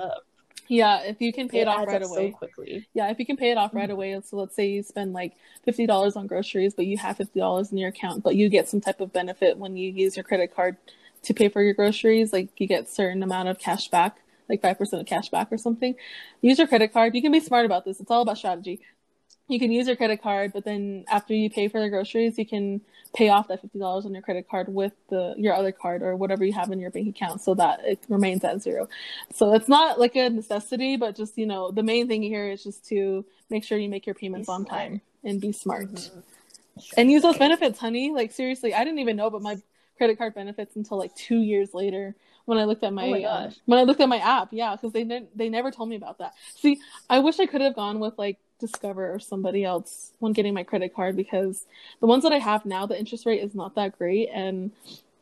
Yeah, 0.69 1.03
if 1.03 1.21
you 1.21 1.33
can 1.33 1.49
pay 1.49 1.61
it, 1.61 1.69
off 1.69 1.81
adds 1.81 1.89
right 1.89 2.03
away. 2.03 2.31
so 2.31 2.37
quickly 2.37 2.87
Yeah, 2.95 3.11
if 3.11 3.19
you 3.19 3.27
can 3.27 3.37
pay 3.37 3.51
it 3.51 3.59
off 3.59 3.75
right 3.75 3.89
Mhm. 3.89 3.93
away. 3.93 4.21
So 4.23 4.37
let's 4.39 4.55
say 4.55 4.69
you 4.69 4.83
spend 4.83 5.13
like 5.13 5.35
fifty 5.65 5.87
dollars 5.87 6.17
on 6.17 6.27
groceries, 6.27 6.75
but 6.75 6.87
you 6.87 6.97
have 6.99 7.17
fifty 7.19 7.39
dollars 7.41 7.71
in 7.73 7.79
your 7.79 7.91
account, 7.91 8.23
but 8.23 8.35
you 8.37 8.49
get 8.49 8.69
some 8.69 8.81
type 8.81 9.01
of 9.01 9.13
benefit 9.13 9.59
when 9.59 9.77
you 9.77 9.91
use 9.91 10.17
your 10.17 10.25
credit 10.25 10.55
card 10.55 10.77
to 11.23 11.35
pay 11.35 11.49
for 11.49 11.63
your 11.63 11.75
groceries. 11.75 12.33
Like 12.33 12.59
you 12.61 12.67
get 12.67 12.89
certain 12.89 13.23
amount 13.23 13.49
of 13.49 13.59
cash 13.59 13.89
back, 13.89 14.19
like 14.49 14.63
five 14.63 14.79
percent 14.79 15.01
of 15.03 15.07
cash 15.09 15.29
back 15.29 15.53
or 15.53 15.59
something. 15.59 15.95
Use 16.41 16.59
your 16.59 16.67
credit 16.69 16.93
card. 16.93 17.15
You 17.15 17.23
can 17.23 17.33
be 17.33 17.41
smart 17.41 17.67
about 17.67 17.85
this. 17.85 18.01
It's 18.01 18.11
all 18.11 18.23
about 18.23 18.39
strategy. 18.39 18.81
You 19.47 19.59
can 19.59 19.71
use 19.71 19.87
your 19.87 19.97
credit 19.97 20.23
card, 20.23 20.53
but 20.55 20.65
then 20.65 21.05
after 21.09 21.35
you 21.35 21.51
pay 21.51 21.69
for 21.69 21.79
the 21.81 21.91
groceries, 21.91 22.39
you 22.39 22.47
can 22.47 22.81
pay 23.15 23.29
off 23.29 23.49
that 23.49 23.61
fifty 23.61 23.79
dollars 23.79 24.07
on 24.07 24.13
your 24.15 24.23
credit 24.23 24.49
card 24.49 24.69
with 24.73 24.93
the 25.11 25.35
your 25.37 25.53
other 25.55 25.71
card 25.71 26.03
or 26.03 26.17
whatever 26.17 26.45
you 26.47 26.53
have 26.55 26.71
in 26.73 26.81
your 26.81 26.91
bank 26.91 27.09
account, 27.09 27.43
so 27.43 27.55
that 27.55 27.81
it 27.85 27.99
remains 28.09 28.43
at 28.43 28.63
zero. 28.63 28.89
So 29.35 29.53
it's 29.53 29.69
not 29.69 30.01
like 30.01 30.17
a 30.17 30.31
necessity, 30.31 30.97
but 30.97 31.15
just 31.15 31.37
you 31.37 31.45
know, 31.47 31.71
the 31.71 31.83
main 31.83 32.09
thing 32.09 32.23
here 32.23 32.51
is 32.51 32.65
just 32.65 32.87
to 32.89 33.25
make 33.51 33.65
sure 33.65 33.77
you 33.77 33.91
make 33.91 34.07
your 34.07 34.15
payments 34.15 34.49
Be 34.49 34.53
on 34.53 34.65
smart. 34.67 34.81
time 34.81 35.01
and 35.25 35.41
be 35.41 35.53
smart 35.53 35.91
Mhm. 35.93 36.23
and 36.97 37.11
use 37.11 37.23
those 37.23 37.37
benefits, 37.37 37.79
honey. 37.79 38.13
Like 38.13 38.33
seriously, 38.33 38.73
I 38.73 38.83
didn't 38.83 39.01
even 39.01 39.17
know 39.17 39.27
about 39.27 39.43
my 39.43 39.59
credit 39.99 40.17
card 40.17 40.35
benefits 40.35 40.75
until 40.75 40.97
like 40.97 41.15
two 41.15 41.41
years 41.43 41.75
later 41.75 42.17
when 42.47 42.59
I 42.59 42.65
looked 42.65 42.83
at 42.83 42.93
my, 42.93 43.07
Oh 43.09 43.11
my 43.11 43.23
uh, 43.25 43.51
when 43.67 43.79
I 43.79 43.83
looked 43.83 44.01
at 44.01 44.09
my 44.09 44.19
app. 44.19 44.49
Yeah, 44.53 44.75
because 44.75 44.93
they 44.93 45.05
ne- 45.05 45.29
they 45.35 45.51
never 45.51 45.71
told 45.71 45.91
me 45.91 45.97
about 45.97 46.17
that. 46.19 46.33
See, 46.57 46.81
I 47.11 47.19
wish 47.19 47.39
I 47.41 47.47
could 47.47 47.61
have 47.61 47.75
gone 47.77 48.01
with 48.01 48.15
like 48.19 48.39
Discover 48.67 49.13
or 49.15 49.19
somebody 49.19 49.65
else 49.65 50.13
when 50.21 50.33
getting 50.33 50.55
my 50.55 50.65
credit 50.65 50.95
card 50.95 51.17
because 51.17 51.67
the 52.01 52.07
ones 52.07 52.23
that 52.25 52.33
I 52.33 52.39
have 52.39 52.65
now, 52.65 52.87
the 52.87 52.99
interest 52.99 53.27
rate 53.27 53.43
is 53.43 53.55
not 53.55 53.75
that 53.77 53.99
great 53.99 54.29
and. 54.33 54.71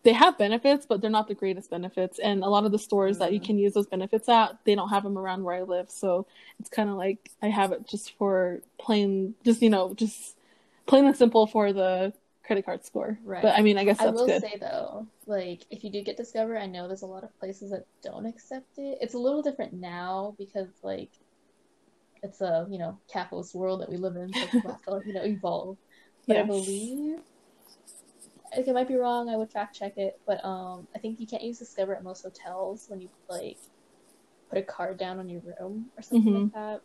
They 0.04 0.12
have 0.14 0.36
benefits, 0.36 0.84
but 0.84 1.00
they're 1.00 1.10
not 1.18 1.28
the 1.28 1.34
greatest 1.42 1.70
benefits. 1.70 2.18
And 2.18 2.42
a 2.42 2.48
lot 2.48 2.64
of 2.64 2.72
the 2.72 2.78
stores 2.88 3.18
that 3.18 3.32
you 3.32 3.38
Mhm. 3.38 3.44
can 3.44 3.58
use 3.64 3.72
those 3.74 3.86
benefits 3.86 4.28
at, 4.28 4.58
they 4.64 4.74
don't 4.74 4.88
have 4.88 5.04
them 5.04 5.16
around 5.16 5.44
where 5.44 5.54
I 5.54 5.62
live. 5.62 5.92
So 5.92 6.26
it's 6.58 6.68
kind 6.68 6.90
of 6.90 6.96
like 6.96 7.30
I 7.40 7.46
have 7.46 7.70
it 7.70 7.86
just 7.86 8.10
for 8.18 8.62
plain, 8.80 9.36
just 9.44 9.62
you 9.62 9.70
know, 9.70 9.94
just 9.94 10.34
plain 10.86 11.04
and 11.06 11.16
simple 11.16 11.46
for 11.46 11.72
the 11.72 12.12
credit 12.42 12.64
card 12.64 12.84
score. 12.84 13.16
Right. 13.24 13.42
But 13.42 13.56
I 13.56 13.62
mean, 13.62 13.78
I 13.78 13.84
guess 13.84 14.00
I 14.00 14.06
will 14.10 14.26
good. 14.26 14.40
say 14.40 14.56
though, 14.60 15.06
like 15.26 15.60
if 15.70 15.84
you 15.84 15.90
do 15.90 16.02
get 16.02 16.16
Discover, 16.16 16.58
I 16.58 16.66
know 16.66 16.88
there's 16.88 17.02
a 17.02 17.06
lot 17.06 17.22
of 17.22 17.38
places 17.38 17.70
that 17.70 17.86
don't 18.02 18.26
accept 18.26 18.78
it. 18.78 18.98
It's 19.00 19.14
a 19.14 19.18
little 19.18 19.40
different 19.40 19.72
now 19.72 20.34
because 20.36 20.66
like 20.82 21.10
it's 22.22 22.40
a 22.40 22.66
you 22.70 22.78
know 22.78 23.00
capitalist 23.12 23.54
world 23.54 23.80
that 23.82 23.90
we 23.90 23.96
live 23.96 24.16
in, 24.16 24.34
so 24.34 24.46
people 24.48 24.70
have 24.72 24.82
to 25.02 25.02
you 25.06 25.14
know 25.14 25.24
evolve. 25.24 25.78
But 26.28 26.36
I 26.38 26.42
Yes. 26.42 26.46
believe, 26.46 27.18
like 28.56 28.68
I 28.68 28.72
might 28.72 28.88
be 28.88 28.96
wrong. 28.96 29.28
I 29.28 29.36
would 29.36 29.50
fact 29.50 29.76
check 29.76 29.94
it, 29.96 30.14
but 30.26 30.44
um, 30.44 30.86
I 30.94 30.98
think 30.98 31.18
you 31.20 31.26
can't 31.26 31.42
use 31.42 31.58
Discover 31.58 31.96
at 31.96 32.04
most 32.04 32.22
hotels 32.22 32.84
when 32.88 33.00
you 33.00 33.08
like 33.28 33.58
put 34.50 34.58
a 34.58 34.62
card 34.62 34.98
down 34.98 35.18
on 35.18 35.28
your 35.28 35.42
room 35.42 35.90
or 35.96 36.02
something 36.02 36.32
Mhm. 36.32 36.44
like 36.44 36.52
that. 36.54 36.82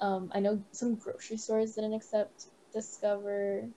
Um, 0.00 0.30
I 0.34 0.40
know 0.40 0.62
some 0.72 0.96
grocery 0.96 1.38
stores 1.38 1.74
didn't 1.74 1.94
accept 1.94 2.46
Discover. 2.74 3.68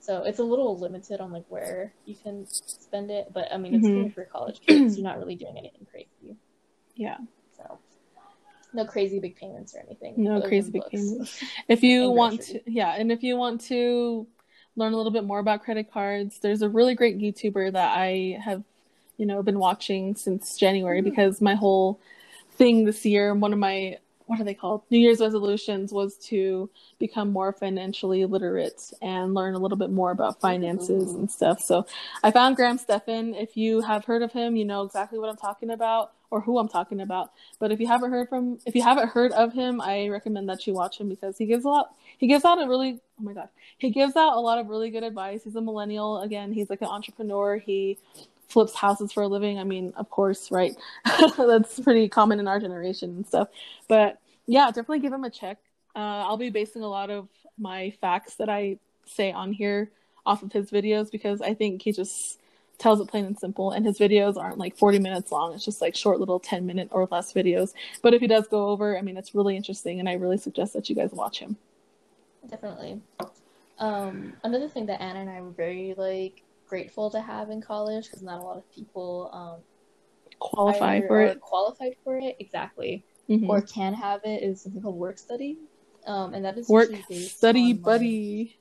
So 0.00 0.24
it's 0.24 0.38
a 0.40 0.44
little 0.44 0.78
limited 0.80 1.20
on 1.20 1.32
like 1.32 1.44
where 1.48 1.94
you 2.04 2.16
can 2.22 2.48
spend 2.80 3.10
it, 3.10 3.28
but 3.32 3.52
I 3.52 3.58
mean 3.58 3.74
it's 3.74 3.88
Mhm. 3.88 4.04
good 4.04 4.12
for 4.14 4.26
college 4.26 4.60
kids. 4.60 4.96
You're 4.98 5.04
not 5.08 5.18
really 5.18 5.36
doing 5.36 5.58
anything 5.58 5.86
crazy. 5.90 6.36
Yeah. 6.94 7.18
No 8.72 8.84
crazy 8.84 9.18
big 9.18 9.36
payments 9.36 9.74
or 9.74 9.80
anything. 9.80 10.14
No 10.22 10.40
crazy 10.42 10.70
big 10.70 10.82
books. 10.82 10.92
payments. 10.92 11.42
If 11.68 11.82
you 11.82 12.10
want 12.10 12.36
groceries. 12.36 12.62
to, 12.64 12.70
yeah, 12.70 12.94
and 12.98 13.10
if 13.10 13.22
you 13.22 13.36
want 13.36 13.60
to 13.62 14.26
learn 14.76 14.92
a 14.92 14.96
little 14.96 15.12
bit 15.12 15.24
more 15.24 15.38
about 15.38 15.62
credit 15.64 15.90
cards, 15.90 16.38
there's 16.40 16.62
a 16.62 16.68
really 16.68 16.94
great 16.94 17.18
YouTuber 17.18 17.72
that 17.72 17.96
I 17.98 18.38
have, 18.44 18.62
you 19.16 19.26
know, 19.26 19.42
been 19.42 19.58
watching 19.58 20.14
since 20.14 20.56
January 20.56 21.00
Mhm. 21.00 21.04
because 21.04 21.40
my 21.40 21.54
whole 21.54 21.98
thing 22.52 22.84
this 22.84 23.04
year, 23.04 23.34
one 23.34 23.52
of 23.52 23.58
my 23.58 23.98
what 24.26 24.38
are 24.38 24.44
they 24.44 24.52
called? 24.52 24.82
New 24.90 24.98
Year's 24.98 25.20
resolutions 25.20 25.90
was 25.90 26.16
to 26.26 26.68
become 26.98 27.32
more 27.32 27.50
financially 27.50 28.26
literate 28.26 28.92
and 29.00 29.32
learn 29.32 29.54
a 29.54 29.58
little 29.58 29.78
bit 29.78 29.88
more 29.90 30.10
about 30.10 30.38
finances 30.38 31.14
Ooh. 31.14 31.18
and 31.20 31.30
stuff. 31.30 31.62
So 31.62 31.86
I 32.22 32.30
found 32.30 32.56
Graham 32.56 32.76
Stephan. 32.76 33.34
If 33.34 33.56
you 33.56 33.80
have 33.80 34.04
heard 34.04 34.20
of 34.20 34.32
him, 34.32 34.54
you 34.54 34.66
know 34.66 34.82
exactly 34.82 35.18
what 35.18 35.30
I'm 35.30 35.38
talking 35.38 35.70
about 35.70 36.12
or 36.30 36.40
who 36.40 36.58
I'm 36.58 36.68
talking 36.68 37.00
about. 37.00 37.32
But 37.58 37.72
if 37.72 37.80
you 37.80 37.86
haven't 37.86 38.10
heard 38.10 38.28
from 38.28 38.58
if 38.66 38.74
you 38.74 38.82
haven't 38.82 39.08
heard 39.08 39.32
of 39.32 39.52
him, 39.52 39.80
I 39.80 40.08
recommend 40.08 40.48
that 40.48 40.66
you 40.66 40.74
watch 40.74 40.98
him 40.98 41.08
because 41.08 41.38
he 41.38 41.46
gives 41.46 41.64
a 41.64 41.68
lot 41.68 41.94
he 42.18 42.26
gives 42.26 42.44
out 42.44 42.62
a 42.62 42.68
really 42.68 43.00
oh 43.20 43.22
my 43.22 43.32
god. 43.32 43.48
He 43.78 43.90
gives 43.90 44.16
out 44.16 44.36
a 44.36 44.40
lot 44.40 44.58
of 44.58 44.68
really 44.68 44.90
good 44.90 45.04
advice. 45.04 45.44
He's 45.44 45.56
a 45.56 45.60
millennial. 45.60 46.20
Again, 46.22 46.52
he's 46.52 46.70
like 46.70 46.82
an 46.82 46.88
entrepreneur. 46.88 47.56
He 47.56 47.98
flips 48.48 48.74
houses 48.74 49.12
for 49.12 49.22
a 49.22 49.28
living. 49.28 49.58
I 49.58 49.64
mean, 49.64 49.92
of 49.96 50.10
course, 50.10 50.50
right? 50.50 50.74
That's 51.36 51.80
pretty 51.80 52.08
common 52.08 52.40
in 52.40 52.48
our 52.48 52.60
generation 52.60 53.10
and 53.10 53.26
stuff. 53.26 53.48
But 53.88 54.18
yeah, 54.46 54.66
definitely 54.66 55.00
give 55.00 55.12
him 55.12 55.24
a 55.24 55.30
check. 55.30 55.58
Uh, 55.94 56.24
I'll 56.24 56.36
be 56.36 56.50
basing 56.50 56.82
a 56.82 56.88
lot 56.88 57.10
of 57.10 57.28
my 57.58 57.92
facts 58.00 58.36
that 58.36 58.48
I 58.48 58.78
say 59.04 59.32
on 59.32 59.52
here 59.52 59.90
off 60.24 60.42
of 60.42 60.52
his 60.52 60.70
videos 60.70 61.10
because 61.10 61.40
I 61.40 61.54
think 61.54 61.82
he 61.82 61.92
just 61.92 62.38
tells 62.78 63.00
it 63.00 63.08
plain 63.08 63.24
and 63.24 63.38
simple. 63.38 63.72
And 63.72 63.84
his 63.84 63.98
videos 63.98 64.36
aren't 64.36 64.58
like 64.58 64.76
40 64.76 64.98
minutes 64.98 65.30
long, 65.32 65.54
it's 65.54 65.64
just 65.64 65.80
like 65.80 65.94
short 65.96 66.20
little 66.20 66.40
10 66.40 66.64
minute 66.66 66.88
or 66.92 67.08
less 67.10 67.32
videos. 67.32 67.74
But 68.02 68.14
if 68.14 68.20
he 68.20 68.26
does 68.26 68.46
go 68.48 68.68
over, 68.68 68.96
I 68.96 69.02
mean, 69.02 69.16
it's 69.16 69.34
really 69.34 69.56
interesting, 69.56 69.98
and 70.00 70.08
I 70.08 70.14
really 70.14 70.38
suggest 70.38 70.72
that 70.74 70.88
you 70.88 70.94
guys 70.94 71.10
watch 71.12 71.40
him. 71.40 71.56
Definitely. 72.48 73.00
Um, 73.78 74.32
another 74.44 74.68
thing 74.68 74.86
that 74.86 75.00
Anna 75.00 75.20
and 75.20 75.30
I 75.30 75.40
were 75.40 75.50
very 75.50 75.94
like 75.96 76.42
grateful 76.68 77.10
to 77.10 77.20
have 77.20 77.50
in 77.50 77.60
college 77.60 78.04
because 78.06 78.22
not 78.22 78.40
a 78.40 78.42
lot 78.42 78.56
of 78.56 78.70
people 78.72 79.30
um 79.32 79.56
Qualify 80.38 81.00
for 81.06 81.22
it. 81.22 81.40
qualified 81.40 81.94
for 82.04 82.16
it 82.18 82.36
exactly 82.38 83.02
Mhm. 83.28 83.48
or 83.48 83.60
can 83.62 83.92
have 83.94 84.20
it 84.24 84.42
is 84.42 84.60
something 84.62 84.80
called 84.82 84.96
work 84.96 85.18
study. 85.18 85.58
Um, 86.06 86.32
and 86.34 86.44
that 86.44 86.56
is 86.56 86.68
Work 86.68 86.90
study 87.10 87.72
buddy. 87.72 88.56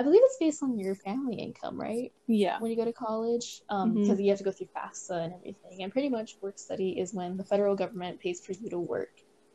I 0.00 0.02
believe 0.02 0.22
it's 0.24 0.38
based 0.40 0.62
on 0.62 0.78
your 0.78 0.94
family 0.94 1.34
income, 1.36 1.78
right? 1.78 2.10
Yeah. 2.26 2.58
When 2.58 2.70
you 2.70 2.76
go 2.76 2.86
to 2.86 2.92
college, 2.92 3.60
um, 3.68 3.90
Mhm. 3.94 4.00
because 4.00 4.18
you 4.18 4.30
have 4.30 4.38
to 4.38 4.44
go 4.44 4.50
through 4.50 4.68
FAFSA 4.74 5.24
and 5.24 5.34
everything. 5.34 5.82
And 5.82 5.92
pretty 5.92 6.08
much 6.08 6.38
work 6.40 6.58
study 6.58 6.98
is 6.98 7.12
when 7.12 7.36
the 7.36 7.44
federal 7.44 7.76
government 7.76 8.18
pays 8.18 8.40
for 8.44 8.52
you 8.52 8.70
to 8.70 8.78
work 8.78 9.12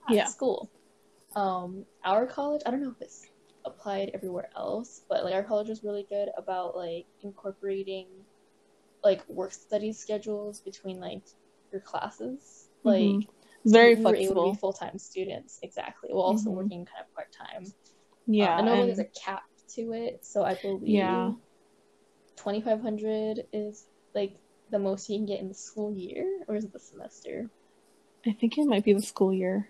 at 0.07 0.13
Yeah. 0.15 0.25
school. 0.25 0.69
Um, 1.35 1.87
our 2.03 2.27
college, 2.27 2.61
I 2.63 2.69
don't 2.69 2.83
know 2.83 2.91
if 2.91 3.01
it's 3.01 3.25
applied 3.65 4.11
everywhere 4.13 4.51
else, 4.55 5.03
but 5.09 5.23
like 5.23 5.33
our 5.33 5.43
college 5.43 5.67
was 5.67 5.83
really 5.83 6.03
good 6.03 6.29
about 6.37 6.75
like 6.77 7.07
incorporating 7.23 8.05
like 9.03 9.27
work 9.27 9.51
study 9.51 9.91
schedules 9.93 10.61
between 10.61 10.99
like 10.99 11.23
your 11.71 11.81
classes. 11.81 12.69
Like 12.83 13.01
Mhm. 13.01 13.27
Very 13.65 13.95
we 13.95 14.03
were 14.03 14.15
able 14.15 14.17
to 14.17 14.25
flexible. 14.27 14.53
full 14.55 14.73
time 14.73 14.99
students, 14.99 15.57
exactly. 15.63 16.13
While 16.13 16.21
also 16.21 16.51
Mhm. 16.51 16.55
working 16.55 16.85
kind 16.85 17.03
of 17.03 17.11
part 17.15 17.31
time. 17.31 17.65
Yeah. 18.27 18.57
I 18.57 18.61
know 18.61 18.73
and- 18.73 18.87
there's 18.89 18.99
a 18.99 19.05
cap 19.05 19.41
to 19.75 19.93
it, 19.93 20.25
so 20.25 20.43
I 20.43 20.55
believe 20.55 20.89
Yeah. 20.89 21.31
2500 22.37 23.47
is 23.53 23.85
like 24.13 24.35
the 24.71 24.79
most 24.79 25.09
you 25.09 25.17
can 25.17 25.25
get 25.25 25.39
in 25.39 25.47
the 25.47 25.53
school 25.53 25.91
year, 25.93 26.25
or 26.47 26.55
is 26.55 26.65
it 26.65 26.73
the 26.73 26.79
semester? 26.79 27.49
I 28.25 28.33
think 28.33 28.57
it 28.57 28.65
might 28.65 28.83
be 28.83 28.93
the 28.93 29.01
school 29.01 29.33
year. 29.33 29.69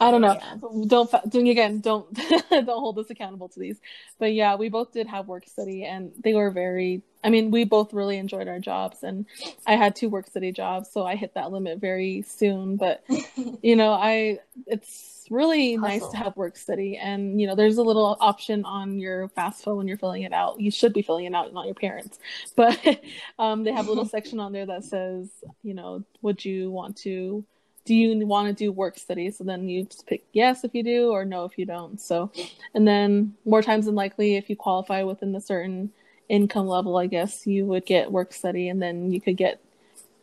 I 0.00 0.10
don't 0.10 0.20
know. 0.20 0.34
yeah. 0.34 0.56
Don't 0.86 1.30
doing 1.30 1.48
again. 1.48 1.80
Don't 1.80 2.12
don't 2.50 2.66
hold 2.66 2.98
us 2.98 3.10
accountable 3.10 3.48
to 3.50 3.60
these. 3.60 3.80
But 4.18 4.32
yeah, 4.32 4.56
we 4.56 4.68
both 4.68 4.92
did 4.92 5.06
have 5.06 5.28
work 5.28 5.46
study, 5.46 5.84
and 5.84 6.12
they 6.22 6.34
were 6.34 6.50
very. 6.50 7.02
I 7.24 7.30
mean, 7.30 7.50
we 7.50 7.64
both 7.64 7.92
really 7.92 8.18
enjoyed 8.18 8.46
our 8.46 8.60
jobs, 8.60 9.02
and 9.02 9.26
I 9.66 9.74
had 9.74 9.96
two 9.96 10.08
work 10.08 10.28
study 10.28 10.52
jobs, 10.52 10.90
so 10.92 11.04
I 11.04 11.16
hit 11.16 11.34
that 11.34 11.50
limit 11.50 11.80
very 11.80 12.22
soon. 12.22 12.76
But 12.76 13.04
you 13.62 13.76
know, 13.76 13.92
I 13.92 14.38
it's 14.66 15.26
really 15.30 15.76
nice 15.76 16.06
to 16.08 16.16
have 16.16 16.36
work 16.36 16.56
study, 16.56 16.96
and 16.96 17.40
you 17.40 17.46
know, 17.46 17.54
there's 17.54 17.78
a 17.78 17.82
little 17.82 18.16
option 18.20 18.64
on 18.64 18.98
your 18.98 19.28
FAFSA 19.30 19.76
when 19.76 19.88
you're 19.88 19.98
filling 19.98 20.22
it 20.22 20.32
out. 20.32 20.60
You 20.60 20.70
should 20.70 20.92
be 20.92 21.02
filling 21.02 21.24
it 21.24 21.34
out, 21.34 21.52
not 21.52 21.66
your 21.66 21.74
parents, 21.74 22.18
but 22.54 22.78
um, 23.38 23.64
they 23.64 23.72
have 23.72 23.86
a 23.86 23.90
little 23.90 24.06
section 24.06 24.40
on 24.40 24.52
there 24.52 24.66
that 24.66 24.84
says, 24.84 25.28
you 25.62 25.74
know, 25.74 26.04
would 26.22 26.44
you 26.44 26.70
want 26.70 26.96
to 26.98 27.44
do 27.86 27.94
you 27.94 28.26
want 28.26 28.48
to 28.48 28.52
do 28.52 28.72
work 28.72 28.98
study? 28.98 29.30
So 29.30 29.44
then 29.44 29.68
you 29.68 29.84
just 29.84 30.06
pick 30.06 30.24
yes 30.32 30.64
if 30.64 30.74
you 30.74 30.82
do 30.82 31.10
or 31.10 31.24
no 31.24 31.44
if 31.44 31.56
you 31.56 31.64
don't. 31.64 32.00
So, 32.00 32.30
and 32.74 32.86
then 32.86 33.34
more 33.44 33.62
times 33.62 33.86
than 33.86 33.94
likely, 33.94 34.36
if 34.36 34.50
you 34.50 34.56
qualify 34.56 35.02
within 35.04 35.34
a 35.34 35.40
certain 35.40 35.92
income 36.28 36.66
level, 36.66 36.98
I 36.98 37.06
guess 37.06 37.46
you 37.46 37.64
would 37.66 37.86
get 37.86 38.12
work 38.12 38.32
study 38.32 38.68
and 38.68 38.82
then 38.82 39.10
you 39.12 39.20
could 39.20 39.36
get 39.36 39.62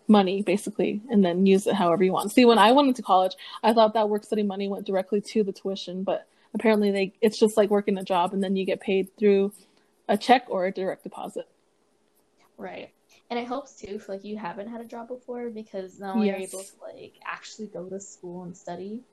money 0.08 0.41
basically 0.41 1.02
and 1.10 1.23
then 1.23 1.45
use 1.45 1.65
it 1.65 1.73
however 1.76 2.04
you 2.04 2.12
want. 2.12 2.32
See, 2.32 2.45
when 2.45 2.60
I 2.60 2.73
went 2.73 2.89
into 2.89 3.02
college, 3.02 3.36
I 3.63 3.73
thought 3.73 3.93
that 3.93 4.10
work 4.10 4.26
study 4.26 4.43
money 4.43 4.67
went 4.67 4.86
directly 4.86 5.21
to 5.21 5.43
the 5.43 5.54
tuition, 5.54 6.04
but 6.04 6.28
apparently 6.54 6.91
they 6.91 7.13
it's 7.21 7.39
just 7.39 7.58
like 7.58 7.69
working 7.69 7.97
a 7.97 8.04
job 8.04 8.34
and 8.34 8.43
then 8.43 8.56
you 8.56 8.65
get 8.65 8.82
paid 8.82 9.08
through 9.17 9.54
a 10.08 10.17
check 10.17 10.45
or 10.49 10.65
a 10.65 10.71
direct 10.71 11.04
deposit. 11.04 11.47
Right. 12.58 12.91
And 13.29 13.39
it 13.39 13.47
helps 13.47 13.77
too 13.77 13.95
if 13.95 14.07
like 14.09 14.23
you 14.23 14.38
haven't 14.38 14.69
had 14.69 14.81
a 14.81 14.86
job 14.86 15.07
before 15.09 15.49
because 15.49 15.99
now 15.99 16.15
only 16.15 16.31
are 16.31 16.38
you 16.38 16.43
Yes. 16.43 16.45
able 16.45 16.65
to 16.65 16.77
like 16.81 17.15
actually 17.25 17.67
go 17.69 17.89
to 17.89 17.99
school 17.99 18.43
and 18.43 18.55
study, 18.55 19.05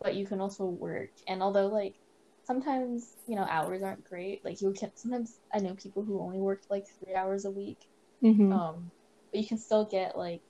but 0.00 0.16
you 0.16 0.26
can 0.26 0.40
also 0.40 0.66
work. 0.66 1.12
And 1.28 1.42
although 1.42 1.68
like 1.68 1.96
sometimes, 2.44 3.16
you 3.26 3.36
know, 3.36 3.44
hours 3.44 3.82
aren't 3.82 4.04
great, 4.04 4.44
like 4.44 4.60
you 4.60 4.72
can 4.74 4.92
sometimes 4.96 5.40
I 5.54 5.60
know 5.60 5.74
people 5.76 6.04
who 6.04 6.20
only 6.22 6.40
work 6.40 6.62
like 6.70 6.84
three 7.00 7.14
hours 7.14 7.44
a 7.46 7.50
week. 7.52 7.80
hmm 8.22 8.52
Um, 8.52 8.92
but 9.32 9.40
you 9.42 9.48
can 9.48 9.58
still 9.58 9.86
get 9.86 10.16
like 10.18 10.44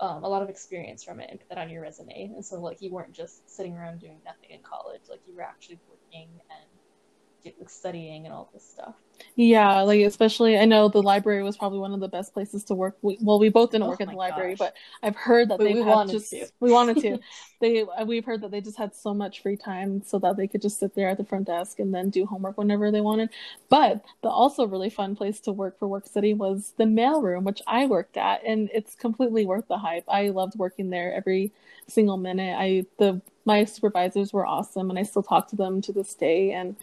um, 0.00 0.24
a 0.24 0.28
lot 0.28 0.42
of 0.42 0.48
experience 0.48 1.04
from 1.04 1.20
it 1.20 1.30
and 1.30 1.38
put 1.38 1.48
that 1.50 1.58
on 1.58 1.70
your 1.70 1.82
resume. 1.82 2.32
And 2.34 2.44
so 2.44 2.60
like 2.60 2.78
you 2.80 2.92
weren't 2.92 3.14
just 3.14 3.48
sitting 3.48 3.74
around 3.76 4.00
doing 4.00 4.20
nothing 4.24 4.50
in 4.50 4.62
college, 4.62 5.02
like 5.08 5.20
you 5.26 5.34
were 5.36 5.42
actually 5.42 5.80
working 5.86 6.40
and 6.50 6.70
studying 7.66 8.24
and 8.26 8.34
all 8.34 8.50
this 8.52 8.64
stuff. 8.68 8.94
Yeah, 9.34 9.80
like 9.82 10.00
especially 10.00 10.58
I 10.58 10.64
know 10.66 10.88
the 10.88 11.02
library 11.02 11.42
was 11.42 11.56
probably 11.56 11.78
one 11.78 11.92
of 11.94 12.00
the 12.00 12.08
best 12.08 12.34
places 12.34 12.64
to 12.64 12.74
work. 12.74 12.96
We, 13.02 13.16
well, 13.20 13.38
we 13.38 13.48
both 13.48 13.70
didn't 13.70 13.86
Oh 13.86 13.86
work 13.86 14.00
at 14.00 14.10
the 14.10 14.16
library, 14.16 14.54
gosh. 14.54 14.58
but 14.58 14.74
I've 15.02 15.16
heard 15.16 15.48
that 15.50 15.62
But 15.62 15.62
they 15.62 15.72
we 15.72 15.82
had 15.82 15.84
wanted 15.84 16.06
just 16.06 16.30
to. 16.30 16.48
we 16.60 16.70
wanted 16.70 16.98
to. 16.98 17.18
they 17.60 17.86
we've 18.04 18.24
heard 18.24 18.42
that 18.42 18.50
they 18.50 18.60
just 18.60 18.76
had 18.76 18.94
so 18.94 19.14
much 19.14 19.40
free 19.40 19.56
time 19.56 20.02
so 20.04 20.18
that 20.18 20.36
they 20.36 20.46
could 20.48 20.60
just 20.60 20.78
sit 20.80 20.94
there 20.94 21.08
at 21.08 21.16
the 21.18 21.24
front 21.24 21.46
desk 21.46 21.78
and 21.80 21.94
then 21.94 22.10
do 22.10 22.26
homework 22.26 22.58
whenever 22.58 22.90
they 22.90 23.00
wanted. 23.00 23.30
But 23.70 24.04
the 24.22 24.28
also 24.28 24.66
really 24.66 24.90
fun 24.90 25.16
place 25.16 25.40
to 25.40 25.52
work 25.52 25.78
for 25.78 25.88
work 25.88 26.06
study 26.06 26.34
was 26.34 26.74
the 26.76 26.84
mailroom, 26.84 27.44
which 27.44 27.62
I 27.66 27.86
worked 27.86 28.16
at, 28.18 28.44
and 28.44 28.68
it's 28.74 28.94
completely 28.94 29.46
worth 29.46 29.66
the 29.68 29.78
hype. 29.78 30.04
I 30.08 30.28
loved 30.28 30.58
working 30.58 30.90
there 30.90 31.14
every 31.14 31.52
single 31.88 32.16
minute. 32.18 32.54
I 32.58 32.84
the 32.98 33.22
my 33.44 33.64
supervisors 33.64 34.32
were 34.32 34.46
awesome, 34.46 34.90
and 34.90 34.98
I 34.98 35.04
still 35.04 35.22
talk 35.22 35.48
to 35.48 35.56
them 35.56 35.80
to 35.82 35.92
this 35.92 36.14
day. 36.14 36.52
And 36.52 36.76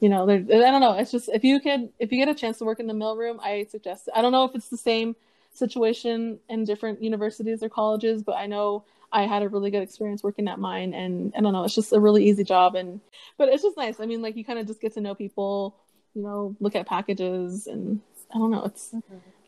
you 0.00 0.08
know, 0.08 0.28
I 0.28 0.38
don't 0.38 0.80
know. 0.80 0.94
It's 0.94 1.10
just 1.10 1.28
if 1.28 1.44
you 1.44 1.60
could 1.60 1.90
if 1.98 2.10
you 2.10 2.18
get 2.18 2.28
a 2.28 2.34
chance 2.34 2.58
to 2.58 2.64
work 2.64 2.80
in 2.80 2.86
the 2.86 2.94
mailroom, 2.94 3.38
I 3.40 3.64
suggest. 3.70 4.08
It. 4.08 4.14
I 4.16 4.22
don't 4.22 4.32
know 4.32 4.44
if 4.44 4.54
it's 4.54 4.68
the 4.68 4.76
same 4.76 5.14
situation 5.52 6.38
in 6.48 6.64
different 6.64 7.02
universities 7.02 7.62
or 7.62 7.68
colleges, 7.68 8.22
but 8.22 8.36
I 8.36 8.46
know 8.46 8.84
I 9.12 9.26
had 9.26 9.42
a 9.42 9.48
really 9.48 9.70
good 9.70 9.82
experience 9.82 10.22
working 10.22 10.48
at 10.48 10.58
mine, 10.58 10.94
and 10.94 11.32
I 11.36 11.40
don't 11.40 11.52
know. 11.52 11.64
It's 11.64 11.74
just 11.74 11.92
a 11.92 12.00
really 12.00 12.28
easy 12.28 12.44
job, 12.44 12.74
and 12.76 13.00
but 13.36 13.48
it's 13.48 13.62
just 13.62 13.76
nice. 13.76 14.00
I 14.00 14.06
mean, 14.06 14.22
like 14.22 14.36
you 14.36 14.44
kind 14.44 14.58
of 14.58 14.66
just 14.66 14.80
get 14.80 14.94
to 14.94 15.00
know 15.00 15.14
people, 15.14 15.76
you 16.14 16.22
know, 16.22 16.56
look 16.60 16.74
at 16.74 16.86
packages, 16.86 17.66
and 17.66 18.00
I 18.34 18.38
don't 18.38 18.50
know. 18.50 18.64
It's 18.64 18.94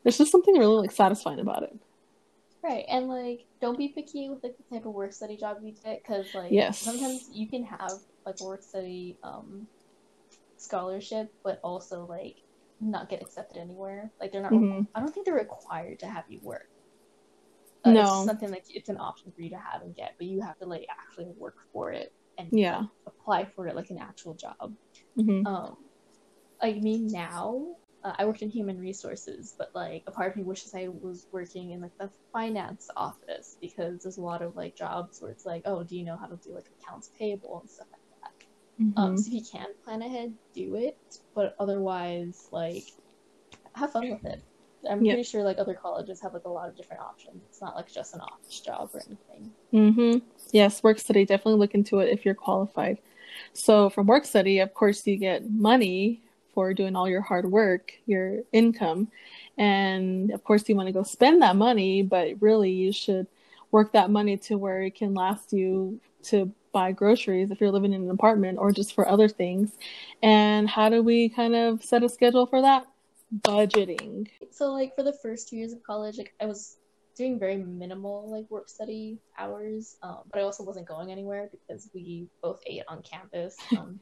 there's 0.02 0.18
just 0.18 0.32
something 0.32 0.54
really 0.58 0.76
like 0.76 0.92
satisfying 0.92 1.38
about 1.40 1.62
it. 1.62 1.74
Right, 2.62 2.84
and 2.88 3.08
like, 3.08 3.46
don't 3.60 3.78
be 3.78 3.88
picky 3.88 4.28
with 4.28 4.42
like 4.44 4.54
the 4.56 4.76
type 4.76 4.86
of 4.86 4.92
work 4.92 5.12
study 5.12 5.36
job 5.36 5.58
you 5.62 5.74
get, 5.82 6.02
because 6.02 6.26
like 6.34 6.52
Yes. 6.52 6.80
sometimes 6.80 7.28
you 7.32 7.48
can 7.48 7.64
have 7.64 7.98
like 8.26 8.36
a 8.40 8.44
work 8.44 8.62
study 8.62 9.16
um 9.22 9.66
scholarship, 10.62 11.28
but 11.44 11.60
also 11.64 12.06
like 12.06 12.36
not 12.80 13.08
get 13.10 13.22
accepted 13.22 13.58
anywhere. 13.60 14.12
Like 14.20 14.32
they're 14.32 14.42
not. 14.42 14.52
Mhm. 14.52 14.86
I 14.94 15.00
don't 15.00 15.12
think 15.14 15.26
they're 15.26 15.34
required 15.34 16.00
to 16.00 16.06
have 16.08 16.24
you 16.28 16.40
work. 16.42 16.68
Uh, 17.84 17.94
No. 17.94 18.04
just 18.04 18.24
something 18.24 18.50
like 18.50 18.64
it's 18.68 18.88
an 18.88 18.98
option 19.00 19.32
for 19.32 19.40
you 19.40 19.50
to 19.50 19.58
have 19.58 19.82
and 19.82 19.94
get, 19.94 20.12
but 20.18 20.26
you 20.28 20.40
have 20.40 20.56
to 20.58 20.66
like 20.66 20.86
actually 20.90 21.26
work 21.36 21.56
for 21.72 21.90
it 21.92 22.12
and 22.38 22.52
Yeah. 22.52 22.86
like, 23.06 23.14
apply 23.20 23.44
for 23.44 23.66
it 23.66 23.74
like 23.74 23.90
an 23.90 23.98
actual 23.98 24.34
job. 24.34 24.76
hmm 25.16 25.42
Um, 25.46 25.76
like 26.62 26.76
me 26.78 27.00
now, 27.00 27.76
uh, 28.04 28.14
I 28.18 28.26
worked 28.26 28.42
in 28.42 28.50
human 28.50 28.78
resources, 28.78 29.54
but 29.58 29.70
like 29.74 30.04
a 30.08 30.12
part 30.12 30.32
of 30.32 30.36
me 30.38 30.44
wishes 30.44 30.74
I 30.74 30.88
was 30.88 31.26
working 31.32 31.72
in 31.72 31.80
like 31.82 31.94
the 32.00 32.10
finance 32.32 32.88
office 32.96 33.58
because 33.60 34.02
there's 34.02 34.18
a 34.18 34.22
lot 34.22 34.42
of 34.42 34.56
like 34.56 34.76
jobs 34.76 35.18
where 35.20 35.32
it's 35.32 35.46
like, 35.46 35.62
oh, 35.66 35.84
do 35.84 35.96
you 35.96 36.04
know 36.04 36.18
how 36.18 36.26
to 36.28 36.38
do 36.44 36.54
like 36.54 36.68
accounts 36.82 37.10
payable 37.18 37.60
and 37.62 37.70
stuff 37.70 37.88
like 37.92 38.01
that. 38.78 39.00
Um, 39.00 39.16
so 39.16 39.28
if 39.28 39.32
you 39.34 39.42
can 39.42 39.66
plan 39.84 40.02
ahead, 40.02 40.32
do 40.54 40.74
it. 40.76 40.96
But 41.34 41.54
otherwise, 41.58 42.48
like, 42.50 42.84
have 43.74 43.92
fun 43.92 44.10
with 44.10 44.24
it. 44.24 44.42
I'm 44.88 45.04
Yeah. 45.04 45.14
pretty 45.14 45.28
sure 45.28 45.42
like 45.44 45.58
other 45.58 45.74
colleges 45.74 46.20
have 46.22 46.34
like 46.34 46.44
a 46.44 46.48
lot 46.48 46.68
of 46.68 46.76
different 46.76 47.02
options. 47.02 47.42
It's 47.48 47.60
not 47.60 47.76
like 47.76 47.90
just 47.90 48.14
an 48.14 48.20
office 48.20 48.60
job 48.60 48.90
or 48.92 49.00
anything. 49.06 49.52
Mm-hmm. 49.72 50.18
Yes, 50.50 50.82
work 50.82 50.98
study. 50.98 51.24
Definitely 51.24 51.60
look 51.60 51.74
into 51.74 52.00
it 52.00 52.10
if 52.10 52.24
you're 52.24 52.34
qualified. 52.34 52.98
So 53.52 53.88
from 53.90 54.06
work 54.06 54.24
study, 54.24 54.58
of 54.58 54.74
course, 54.74 55.06
you 55.06 55.16
get 55.16 55.48
money 55.50 56.20
for 56.52 56.74
doing 56.74 56.96
all 56.96 57.08
your 57.08 57.22
hard 57.22 57.50
work, 57.50 57.92
your 58.06 58.40
income, 58.52 59.08
and 59.56 60.30
of 60.32 60.44
course, 60.44 60.68
you 60.68 60.76
want 60.76 60.88
to 60.88 60.92
go 60.92 61.02
spend 61.02 61.40
that 61.40 61.56
money. 61.56 62.02
But 62.02 62.42
really, 62.42 62.70
you 62.70 62.92
should 62.92 63.26
work 63.70 63.92
that 63.92 64.10
money 64.10 64.36
to 64.36 64.58
where 64.58 64.82
it 64.82 64.94
can 64.94 65.14
last 65.14 65.52
you 65.52 66.00
to 66.24 66.52
buy 66.72 66.92
groceries 66.92 67.50
if 67.50 67.60
you're 67.60 67.70
living 67.70 67.92
in 67.92 68.02
an 68.02 68.10
apartment 68.10 68.58
or 68.58 68.72
just 68.72 68.94
for 68.94 69.08
other 69.08 69.28
things. 69.28 69.72
And 70.22 70.68
how 70.68 70.88
do 70.88 71.02
we 71.02 71.28
kind 71.28 71.54
of 71.54 71.82
set 71.84 72.02
a 72.02 72.08
schedule 72.08 72.46
for 72.46 72.62
that? 72.62 72.86
Budgeting. 73.40 74.28
So 74.50 74.72
like 74.72 74.94
for 74.94 75.02
the 75.02 75.16
first 75.22 75.48
two 75.48 75.56
years 75.56 75.72
of 75.72 75.82
college, 75.82 76.18
like 76.18 76.32
I 76.40 76.46
was 76.46 76.76
doing 77.16 77.38
very 77.38 77.56
minimal 77.56 78.30
like 78.30 78.50
work 78.50 78.68
study 78.68 79.18
hours, 79.38 79.96
um, 80.02 80.20
but 80.30 80.40
I 80.40 80.42
also 80.42 80.64
wasn't 80.64 80.88
going 80.88 81.10
anywhere 81.12 81.50
because 81.50 81.90
we 81.94 82.28
both 82.42 82.60
ate 82.66 82.82
on 82.88 83.02
campus 83.02 83.56
um, 83.76 84.00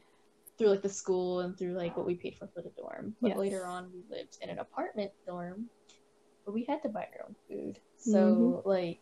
through 0.59 0.69
like 0.69 0.83
the 0.83 0.89
school 0.89 1.41
and 1.41 1.59
through 1.59 1.73
like 1.73 1.97
what 1.97 2.07
we 2.07 2.15
paid 2.15 2.37
for 2.39 2.49
for 2.55 2.63
the 2.63 2.71
dorm. 2.77 3.15
But 3.21 3.31
Yes. 3.31 3.39
later 3.39 3.67
on, 3.67 3.91
we 3.93 4.03
lived 4.17 4.37
in 4.41 4.51
an 4.51 4.59
apartment 4.59 5.11
dorm, 5.27 5.67
but 6.45 6.55
we 6.55 6.65
had 6.65 6.83
to 6.83 6.89
buy 6.89 7.07
our 7.19 7.27
own 7.27 7.37
food. 7.49 7.79
So 7.99 8.63
like 8.65 9.01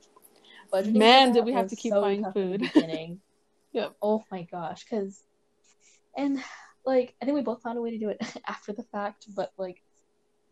budgeting. 0.72 0.92
for 0.92 0.98
Man, 0.98 1.32
did 1.32 1.44
we 1.44 1.52
have 1.52 1.68
to 1.68 1.76
keep 1.76 1.92
so 1.92 2.00
buying 2.00 2.24
tough 2.24 2.36
in 2.36 2.50
the 2.52 2.58
food. 2.58 2.70
Yep. 3.72 3.96
Oh 4.02 4.24
my 4.30 4.42
gosh, 4.50 4.84
because 4.84 5.22
and 6.16 6.42
like 6.84 7.14
I 7.20 7.24
think 7.24 7.34
we 7.36 7.42
both 7.42 7.62
found 7.62 7.78
a 7.78 7.82
way 7.82 7.90
to 7.90 7.98
do 7.98 8.08
it 8.08 8.20
after 8.46 8.72
the 8.72 8.82
fact, 8.84 9.26
but 9.34 9.52
like 9.58 9.82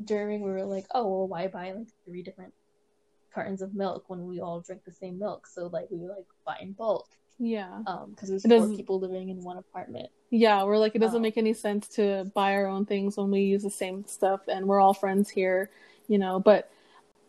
during 0.04 0.42
we 0.42 0.50
were 0.50 0.64
like, 0.64 0.86
oh 0.94 1.06
well, 1.06 1.28
why 1.28 1.46
buy 1.48 1.72
like 1.72 1.88
three 2.04 2.22
different 2.22 2.52
cartons 3.34 3.62
of 3.62 3.74
milk 3.74 4.04
when 4.08 4.26
we 4.26 4.40
all 4.40 4.60
drink 4.60 4.82
the 4.84 4.92
same 4.92 5.18
milk? 5.18 5.46
So 5.46 5.66
like 5.72 5.86
we 5.90 6.06
like 6.06 6.26
buy 6.44 6.58
in 6.60 6.72
bulk, 6.72 7.06
Yeah. 7.38 7.82
um, 7.86 8.10
because 8.10 8.28
there's 8.28 8.44
It 8.44 8.48
four 8.48 8.58
doesn't- 8.58 8.76
people 8.76 9.00
living 9.00 9.30
in 9.30 9.42
one 9.42 9.56
apartment. 9.56 10.10
Yeah, 10.30 10.64
we're 10.64 10.78
like, 10.78 10.96
it 10.96 10.98
doesn't 10.98 11.16
Um, 11.18 11.22
make 11.22 11.36
any 11.38 11.52
sense 11.52 11.86
to 11.90 12.30
buy 12.34 12.54
our 12.54 12.66
own 12.66 12.84
things 12.84 13.16
when 13.16 13.30
we 13.30 13.42
use 13.42 13.62
the 13.62 13.70
same 13.70 14.04
stuff 14.06 14.40
and 14.48 14.66
we're 14.66 14.80
all 14.80 14.92
friends 14.92 15.30
here, 15.30 15.70
you 16.08 16.18
know. 16.18 16.40
But 16.40 16.68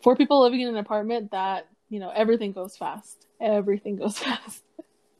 for 0.02 0.16
people 0.16 0.40
living 0.40 0.60
in 0.62 0.68
an 0.68 0.76
apartment, 0.76 1.30
that, 1.30 1.68
you 1.90 2.00
know, 2.00 2.10
everything 2.10 2.50
goes 2.50 2.76
fast. 2.76 3.28
Everything 3.40 3.94
goes 3.96 4.18
fast. 4.18 4.64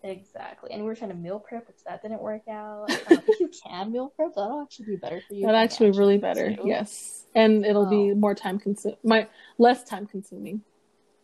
Exactly, 0.05 0.71
and 0.73 0.83
we 0.83 0.87
were 0.87 0.95
trying 0.95 1.11
to 1.11 1.17
meal 1.17 1.41
prep, 1.41 1.67
which 1.67 1.77
that 1.87 2.03
didn't 2.03 2.23
work 2.23 2.43
out. 2.49 2.89
If 3.29 3.41
you 3.41 3.51
can 3.67 3.91
meal 3.93 4.13
prep, 4.17 4.31
that'll 4.37 4.63
actually 4.63 4.87
be 4.87 4.97
better 4.97 5.21
for 5.27 5.35
you. 5.35 5.47
That'd 5.47 5.59
actually 5.61 5.91
be 5.91 5.99
really 5.99 6.19
better. 6.19 6.55
too, 6.55 6.63
Yes. 6.65 7.25
And 7.35 7.65
it'll 7.67 7.87
be 7.87 8.13
Um, 8.13 8.21
more 8.21 8.35
time 8.35 8.59
consum 8.61 8.97
my 9.05 9.29
less 9.59 9.85
time 9.85 10.07
consuming 10.07 10.63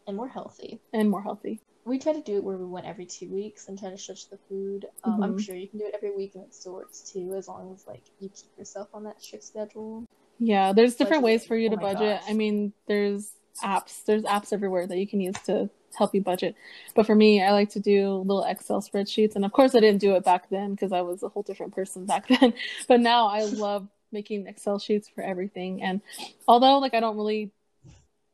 and 0.07 0.17
more 0.17 0.29
healthy. 0.29 0.81
and 0.93 1.09
more 1.11 1.23
healthy. 1.23 1.61
We 1.87 1.99
try 1.99 2.13
to 2.15 2.21
do 2.23 2.37
it 2.37 2.45
where 2.45 2.57
we 2.57 2.65
went 2.67 2.87
every 2.87 3.07
two 3.07 3.31
weeks 3.31 3.69
and 3.69 3.79
try 3.79 3.91
to 3.91 3.99
stretch 3.99 4.29
the 4.31 4.39
food. 4.49 4.87
Um, 5.05 5.23
I'm 5.23 5.35
Mhm. 5.37 5.41
sure 5.41 5.55
you 5.55 5.69
can 5.69 5.79
do 5.79 5.87
it 5.87 5.95
every 5.95 6.15
week 6.17 6.35
and 6.35 6.45
it 6.45 6.55
still 6.55 6.73
works 6.75 7.11
too, 7.13 7.35
as 7.35 7.47
long 7.47 7.73
as 7.75 7.87
like 7.87 8.03
you 8.21 8.29
keep 8.29 8.51
yourself 8.59 8.89
on 8.95 9.05
that 9.05 9.21
strict 9.23 9.45
schedule. 9.45 10.05
Yeah, 10.39 10.73
there's 10.73 10.97
different 10.97 11.23
ways 11.23 11.45
for 11.47 11.57
you 11.57 11.71
to 11.71 11.77
Oh 11.77 11.81
budget. 11.81 12.21
gosh. 12.21 12.29
I 12.31 12.33
mean, 12.33 12.73
there's 12.87 13.33
apps. 13.63 14.05
There's 14.05 14.25
apps 14.25 14.53
everywhere 14.53 14.87
that 14.87 14.99
you 14.99 15.07
can 15.07 15.21
use 15.21 15.37
to 15.45 15.71
help 15.95 16.15
you 16.15 16.21
budget. 16.21 16.55
But 16.95 17.07
for 17.07 17.15
me, 17.15 17.43
I 17.43 17.53
like 17.53 17.71
to 17.71 17.81
do 17.81 18.17
little 18.17 18.45
Excel 18.45 18.81
spreadsheets. 18.81 19.37
And 19.37 19.45
of 19.45 19.53
course, 19.53 19.75
I 19.75 19.81
didn't 19.81 20.01
do 20.01 20.15
it 20.17 20.25
back 20.25 20.49
then 20.51 20.73
because 20.73 20.93
I 20.93 21.03
was 21.03 21.23
a 21.23 21.29
whole 21.29 21.43
different 21.43 21.75
person 21.75 22.07
back 22.07 22.29
then. 22.41 22.55
But 22.89 23.01
now 23.01 23.29
I 23.29 23.45
love 23.45 23.89
making 24.13 24.47
Excel 24.47 24.79
sheets 24.79 25.09
for 25.09 25.23
everything. 25.23 25.83
And 25.83 26.01
although 26.49 26.79
like 26.79 26.95
I 26.95 27.01
don't 27.01 27.17
really 27.17 27.51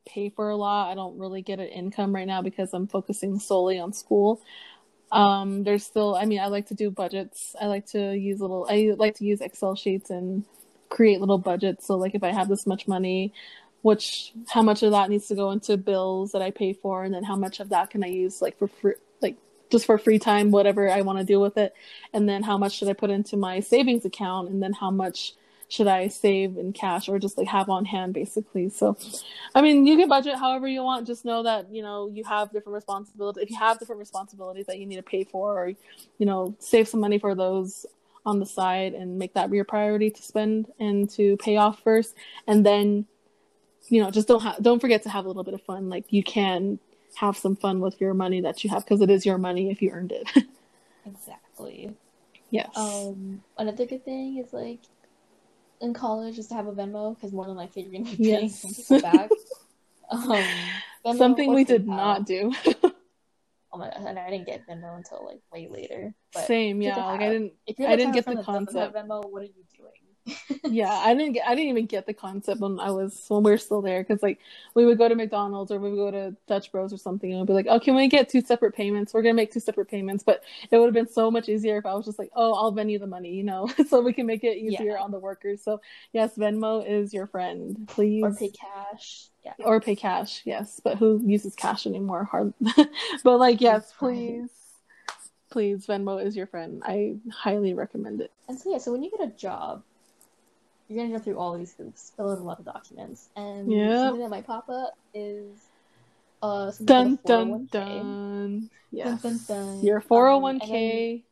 pay 0.07 0.29
for 0.29 0.49
a 0.49 0.55
lot, 0.55 0.91
I 0.91 0.95
don't 0.95 1.17
really 1.17 1.41
get 1.41 1.59
an 1.59 1.67
income 1.67 2.13
right 2.13 2.27
now 2.27 2.41
because 2.41 2.73
I'm 2.73 2.87
focusing 2.87 3.39
solely 3.39 3.79
on 3.79 3.93
school. 3.93 4.41
Um, 5.11 5.63
there's 5.63 5.85
still, 5.85 6.15
I 6.15 6.25
mean, 6.25 6.39
I 6.39 6.47
like 6.47 6.67
to 6.67 6.73
do 6.73 6.89
budgets. 6.89 7.55
I 7.59 7.65
like 7.65 7.87
to 7.87 8.13
use 8.13 8.39
little, 8.39 8.65
I 8.69 8.93
like 8.97 9.15
to 9.17 9.25
use 9.25 9.41
Excel 9.41 9.75
sheets 9.75 10.09
and 10.09 10.45
create 10.89 11.19
little 11.19 11.37
budgets. 11.37 11.87
So 11.87 11.97
like 11.97 12.15
if 12.15 12.23
I 12.23 12.31
have 12.31 12.47
this 12.47 12.65
much 12.67 12.87
money, 12.87 13.33
which 13.81 14.33
how 14.49 14.61
much 14.61 14.83
of 14.83 14.91
that 14.91 15.09
needs 15.09 15.27
to 15.27 15.35
go 15.35 15.51
into 15.51 15.77
bills 15.77 16.31
that 16.31 16.41
I 16.41 16.51
pay 16.51 16.73
for, 16.73 17.03
and 17.03 17.13
then 17.13 17.23
how 17.23 17.35
much 17.35 17.59
of 17.59 17.69
that 17.69 17.89
can 17.89 18.03
I 18.03 18.07
use 18.07 18.41
like 18.41 18.57
for 18.57 18.67
free, 18.67 18.93
like 19.21 19.37
just 19.71 19.85
for 19.85 19.97
free 19.97 20.19
time, 20.19 20.51
whatever 20.51 20.89
I 20.89 21.01
want 21.01 21.19
to 21.19 21.25
do 21.25 21.39
with 21.39 21.57
it, 21.57 21.73
and 22.13 22.27
then 22.27 22.43
how 22.43 22.57
much 22.57 22.77
should 22.77 22.89
I 22.89 22.93
put 22.93 23.09
into 23.09 23.37
my 23.37 23.59
savings 23.59 24.05
account, 24.05 24.49
and 24.49 24.61
then 24.61 24.73
how 24.73 24.91
much 24.91 25.33
should 25.71 25.87
I 25.87 26.09
save 26.09 26.57
in 26.57 26.73
cash 26.73 27.07
or 27.07 27.17
just 27.17 27.37
like 27.37 27.47
have 27.47 27.69
on 27.69 27.85
hand 27.85 28.13
basically. 28.13 28.67
So, 28.67 28.97
I 29.55 29.61
mean, 29.61 29.87
you 29.87 29.95
can 29.97 30.09
budget 30.09 30.35
however 30.35 30.67
you 30.67 30.83
want. 30.83 31.07
Just 31.07 31.23
know 31.23 31.43
that 31.43 31.71
you 31.71 31.81
know 31.81 32.09
you 32.13 32.25
have 32.25 32.51
different 32.51 32.75
responsibilities. 32.75 33.43
If 33.43 33.49
you 33.49 33.57
have 33.57 33.79
different 33.79 33.99
responsibilities 33.99 34.65
that 34.65 34.79
you 34.79 34.85
need 34.85 34.97
to 34.97 35.03
pay 35.03 35.23
for, 35.23 35.57
or 35.57 35.67
you 36.17 36.25
know, 36.25 36.55
save 36.59 36.89
some 36.89 36.99
money 36.99 37.19
for 37.19 37.35
those 37.35 37.85
on 38.25 38.39
the 38.39 38.45
side 38.45 38.93
and 38.93 39.17
make 39.17 39.33
that 39.33 39.51
your 39.51 39.65
priority 39.65 40.09
to 40.09 40.21
spend 40.21 40.71
and 40.79 41.09
to 41.09 41.37
pay 41.37 41.57
off 41.57 41.81
first 41.81 42.13
and 42.47 42.63
then 42.65 43.05
you 43.91 44.01
know 44.01 44.09
just 44.09 44.27
don't 44.27 44.41
ha- 44.41 44.55
don't 44.61 44.79
forget 44.79 45.03
to 45.03 45.09
have 45.09 45.25
a 45.25 45.27
little 45.27 45.43
bit 45.43 45.53
of 45.53 45.61
fun 45.63 45.89
like 45.89 46.05
you 46.11 46.23
can 46.23 46.79
have 47.15 47.37
some 47.37 47.55
fun 47.57 47.79
with 47.81 47.99
your 47.99 48.13
money 48.13 48.39
that 48.41 48.63
you 48.63 48.69
have 48.69 48.83
because 48.85 49.01
it 49.01 49.09
is 49.09 49.25
your 49.25 49.37
money 49.37 49.69
if 49.69 49.81
you 49.81 49.91
earned 49.91 50.11
it 50.11 50.27
Exactly. 51.05 51.93
yes 52.51 52.69
Um, 52.75 53.41
another 53.57 53.85
good 53.85 54.05
thing 54.05 54.37
is 54.37 54.53
like 54.53 54.79
in 55.81 55.93
college 55.93 56.37
is 56.39 56.47
to 56.47 56.53
have 56.53 56.67
a 56.67 56.71
Venmo 56.71 57.15
because 57.15 57.33
more 57.33 57.45
than 57.45 57.55
likely 57.57 57.83
you're 57.83 57.91
gonna 57.91 58.15
be 58.15 58.17
paying 58.17 58.49
Yes. 58.49 58.61
some 58.61 58.73
people 58.73 58.99
back. 59.01 59.29
um, 60.11 60.45
Venmo 61.05 61.17
something 61.17 61.53
we 61.53 61.63
did 61.63 61.87
not 61.87 62.25
do 62.25 62.53
Oh 63.73 63.77
my 63.77 63.89
god, 63.89 64.03
and 64.05 64.19
I 64.19 64.29
didn't 64.29 64.45
get 64.47 64.67
Venmo 64.67 64.95
until 64.97 65.25
like 65.25 65.41
way 65.51 65.67
later. 65.69 66.13
But 66.33 66.45
same 66.45 66.81
yeah 66.81 66.97
like 66.97 67.21
i 67.21 67.29
didn't 67.29 67.53
if 67.65 67.79
you're 67.79 67.89
I 67.89 67.95
didn't 67.95 68.13
get 68.13 68.25
the 68.25 68.35
that 68.35 68.45
doesn't 68.45 68.55
have 68.55 68.93
concept. 68.93 68.95
Venmo, 68.95 69.29
what 69.29 69.41
are 69.41 69.45
you 69.45 69.63
doing? 69.77 70.00
Yeah 70.63 70.91
i 70.91 71.13
didn't 71.15 71.33
get 71.33 71.47
i 71.47 71.55
didn't 71.55 71.69
even 71.69 71.87
get 71.87 72.05
the 72.05 72.13
concept 72.13 72.61
when 72.61 72.79
i 72.79 72.91
was 72.91 73.25
when 73.27 73.41
we 73.43 73.49
were 73.51 73.57
still 73.57 73.81
there 73.81 74.03
because 74.03 74.21
like 74.21 74.39
we 74.75 74.85
would 74.85 74.97
go 74.99 75.09
to 75.09 75.15
mcdonald's 75.15 75.71
or 75.71 75.79
we 75.79 75.89
would 75.89 75.95
go 75.97 76.11
to 76.11 76.35
dutch 76.47 76.71
bros 76.71 76.93
or 76.93 76.97
something 76.97 77.31
and 77.31 77.39
we'd 77.41 77.47
be 77.47 77.53
like 77.53 77.65
oh 77.69 77.79
can 77.79 77.95
we 77.95 78.07
get 78.07 78.29
two 78.29 78.41
separate 78.41 78.75
payments? 78.75 79.13
We're 79.13 79.23
gonna 79.23 79.33
make 79.33 79.51
two 79.51 79.59
separate 79.59 79.87
payments 79.89 80.23
but 80.23 80.43
it 80.69 80.77
would 80.77 80.85
have 80.85 80.93
been 80.93 81.07
so 81.11 81.31
much 81.31 81.49
easier 81.49 81.77
if 81.77 81.85
i 81.85 81.93
was 81.93 82.05
just 82.05 82.19
like 82.19 82.29
oh 82.35 82.53
i'll 82.53 82.71
venmo 82.71 82.99
the 82.99 83.07
money 83.07 83.33
you 83.33 83.43
know? 83.43 83.67
So 83.87 84.01
we 84.01 84.13
can 84.13 84.25
make 84.27 84.43
it 84.43 84.57
easier 84.57 84.93
Yeah. 84.93 85.01
on 85.01 85.11
the 85.11 85.19
workers. 85.19 85.63
So 85.63 85.81
yes 86.13 86.35
venmo 86.37 86.87
is 86.87 87.13
your 87.13 87.25
friend 87.27 87.87
please. 87.87 88.23
Or 88.23 88.33
pay 88.33 88.49
cash. 88.51 89.27
Yeah. 89.43 89.53
or 89.65 89.81
pay 89.81 89.95
cash 89.95 90.43
yes 90.45 90.79
but 90.83 90.97
who 90.97 91.19
uses 91.25 91.55
cash 91.55 91.87
anymore? 91.87 92.25
Hard 92.25 92.53
but 93.23 93.37
like 93.37 93.59
yes 93.59 93.91
please. 93.97 94.49
Please 95.49 95.85
venmo 95.87 96.23
is 96.23 96.35
your 96.37 96.47
friend. 96.47 96.81
I 96.85 97.15
highly 97.29 97.73
recommend 97.73 98.21
it. 98.21 98.31
And 98.47 98.57
so 98.57 98.71
yeah, 98.71 98.77
so 98.77 98.91
when 98.93 99.03
you 99.03 99.11
get 99.11 99.19
a 99.27 99.31
job, 99.31 99.83
you're 100.91 101.03
gonna 101.05 101.17
go 101.17 101.23
through 101.23 101.37
all 101.37 101.57
these 101.57 101.73
hoops, 101.77 102.11
fill 102.15 102.31
out 102.31 102.39
a 102.39 102.43
lot 102.43 102.59
of 102.59 102.65
documents, 102.65 103.29
and 103.35 103.71
Yep. 103.71 104.01
something 104.01 104.21
that 104.21 104.29
might 104.29 104.45
pop 104.45 104.67
up 104.69 104.93
is 105.13 105.57
uh 106.43 106.71
something 106.71 106.85
dun 106.87 107.19
dun 107.25 107.67
401k. 107.71 107.71
dun 107.71 108.69
yes 108.91 109.21
dun, 109.21 109.39
dun. 109.47 109.85
your 109.85 109.97
Um, 109.97 110.03
401k 110.09 111.23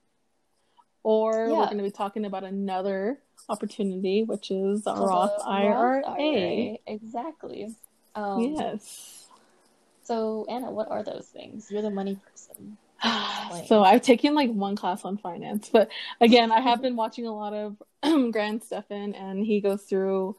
or 1.04 1.50
we're 1.50 1.56
going 1.66 1.78
to 1.78 1.84
be 1.84 1.92
talking 1.92 2.26
about 2.26 2.44
another 2.44 3.20
opportunity 3.48 4.24
which 4.24 4.52
is 4.52 4.86
a 4.86 4.94
roth 4.94 5.42
ira, 5.46 6.04
IRA. 6.06 6.78
Exactly. 6.86 7.74
Um, 8.16 8.56
yes 8.56 9.28
So 10.04 10.46
Anna, 10.50 10.72
what 10.72 10.90
are 10.92 11.04
those 11.04 11.26
things? 11.28 11.70
You're 11.72 11.82
the 11.82 11.90
money 11.90 12.16
person. 12.16 12.78
So 13.68 13.84
I've 13.84 14.02
taken 14.02 14.34
like 14.34 14.50
one 14.50 14.76
class 14.76 15.06
on 15.06 15.18
finance, 15.18 15.70
but 15.72 15.90
again, 16.22 16.52
I 16.52 16.60
have 16.60 16.82
been 16.82 16.96
watching 16.96 17.28
a 17.28 17.36
lot 17.36 17.54
of 17.54 17.78
Graham 18.32 18.60
Stephan, 18.60 19.14
and 19.14 19.46
he 19.46 19.62
goes 19.62 19.84
through 19.84 20.36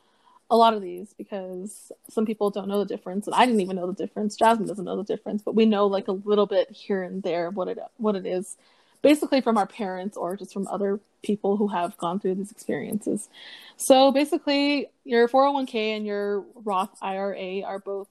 a 0.51 0.57
lot 0.57 0.75
of 0.75 0.83
these 0.83 1.15
because 1.17 1.93
some 2.09 2.27
people 2.27 2.51
don't 2.51 2.67
know 2.67 2.81
the 2.81 2.87
difference, 2.87 3.27
and 3.27 3.35
I 3.35 3.47
didn't 3.47 3.61
even 3.61 3.77
know 3.77 3.87
the 3.87 3.93
difference. 3.93 4.37
Jasmine 4.37 4.67
doesn't 4.67 4.85
know 4.85 4.97
the 4.97 5.05
difference, 5.05 5.43
but 5.43 5.55
we 5.55 5.65
know 5.65 5.87
like 5.87 6.09
a 6.09 6.13
little 6.13 6.47
bit 6.47 6.71
here 6.71 7.03
and 7.03 7.23
there 7.23 7.47
of 7.49 7.57
what 7.57 7.69
it 7.69 7.79
what 7.99 8.17
it 8.17 8.27
is, 8.27 8.57
basically 9.03 9.41
from 9.41 9.57
our 9.57 9.67
parents 9.67 10.17
or 10.17 10.37
just 10.37 10.53
from 10.53 10.67
other 10.69 10.99
people 11.23 11.57
who 11.57 11.69
have 11.69 11.97
gone 11.99 12.19
through 12.19 12.35
these 12.35 12.51
experiences. 12.51 13.29
So 13.77 14.11
basically, 14.11 14.89
your 15.05 15.29
401k 15.29 15.97
and 15.97 16.07
your 16.07 16.45
Roth 16.55 16.97
IRA 17.01 17.63
are 17.63 17.79
both 17.79 18.09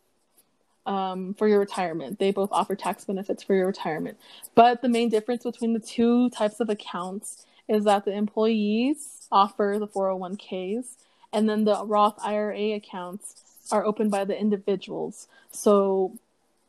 um, 0.90 1.36
for 1.36 1.48
your 1.48 1.60
retirement. 1.60 2.18
They 2.18 2.32
both 2.32 2.50
offer 2.52 2.76
tax 2.76 3.06
benefits 3.06 3.44
for 3.44 3.54
your 3.54 3.68
retirement. 3.68 4.18
But 4.56 4.82
the 4.82 4.90
main 4.90 5.08
difference 5.08 5.44
between 5.44 5.74
the 5.74 5.80
two 5.80 6.32
types 6.32 6.60
of 6.60 6.68
accounts 6.68 7.46
is 7.68 7.84
that 7.84 8.06
the 8.06 8.12
employees 8.12 9.28
offer 9.32 9.78
the 9.80 9.88
401ks, 9.88 10.96
and 11.32 11.48
then 11.48 11.64
the 11.64 11.86
Roth 11.86 12.18
IRA 12.24 12.74
accounts 12.74 13.36
are 13.72 13.86
opened 13.86 14.10
by 14.10 14.26
the 14.26 14.38
individuals. 14.38 15.28
So 15.52 16.18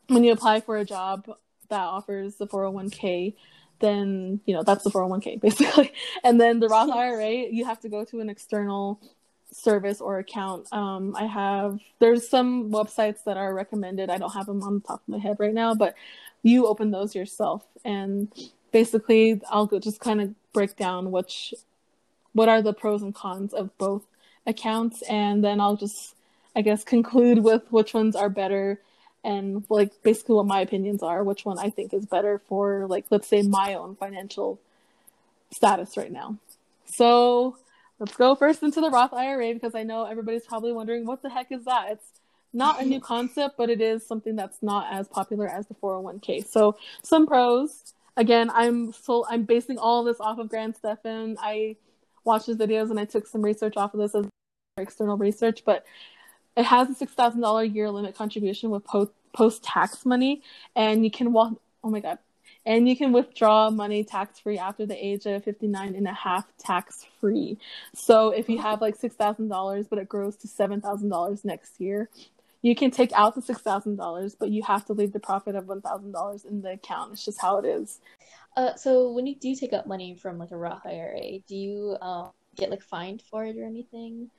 when 0.08 0.22
you 0.22 0.32
apply 0.32 0.60
for 0.60 0.76
a 0.76 0.84
job 0.84 1.24
that 1.70 1.80
offers 1.80 2.36
the 2.36 2.46
401k, 2.46 3.32
then 3.78 4.40
you 4.44 4.54
know 4.54 4.62
that's 4.62 4.84
the 4.84 4.90
401k 4.90 5.40
basically. 5.46 5.94
And 6.22 6.38
then 6.38 6.60
the 6.60 6.68
Roth 6.68 6.90
IRA, 6.90 7.30
you 7.50 7.64
have 7.64 7.80
to 7.80 7.88
go 7.88 8.04
to 8.04 8.20
an 8.20 8.28
external 8.28 9.00
service 9.52 10.00
or 10.00 10.18
account. 10.18 10.72
Um, 10.72 11.14
I 11.16 11.26
have 11.26 11.80
there's 11.98 12.28
some 12.28 12.70
websites 12.70 13.24
that 13.24 13.36
are 13.36 13.52
recommended. 13.54 14.10
I 14.10 14.18
don't 14.18 14.34
have 14.34 14.46
them 14.46 14.62
on 14.62 14.74
the 14.74 14.80
top 14.80 15.02
of 15.02 15.08
my 15.08 15.18
head 15.18 15.36
right 15.38 15.54
now, 15.54 15.74
but 15.74 15.94
you 16.42 16.66
open 16.66 16.90
those 16.90 17.14
yourself 17.14 17.64
and 17.84 18.32
basically 18.72 19.40
I'll 19.50 19.66
go 19.66 19.78
just 19.78 20.00
kind 20.00 20.20
of 20.20 20.34
break 20.52 20.76
down 20.76 21.10
which 21.10 21.54
what 22.32 22.48
are 22.48 22.62
the 22.62 22.72
pros 22.72 23.02
and 23.02 23.14
cons 23.14 23.52
of 23.52 23.76
both 23.78 24.02
accounts 24.46 25.02
and 25.02 25.44
then 25.44 25.60
I'll 25.60 25.76
just 25.76 26.14
I 26.56 26.62
guess 26.62 26.82
conclude 26.82 27.44
with 27.44 27.62
which 27.70 27.94
ones 27.94 28.16
are 28.16 28.28
better 28.28 28.80
and 29.22 29.64
like 29.68 30.02
basically 30.02 30.36
what 30.36 30.46
my 30.46 30.60
opinions 30.60 31.02
are, 31.02 31.22
which 31.22 31.44
one 31.44 31.58
I 31.58 31.70
think 31.70 31.92
is 31.92 32.06
better 32.06 32.40
for 32.48 32.86
like 32.86 33.06
let's 33.10 33.28
say 33.28 33.42
my 33.42 33.74
own 33.74 33.96
financial 33.96 34.58
status 35.52 35.96
right 35.96 36.12
now. 36.12 36.36
So 36.86 37.56
let's 38.00 38.16
go 38.16 38.34
first 38.34 38.62
into 38.62 38.80
the 38.80 38.90
Roth 38.90 39.12
IRA 39.12 39.52
because 39.52 39.74
I 39.74 39.82
know 39.82 40.04
everybody's 40.04 40.46
probably 40.46 40.72
wondering 40.72 41.06
what 41.06 41.22
the 41.22 41.28
heck 41.28 41.52
is 41.52 41.64
that? 41.66 41.92
It's 41.92 42.20
not 42.52 42.82
a 42.82 42.84
new 42.84 43.00
concept, 43.12 43.56
but 43.56 43.70
it 43.70 43.80
is 43.80 44.04
something 44.04 44.34
that's 44.34 44.62
not 44.62 44.92
as 44.92 45.06
popular 45.06 45.46
as 45.46 45.66
the 45.66 45.74
401k. 45.74 46.46
So 46.46 46.76
some 47.02 47.26
pros. 47.26 47.94
Again, 48.16 48.50
I'm 48.52 48.92
so 48.92 49.24
I'm 49.30 49.44
basing 49.44 49.78
all 49.78 50.02
this 50.02 50.18
off 50.18 50.38
of 50.38 50.48
Graham 50.48 50.74
Stephan. 50.74 51.36
I 51.40 51.76
watched 52.24 52.46
his 52.46 52.56
videos 52.56 52.90
and 52.90 52.98
I 52.98 53.04
took 53.04 53.26
some 53.26 53.42
research 53.42 53.76
off 53.76 53.94
of 53.94 54.00
this 54.00 54.14
as 54.14 54.26
external 54.76 55.16
research, 55.16 55.62
but 55.64 55.86
it 56.56 56.64
has 56.64 56.90
a 56.90 56.94
six 56.94 57.12
thousand 57.12 57.40
dollar 57.40 57.64
year 57.64 57.90
limit 57.90 58.16
contribution 58.16 58.70
with 58.70 58.84
post 58.84 59.12
post 59.32 59.62
tax 59.62 60.04
money, 60.04 60.42
and 60.74 61.04
you 61.04 61.10
can 61.10 61.32
walk. 61.32 61.54
Oh 61.84 61.90
my 61.90 62.00
god! 62.00 62.18
And 62.66 62.88
you 62.88 62.96
can 62.96 63.12
withdraw 63.12 63.70
money 63.70 64.04
tax 64.04 64.38
free 64.38 64.58
after 64.58 64.84
the 64.84 65.04
age 65.04 65.24
of 65.26 65.44
59 65.44 65.94
and 65.94 66.06
a 66.06 66.12
half 66.12 66.46
tax 66.58 67.06
free. 67.20 67.58
So 67.94 68.30
if 68.30 68.48
you 68.48 68.58
have 68.58 68.80
like 68.80 68.98
$6,000 68.98 69.88
but 69.88 69.98
it 69.98 70.08
grows 70.08 70.36
to 70.36 70.48
$7,000 70.48 71.44
next 71.44 71.80
year, 71.80 72.10
you 72.62 72.74
can 72.74 72.90
take 72.90 73.12
out 73.12 73.34
the 73.34 73.42
six 73.42 73.60
thousand 73.62 73.96
dollars, 73.96 74.34
but 74.34 74.50
you 74.50 74.62
have 74.62 74.84
to 74.86 74.92
leave 74.92 75.12
the 75.12 75.20
profit 75.20 75.56
of 75.56 75.66
one 75.66 75.80
thousand 75.80 76.12
dollars 76.12 76.44
in 76.44 76.60
the 76.60 76.72
account. 76.72 77.12
It's 77.12 77.24
just 77.24 77.40
how 77.40 77.58
it 77.58 77.64
is. 77.64 78.00
Uh, 78.56 78.74
so 78.74 79.12
when 79.12 79.26
you 79.26 79.34
do 79.34 79.54
take 79.54 79.72
out 79.72 79.86
money 79.86 80.14
from 80.14 80.38
like 80.38 80.50
a 80.50 80.56
Roth 80.56 80.84
IRA, 80.84 81.38
do 81.46 81.56
you 81.56 81.96
um, 82.00 82.30
get 82.56 82.70
like 82.70 82.82
fined 82.82 83.22
for 83.30 83.44
it 83.44 83.56
or 83.56 83.64
anything? 83.64 84.30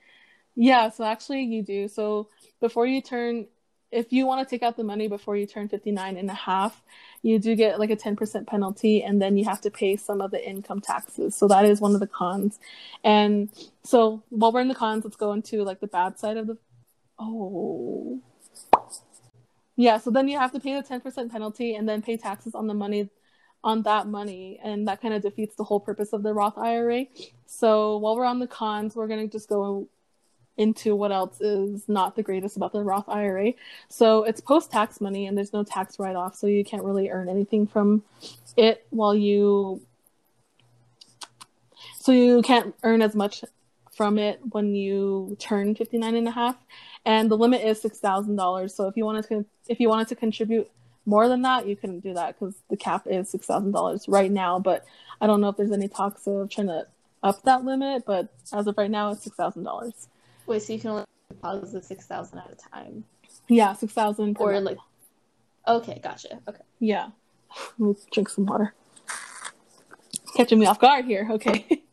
Yeah, 0.56 0.90
so 0.90 1.04
actually 1.04 1.44
you 1.44 1.64
do. 1.64 1.88
So 1.88 2.28
before 2.60 2.86
you 2.86 3.02
turn, 3.02 3.48
if 3.90 4.12
you 4.12 4.26
want 4.28 4.48
to 4.48 4.54
take 4.54 4.64
out 4.64 4.78
the 4.78 4.84
money 4.84 5.08
before 5.08 5.38
you 5.38 5.48
turn 5.48 5.70
59 5.70 6.18
and 6.18 6.30
a 6.30 6.34
half, 6.34 6.84
you 7.24 7.40
do 7.40 7.56
get 7.56 7.80
like 7.80 7.92
a 7.92 7.96
10% 7.96 8.48
penalty 8.48 9.04
and 9.04 9.22
then 9.22 9.38
you 9.38 9.46
have 9.46 9.62
to 9.62 9.72
pay 9.72 9.96
some 9.96 10.22
of 10.22 10.32
the 10.32 10.44
income 10.44 10.82
taxes. 10.82 11.36
So 11.36 11.48
that 11.48 11.66
is 11.66 11.80
one 11.80 11.94
of 11.94 12.00
the 12.00 12.08
cons. 12.08 12.60
And 13.04 13.50
so 13.84 14.24
while 14.30 14.52
we're 14.52 14.62
in 14.62 14.68
the 14.68 14.76
cons, 14.76 15.04
let's 15.04 15.16
go 15.16 15.34
into 15.34 15.64
like 15.64 15.80
the 15.80 15.88
bad 15.88 16.18
side 16.18 16.38
of 16.38 16.48
the 16.48 16.58
Oh. 17.22 18.20
Yeah, 19.76 20.00
so 20.00 20.10
then 20.10 20.28
you 20.28 20.40
have 20.40 20.52
to 20.54 20.60
pay 20.60 20.74
the 20.74 20.84
10% 20.84 21.32
penalty 21.32 21.76
and 21.76 21.88
then 21.88 22.02
pay 22.02 22.18
taxes 22.18 22.56
on 22.56 22.68
the 22.68 22.74
money 22.74 23.10
on 23.64 23.84
that 23.84 24.08
money 24.08 24.60
and 24.64 24.88
that 24.88 25.00
kind 25.02 25.14
of 25.14 25.22
defeats 25.22 25.56
the 25.56 25.64
whole 25.64 25.80
purpose 25.80 26.14
of 26.14 26.24
the 26.24 26.34
Roth 26.34 26.58
IRA. 26.58 27.06
So 27.46 27.98
while 27.98 28.16
we're 28.16 28.26
on 28.26 28.40
the 28.40 28.48
cons, 28.48 28.96
we're 28.96 29.08
going 29.08 29.28
to 29.28 29.32
just 29.32 29.48
go 29.48 29.88
into 30.58 30.96
what 30.96 31.12
else 31.12 31.40
is 31.42 31.88
not 31.88 32.16
the 32.16 32.24
greatest 32.24 32.58
about 32.58 32.74
the 32.74 32.84
Roth 32.84 33.08
IRA. 33.08 33.54
So 33.90 34.24
it's 34.24 34.42
post-tax 34.42 35.02
money 35.02 35.26
and 35.26 35.38
there's 35.38 35.54
no 35.54 35.64
tax 35.64 35.98
write-off, 35.98 36.36
so 36.36 36.48
you 36.48 36.64
can't 36.64 36.84
really 36.84 37.10
earn 37.10 37.30
anything 37.30 37.68
from 37.68 38.04
it 38.58 38.86
while 38.90 39.16
you 39.16 39.82
so 42.00 42.12
you 42.12 42.42
can't 42.42 42.76
earn 42.84 43.02
as 43.02 43.16
much 43.16 43.44
from 43.96 44.18
it 44.18 44.40
when 44.50 44.74
you 44.76 45.38
turn 45.40 45.76
59 45.76 46.16
and 46.16 46.28
a 46.28 46.32
half 46.32 46.56
and 47.06 47.32
the 47.32 47.38
limit 47.38 47.64
is 47.64 47.82
six 47.82 48.00
thousand 48.00 48.36
dollars. 48.36 48.74
So 48.76 48.88
if 48.88 48.96
you 48.96 49.06
wanted 49.06 49.28
to 49.30 49.46
if 49.68 49.80
you 49.80 49.90
wanted 49.90 50.08
to 50.10 50.16
contribute 50.16 50.70
more 51.06 51.28
than 51.28 51.42
that, 51.42 51.68
you 51.68 51.76
couldn't 51.76 52.02
do 52.02 52.14
that 52.14 52.40
because 52.40 52.56
the 52.70 52.78
cap 52.78 53.08
is 53.08 53.30
six 53.30 53.48
thousand 53.48 53.72
dollars 53.72 54.08
right 54.08 54.32
now. 54.32 54.60
But 54.60 54.86
I 55.20 55.28
don't 55.28 55.42
know 55.42 55.50
if 55.50 55.58
there's 55.58 55.72
any 55.72 55.88
talks 55.88 56.28
of 56.28 56.50
trying 56.50 56.68
to 56.68 56.88
up 57.24 57.42
that 57.44 57.64
limit. 57.64 58.06
But 58.06 58.30
as 58.54 58.68
of 58.68 58.78
right 58.78 58.92
now, 58.92 59.12
it's 59.12 59.24
six 59.24 59.36
thousand 59.36 59.64
dollars. 59.64 60.08
Wait, 60.52 60.62
so 60.62 60.74
you 60.74 60.80
can 60.80 60.90
only 60.90 61.06
deposit 61.30 61.86
six 61.86 62.06
thousand 62.06 62.40
at 62.40 62.52
a 62.52 62.56
time? 62.56 63.06
Yeah, 63.48 63.72
six 63.72 63.94
thousand 63.94 64.36
or 64.38 64.52
month. 64.52 64.66
like. 64.66 64.78
Okay, 65.66 66.02
gotcha. 66.04 66.42
Okay. 66.46 66.60
Yeah, 66.80 67.12
let 67.80 67.80
me 67.80 67.96
drink 68.12 68.28
some 68.28 68.46
water. 68.46 68.74
Catching 70.36 70.60
me 70.60 70.66
off 70.66 70.78
guard 70.78 71.06
here. 71.06 71.26
Okay. 71.32 71.84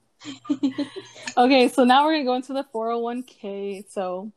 okay, 1.36 1.68
so 1.68 1.84
now 1.84 2.04
we're 2.04 2.14
gonna 2.14 2.24
go 2.24 2.34
into 2.34 2.52
the 2.52 2.64
401k. 2.74 3.84
So 3.92 4.32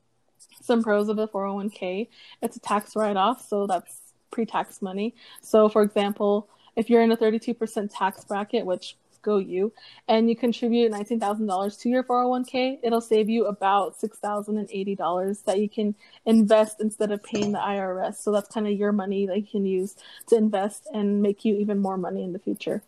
some 0.61 0.83
pros 0.83 1.09
of 1.09 1.17
the 1.17 1.27
401k. 1.27 2.07
It's 2.43 2.57
a 2.57 2.59
tax 2.59 2.95
write 2.95 3.17
off, 3.17 3.47
so 3.47 3.65
that's 3.65 4.13
pre 4.29 4.45
tax 4.45 4.83
money. 4.83 5.15
So, 5.41 5.67
for 5.67 5.81
example, 5.81 6.47
if 6.75 6.91
you're 6.91 7.01
in 7.01 7.11
a 7.11 7.17
32% 7.17 7.89
tax 7.91 8.23
bracket, 8.25 8.67
which 8.67 8.97
go 9.21 9.37
you, 9.37 9.73
and 10.07 10.29
you 10.29 10.35
contribute 10.35 10.91
$19,000 10.91 11.79
to 11.79 11.89
your 11.89 12.03
401k, 12.03 12.79
it'll 12.83 13.01
save 13.01 13.29
you 13.29 13.45
about 13.45 13.99
$6,080 13.99 15.43
that 15.45 15.59
you 15.59 15.69
can 15.69 15.95
invest 16.25 16.81
instead 16.81 17.11
of 17.11 17.23
paying 17.23 17.51
the 17.51 17.59
IRS. 17.59 18.15
So 18.15 18.31
that's 18.31 18.49
kind 18.49 18.67
of 18.67 18.73
your 18.73 18.91
money 18.91 19.25
that 19.27 19.37
you 19.37 19.47
can 19.49 19.65
use 19.65 19.95
to 20.27 20.35
invest 20.35 20.87
and 20.93 21.21
make 21.21 21.45
you 21.45 21.55
even 21.55 21.79
more 21.79 21.97
money 21.97 22.23
in 22.23 22.33
the 22.33 22.39
future. 22.39 22.83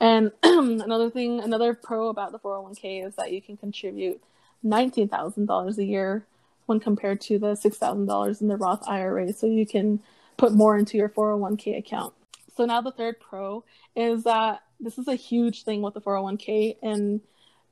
And 0.00 0.32
another 0.42 1.10
thing, 1.10 1.40
another 1.40 1.74
pro 1.74 2.08
about 2.08 2.32
the 2.32 2.38
401k 2.38 3.06
is 3.06 3.14
that 3.16 3.32
you 3.32 3.40
can 3.40 3.56
contribute 3.56 4.22
$19,000 4.64 5.78
a 5.78 5.84
year 5.84 6.26
when 6.66 6.80
compared 6.80 7.20
to 7.22 7.38
the 7.38 7.52
$6,000 7.54 8.40
in 8.40 8.48
the 8.48 8.56
Roth 8.56 8.86
IRA. 8.88 9.32
So 9.32 9.46
you 9.46 9.66
can 9.66 10.00
put 10.36 10.52
more 10.52 10.76
into 10.76 10.98
your 10.98 11.08
401k 11.08 11.78
account. 11.78 12.12
So 12.56 12.64
now 12.64 12.80
the 12.80 12.92
third 12.92 13.20
pro 13.20 13.64
is 13.94 14.24
that 14.24 14.62
this 14.80 14.98
is 14.98 15.08
a 15.08 15.14
huge 15.14 15.64
thing 15.64 15.82
with 15.82 15.94
the 15.94 16.00
401k 16.00 16.76
and 16.82 17.20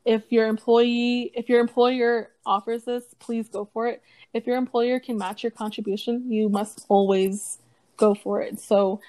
if 0.04 0.30
your 0.30 0.48
employee 0.48 1.30
if 1.34 1.48
your 1.48 1.60
employer 1.60 2.30
offers 2.44 2.84
this, 2.84 3.04
please 3.18 3.48
go 3.48 3.68
for 3.72 3.86
it. 3.88 4.02
If 4.34 4.46
your 4.46 4.56
employer 4.56 5.00
can 5.00 5.16
match 5.16 5.42
your 5.42 5.50
contribution, 5.50 6.30
you 6.30 6.48
must 6.48 6.84
always 6.88 7.58
go 7.96 8.14
for 8.14 8.42
it. 8.42 8.60
So 8.60 9.00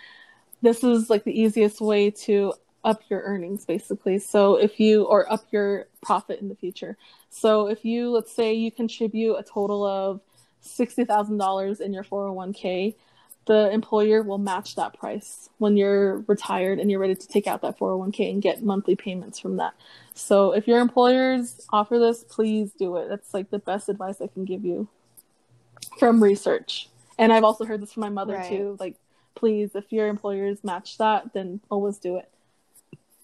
this 0.62 0.84
is 0.84 1.10
like 1.10 1.24
the 1.24 1.38
easiest 1.38 1.82
way 1.82 2.12
to 2.12 2.54
up 2.84 3.02
your 3.10 3.22
earnings 3.22 3.66
basically. 3.66 4.20
So 4.20 4.56
if 4.56 4.80
you 4.80 5.04
or 5.04 5.32
up 5.32 5.46
your 5.52 5.88
profit 6.02 6.40
in 6.40 6.48
the 6.48 6.56
future. 6.56 6.98
So 7.30 7.68
if 7.68 7.84
you 7.84 8.12
let's 8.12 8.34
say 8.34 8.54
you 8.54 8.72
contribute 8.72 9.36
a 9.36 9.44
total 9.44 9.86
of 9.86 10.22
$60,000 10.64 11.82
in 11.82 11.94
your 11.94 12.04
401k, 12.04 12.96
the 13.46 13.70
employer 13.72 14.24
will 14.24 14.38
match 14.38 14.76
that 14.76 14.98
price 14.98 15.50
when 15.60 15.78
you're 15.78 16.18
retired 16.28 16.80
and 16.80 16.90
you're 16.90 17.00
ready 17.00 17.16
to 17.16 17.28
take 17.28 17.48
out 17.48 17.62
that 17.62 17.78
401k 17.78 18.32
and 18.32 18.42
get 18.42 18.64
monthly 18.64 18.96
payments 18.96 19.40
from 19.40 19.58
that. 19.58 19.74
So 20.16 20.52
if 20.54 20.68
your 20.68 20.80
employers 20.80 21.62
offer 21.72 22.00
this, 22.00 22.24
please 22.24 22.72
do 22.72 22.98
it. 22.98 23.08
That's 23.08 23.34
like 23.34 23.52
the 23.52 23.60
best 23.60 23.88
advice 23.88 24.20
I 24.20 24.28
can 24.28 24.46
give 24.46 24.66
you 24.66 24.88
from 26.00 26.24
research. 26.24 26.90
And 27.18 27.32
I've 27.32 27.44
also 27.44 27.66
heard 27.66 27.82
this 27.82 27.94
from 27.94 28.02
my 28.02 28.10
mother 28.10 28.34
right. 28.34 28.50
too. 28.50 28.78
Like, 28.80 28.96
please, 29.36 29.76
if 29.76 29.92
your 29.92 30.08
employers 30.08 30.64
match 30.64 30.98
that, 30.98 31.34
then 31.34 31.62
always 31.70 31.98
do 31.98 32.18
it. 32.18 32.30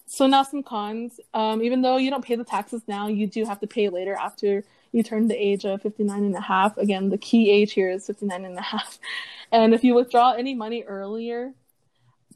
So 0.06 0.26
now 0.26 0.42
some 0.42 0.62
cons. 0.62 1.20
Um, 1.34 1.62
even 1.62 1.82
though 1.82 1.96
you 1.96 2.10
don't 2.10 2.24
pay 2.24 2.36
the 2.36 2.44
taxes 2.44 2.82
now, 2.86 3.08
you 3.08 3.26
do 3.26 3.44
have 3.44 3.60
to 3.60 3.66
pay 3.66 3.88
later 3.88 4.14
after 4.14 4.64
you 4.92 5.02
turn 5.02 5.26
the 5.26 5.34
age 5.34 5.64
of 5.64 5.82
59 5.82 6.22
and 6.22 6.36
a 6.36 6.40
half. 6.40 6.76
Again, 6.76 7.08
the 7.08 7.18
key 7.18 7.50
age 7.50 7.72
here 7.72 7.90
is 7.90 8.06
59 8.06 8.44
and 8.44 8.58
a 8.58 8.62
half. 8.62 8.98
And 9.50 9.74
if 9.74 9.84
you 9.84 9.94
withdraw 9.94 10.32
any 10.32 10.54
money 10.54 10.82
earlier 10.82 11.52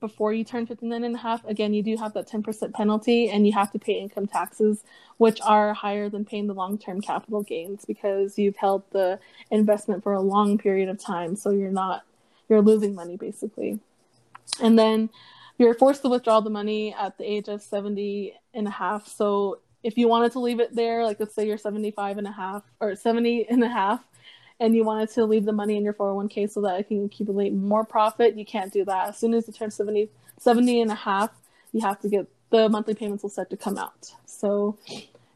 before 0.01 0.35
you 0.35 0.45
turn 0.45 0.67
59 0.67 1.03
and 1.03 1.15
a 1.15 1.19
half, 1.19 1.43
again, 1.47 1.73
you 1.73 1.83
do 1.83 1.97
have 1.97 2.13
that 2.13 2.29
10% 2.29 2.75
penalty 2.75 3.31
and 3.31 3.47
you 3.47 3.55
have 3.55 3.73
to 3.73 3.79
pay 3.79 3.95
income 3.95 4.27
taxes, 4.27 4.85
which 5.17 5.41
are 5.41 5.73
higher 5.73 6.11
than 6.11 6.27
paying 6.27 6.47
the 6.47 6.53
long-term 6.53 7.01
capital 7.01 7.43
gains 7.43 7.87
because 7.87 8.37
you've 8.37 8.57
held 8.57 8.83
the 8.91 9.19
investment 9.51 10.03
for 10.03 10.13
a 10.13 10.21
long 10.21 10.59
period 10.59 10.91
of 10.91 11.01
time. 11.01 11.37
So 11.37 11.49
you're 11.49 11.71
not, 11.71 12.05
you're 12.51 12.61
losing 12.61 12.95
money 12.95 13.17
basically. 13.17 13.81
And 14.61 14.79
then 14.79 15.09
you're 15.57 15.73
forced 15.73 16.03
to 16.03 16.11
withdraw 16.11 16.41
the 16.41 16.51
money 16.51 16.95
at 16.95 17.17
the 17.17 17.25
age 17.25 17.49
of 17.49 17.63
70 17.63 18.35
and 18.53 18.67
a 18.67 18.73
half. 18.73 19.09
So 19.09 19.61
if 19.87 19.97
you 19.97 20.09
wanted 20.09 20.33
to 20.33 20.41
leave 20.41 20.59
it 20.59 20.75
there, 20.75 21.05
like 21.05 21.21
let's 21.21 21.33
say 21.33 21.47
you're 21.47 21.57
75 21.57 22.19
and 22.19 22.27
a 22.27 22.33
half 22.33 22.65
or 22.81 22.97
70 22.97 23.47
and 23.49 23.63
a 23.63 23.69
half, 23.69 24.05
and 24.59 24.75
you 24.75 24.85
wanted 24.85 25.11
to 25.11 25.25
leave 25.25 25.45
the 25.45 25.53
money 25.53 25.77
in 25.77 25.85
your 25.85 25.95
401k 25.95 26.51
so 26.51 26.61
that 26.63 26.81
it 26.81 26.89
can 26.89 27.05
accumulate 27.05 27.53
more 27.53 27.85
profit, 27.85 28.37
you 28.37 28.45
can't 28.45 28.73
do 28.73 28.85
that. 28.85 29.11
As 29.11 29.19
soon 29.19 29.33
as 29.33 29.47
you 29.47 29.53
turn 29.53 29.71
70, 29.71 30.09
70 30.39 30.81
and 30.81 30.91
a 30.91 30.97
half, 30.97 31.31
you 31.73 31.81
have 31.83 32.01
to 32.01 32.09
get 32.09 32.27
the 32.51 32.69
monthly 32.69 32.95
payments 32.95 33.23
will 33.23 33.31
start 33.31 33.51
to 33.51 33.57
come 33.57 33.79
out. 33.79 34.13
So 34.25 34.77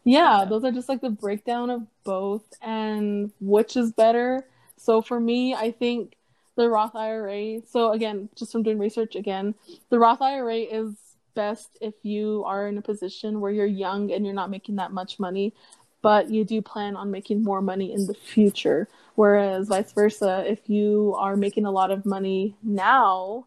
yeah, 0.03 0.45
those 0.49 0.65
are 0.65 0.73
just 0.73 0.89
like 0.89 1.01
the 1.01 1.11
breakdown 1.11 1.71
of 1.71 1.83
both 2.03 2.43
and 2.61 3.31
which 3.41 3.77
is 3.77 3.93
better. 3.93 4.47
So 4.77 5.01
for 5.01 5.21
me, 5.21 5.55
I 5.55 5.71
think 5.71 6.17
the 6.57 6.69
Roth 6.69 6.97
IRA. 6.97 7.61
So 7.71 7.93
again, 7.93 8.31
just 8.35 8.51
from 8.51 8.65
doing 8.65 8.79
research 8.79 9.15
again, 9.15 9.55
the 9.91 10.01
Roth 10.01 10.23
IRA 10.23 10.57
is 10.57 10.97
best 11.41 11.79
if 11.81 11.95
you 12.03 12.45
are 12.47 12.69
in 12.69 12.77
a 12.77 12.83
position 12.83 13.41
where 13.41 13.53
you're 13.53 13.75
young 13.87 14.13
and 14.13 14.25
you're 14.25 14.41
not 14.43 14.51
making 14.51 14.77
that 14.77 14.93
much 14.93 15.19
money, 15.19 15.55
but 16.03 16.31
you 16.31 16.45
do 16.45 16.61
plan 16.61 16.97
on 16.97 17.11
making 17.11 17.43
more 17.43 17.63
money 17.63 17.93
in 17.93 18.07
the 18.07 18.15
future. 18.15 18.89
Whereas 19.15 19.69
vice 19.69 19.93
versa, 19.93 20.45
if 20.47 20.61
you 20.69 21.15
are 21.19 21.37
making 21.37 21.65
a 21.65 21.71
lot 21.71 21.91
of 21.91 22.05
money 22.05 22.57
now, 22.63 23.47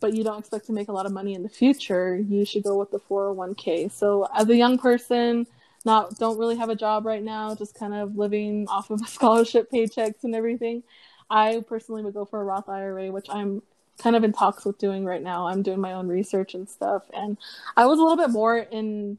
but 0.00 0.12
you 0.14 0.22
don't 0.24 0.40
expect 0.40 0.66
to 0.66 0.72
make 0.72 0.88
a 0.88 0.92
lot 0.92 1.06
of 1.06 1.12
money 1.12 1.32
in 1.34 1.42
the 1.42 1.48
future, 1.48 2.16
you 2.16 2.44
should 2.44 2.64
go 2.64 2.76
with 2.78 2.90
the 2.90 2.98
401k. 2.98 3.90
So 3.90 4.28
as 4.34 4.48
a 4.48 4.56
young 4.56 4.76
person, 4.78 5.46
not 5.84 6.18
don't 6.18 6.38
really 6.38 6.56
have 6.56 6.68
a 6.68 6.74
job 6.74 7.06
right 7.06 7.22
now, 7.22 7.54
just 7.54 7.74
kind 7.74 7.94
of 7.94 8.16
living 8.16 8.66
off 8.68 8.90
of 8.90 9.00
scholarship 9.16 9.70
paychecks 9.70 10.24
and 10.24 10.34
everything. 10.34 10.82
I 11.30 11.64
personally 11.66 12.02
would 12.02 12.14
go 12.14 12.24
for 12.24 12.40
a 12.40 12.44
Roth 12.44 12.68
IRA, 12.68 13.10
which 13.10 13.28
I'm 13.30 13.62
kind 13.98 14.16
of 14.16 14.24
in 14.24 14.32
talks 14.32 14.64
with 14.64 14.78
doing 14.78 15.04
right 15.04 15.22
now. 15.22 15.46
I'm 15.46 15.62
doing 15.62 15.80
my 15.80 15.92
own 15.92 16.08
research 16.08 16.54
and 16.54 16.68
stuff, 16.68 17.02
and 17.12 17.36
I 17.76 17.86
was 17.86 17.98
a 17.98 18.02
little 18.02 18.16
bit 18.16 18.30
more 18.30 18.58
in. 18.58 19.18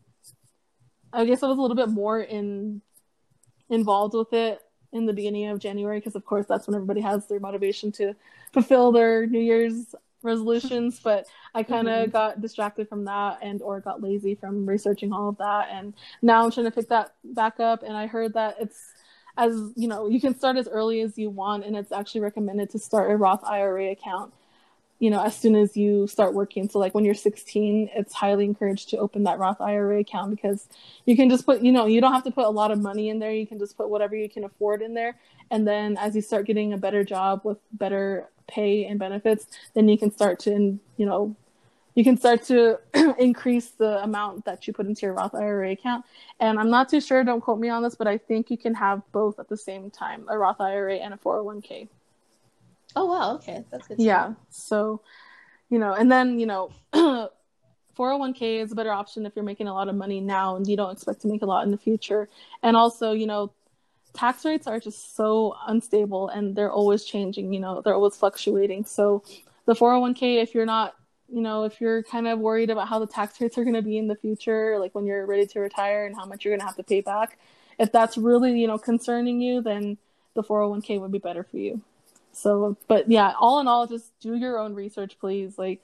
I 1.14 1.26
guess 1.26 1.42
I 1.42 1.48
was 1.48 1.58
a 1.58 1.62
little 1.62 1.76
bit 1.76 1.90
more 1.90 2.20
in 2.20 2.82
involved 3.70 4.14
with 4.14 4.34
it 4.34 4.62
in 4.94 5.06
the 5.06 5.14
beginning 5.14 5.48
of 5.48 5.60
January 5.60 6.00
because, 6.00 6.16
of 6.16 6.26
course, 6.26 6.46
that's 6.48 6.68
when 6.68 6.76
everybody 6.76 7.02
has 7.02 7.28
their 7.28 7.40
motivation 7.40 7.92
to 7.94 8.16
fulfill 8.54 8.92
their 8.92 9.26
New 9.26 9.40
Year's 9.40 9.96
resolutions. 10.22 11.00
But 11.04 11.28
I 11.56 11.64
kind 11.64 11.88
of 11.88 12.04
mm-hmm. 12.04 12.12
got 12.12 12.42
distracted 12.42 12.88
from 12.90 13.06
that 13.06 13.40
and 13.42 13.62
or 13.62 13.80
got 13.80 14.02
lazy 14.02 14.36
from 14.36 14.66
researching 14.66 15.12
all 15.14 15.30
of 15.30 15.38
that, 15.38 15.70
and 15.72 15.94
now 16.22 16.44
I'm 16.44 16.52
trying 16.52 16.66
to 16.66 16.72
pick 16.72 16.90
that 16.90 17.14
back 17.24 17.60
up. 17.60 17.84
And 17.84 17.96
I 17.96 18.08
heard 18.08 18.34
that 18.34 18.58
it's 18.60 18.94
as 19.38 19.54
you 19.76 19.88
know 19.88 20.08
you 20.08 20.20
can 20.20 20.36
start 20.36 20.58
as 20.58 20.68
early 20.68 21.02
as 21.02 21.18
you 21.18 21.30
want 21.30 21.64
and 21.64 21.76
it's 21.78 21.92
actually 21.92 22.22
recommended 22.22 22.70
to 22.72 22.80
start 22.80 23.12
a 23.12 23.16
roth 23.16 23.44
ira 23.44 23.92
account 23.92 24.34
you 25.00 25.10
know 25.10 25.22
as 25.24 25.36
soon 25.36 25.56
as 25.56 25.78
you 25.78 26.08
start 26.08 26.34
working 26.34 26.68
so 26.68 26.80
like 26.80 26.94
when 26.94 27.06
you're 27.06 27.14
16 27.14 27.90
it's 27.94 28.14
highly 28.14 28.46
encouraged 28.46 28.90
to 28.90 28.98
open 28.98 29.24
that 29.24 29.38
roth 29.38 29.62
ira 29.62 30.00
account 30.00 30.32
because 30.32 30.68
you 31.06 31.16
can 31.16 31.30
just 31.30 31.46
put 31.46 31.62
you 31.62 31.72
know 31.72 31.86
you 31.86 32.02
don't 32.02 32.14
have 32.14 32.24
to 32.24 32.32
put 32.32 32.46
a 32.46 32.50
lot 32.50 32.72
of 32.72 32.80
money 32.80 33.10
in 33.10 33.20
there 33.20 33.32
you 33.32 33.48
can 33.48 33.60
just 33.60 33.78
put 33.78 33.90
whatever 33.90 34.16
you 34.16 34.30
can 34.30 34.44
afford 34.44 34.82
in 34.82 34.94
there 34.94 35.16
and 35.52 35.68
then 35.68 35.98
as 35.98 36.16
you 36.16 36.22
start 36.22 36.46
getting 36.46 36.74
a 36.74 36.78
better 36.78 37.04
job 37.04 37.42
with 37.44 37.58
better 37.74 38.30
pay 38.48 38.86
and 38.86 39.00
benefits 39.00 39.48
then 39.74 39.88
you 39.88 39.98
can 39.98 40.12
start 40.12 40.40
to 40.40 40.80
you 40.98 41.06
know 41.06 41.36
you 41.98 42.04
can 42.04 42.16
start 42.16 42.44
to 42.44 42.78
increase 43.18 43.72
the 43.72 44.04
amount 44.04 44.46
that 44.46 44.68
you 44.68 44.72
put 44.74 44.86
into 44.86 45.08
your 45.08 45.14
Roth 45.14 45.34
IRA 45.34 45.72
account. 45.72 46.06
And 46.40 46.60
I'm 46.60 46.70
not 46.70 46.90
too 46.90 47.02
sure, 47.02 47.24
don't 47.24 47.42
quote 47.42 47.58
me 47.58 47.70
on 47.70 47.82
this, 47.82 47.96
but 47.96 48.06
I 48.06 48.20
think 48.20 48.52
you 48.52 48.58
can 48.58 48.76
have 48.76 49.02
both 49.12 49.40
at 49.40 49.50
the 49.50 49.58
same 49.58 49.90
time 49.90 50.28
a 50.30 50.38
Roth 50.38 50.62
IRA 50.62 50.98
and 50.98 51.12
a 51.12 51.18
401k. 51.18 51.88
Oh, 52.96 53.06
wow. 53.06 53.36
Okay. 53.36 53.64
That's 53.72 53.88
good. 53.88 54.00
Yeah. 54.00 54.34
So, 54.50 55.02
you 55.70 55.80
know, 55.80 55.94
and 55.94 56.12
then, 56.12 56.40
you 56.40 56.46
know, 56.46 56.72
401k 56.94 58.64
is 58.64 58.72
a 58.72 58.76
better 58.76 58.92
option 58.92 59.26
if 59.26 59.34
you're 59.36 59.46
making 59.46 59.68
a 59.68 59.74
lot 59.74 59.90
of 59.90 59.96
money 59.96 60.22
now 60.22 60.56
and 60.56 60.68
you 60.68 60.78
don't 60.78 60.92
expect 60.92 61.22
to 61.22 61.28
make 61.28 61.42
a 61.42 61.46
lot 61.46 61.66
in 61.66 61.72
the 61.72 61.78
future. 61.78 62.30
And 62.64 62.76
also, 62.76 63.12
you 63.12 63.28
know, 63.28 63.52
tax 64.14 64.46
rates 64.46 64.68
are 64.68 64.80
just 64.80 65.16
so 65.16 65.56
unstable 65.68 66.30
and 66.30 66.56
they're 66.56 66.72
always 66.72 67.04
changing, 67.04 67.54
you 67.54 67.60
know, 67.60 67.82
they're 67.82 67.96
always 67.96 68.16
fluctuating. 68.16 68.86
So, 68.86 69.24
the 69.66 69.74
401k, 69.74 70.42
if 70.42 70.56
you're 70.56 70.66
not 70.66 70.96
you 71.30 71.42
know, 71.42 71.64
if 71.64 71.82
you're 71.82 72.04
kind 72.04 72.28
of 72.28 72.40
worried 72.40 72.70
about 72.70 72.88
how 72.88 73.00
the 73.00 73.08
tax 73.08 73.40
rates 73.42 73.58
are 73.58 73.64
going 73.64 73.76
to 73.76 73.82
be 73.82 73.98
in 73.98 74.08
the 74.08 74.16
future, 74.16 74.80
like 74.80 74.96
when 74.96 75.06
you're 75.06 75.26
ready 75.26 75.46
to 75.46 75.60
retire 75.60 76.06
and 76.06 76.16
how 76.16 76.26
much 76.26 76.46
you're 76.46 76.52
going 76.52 76.62
to 76.62 76.66
have 76.66 76.78
to 76.78 76.84
pay 76.84 77.02
back, 77.02 77.38
if 77.78 77.92
that's 77.92 78.18
really, 78.18 78.60
you 78.60 78.68
know, 78.68 78.78
concerning 78.78 79.42
you, 79.42 79.62
then 79.62 79.98
the 80.36 80.44
401k 80.44 81.00
would 81.02 81.12
be 81.12 81.18
better 81.18 81.44
for 81.44 81.58
you. 81.58 81.82
So, 82.38 82.78
but 82.88 83.10
yeah, 83.10 83.34
all 83.40 83.60
in 83.60 83.68
all, 83.68 83.88
just 83.88 84.12
do 84.20 84.36
your 84.36 84.60
own 84.60 84.76
research, 84.76 85.18
please. 85.20 85.58
Like, 85.58 85.82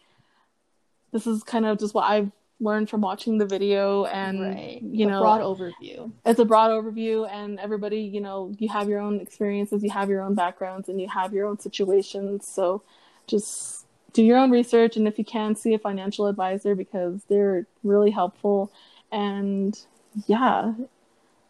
this 1.12 1.26
is 1.26 1.44
kind 1.44 1.66
of 1.66 1.80
just 1.80 1.94
what 1.94 2.04
I've 2.04 2.32
learned 2.60 2.90
from 2.90 3.02
watching 3.02 3.40
the 3.40 3.46
video 3.46 4.06
and 4.06 4.40
right. 4.40 4.82
you 4.82 5.06
know 5.06 5.20
broad 5.20 5.42
overview. 5.42 6.12
it's 6.26 6.40
a 6.40 6.46
broad 6.46 6.70
overview 6.72 7.30
and 7.30 7.60
everybody 7.60 8.00
you 8.00 8.22
know 8.22 8.54
you 8.58 8.70
have 8.70 8.88
your 8.88 9.00
own 9.00 9.20
experiences 9.20 9.84
you 9.84 9.90
have 9.90 10.10
your 10.10 10.22
own 10.22 10.34
backgrounds 10.34 10.88
and 10.88 11.02
you 11.02 11.10
have 11.10 11.34
your 11.34 11.48
own 11.48 11.60
situations. 11.60 12.48
So 12.48 12.84
just 13.28 13.86
do 14.14 14.24
your 14.24 14.38
own 14.38 14.52
research 14.52 14.96
and 14.96 15.08
if 15.08 15.18
you 15.18 15.26
can 15.26 15.56
see 15.56 15.74
a 15.74 15.80
financial 15.80 16.28
advisor 16.28 16.76
because 16.76 17.24
they're 17.28 17.66
really 17.84 18.12
helpful. 18.12 18.72
And 19.12 19.78
yeah. 20.28 20.74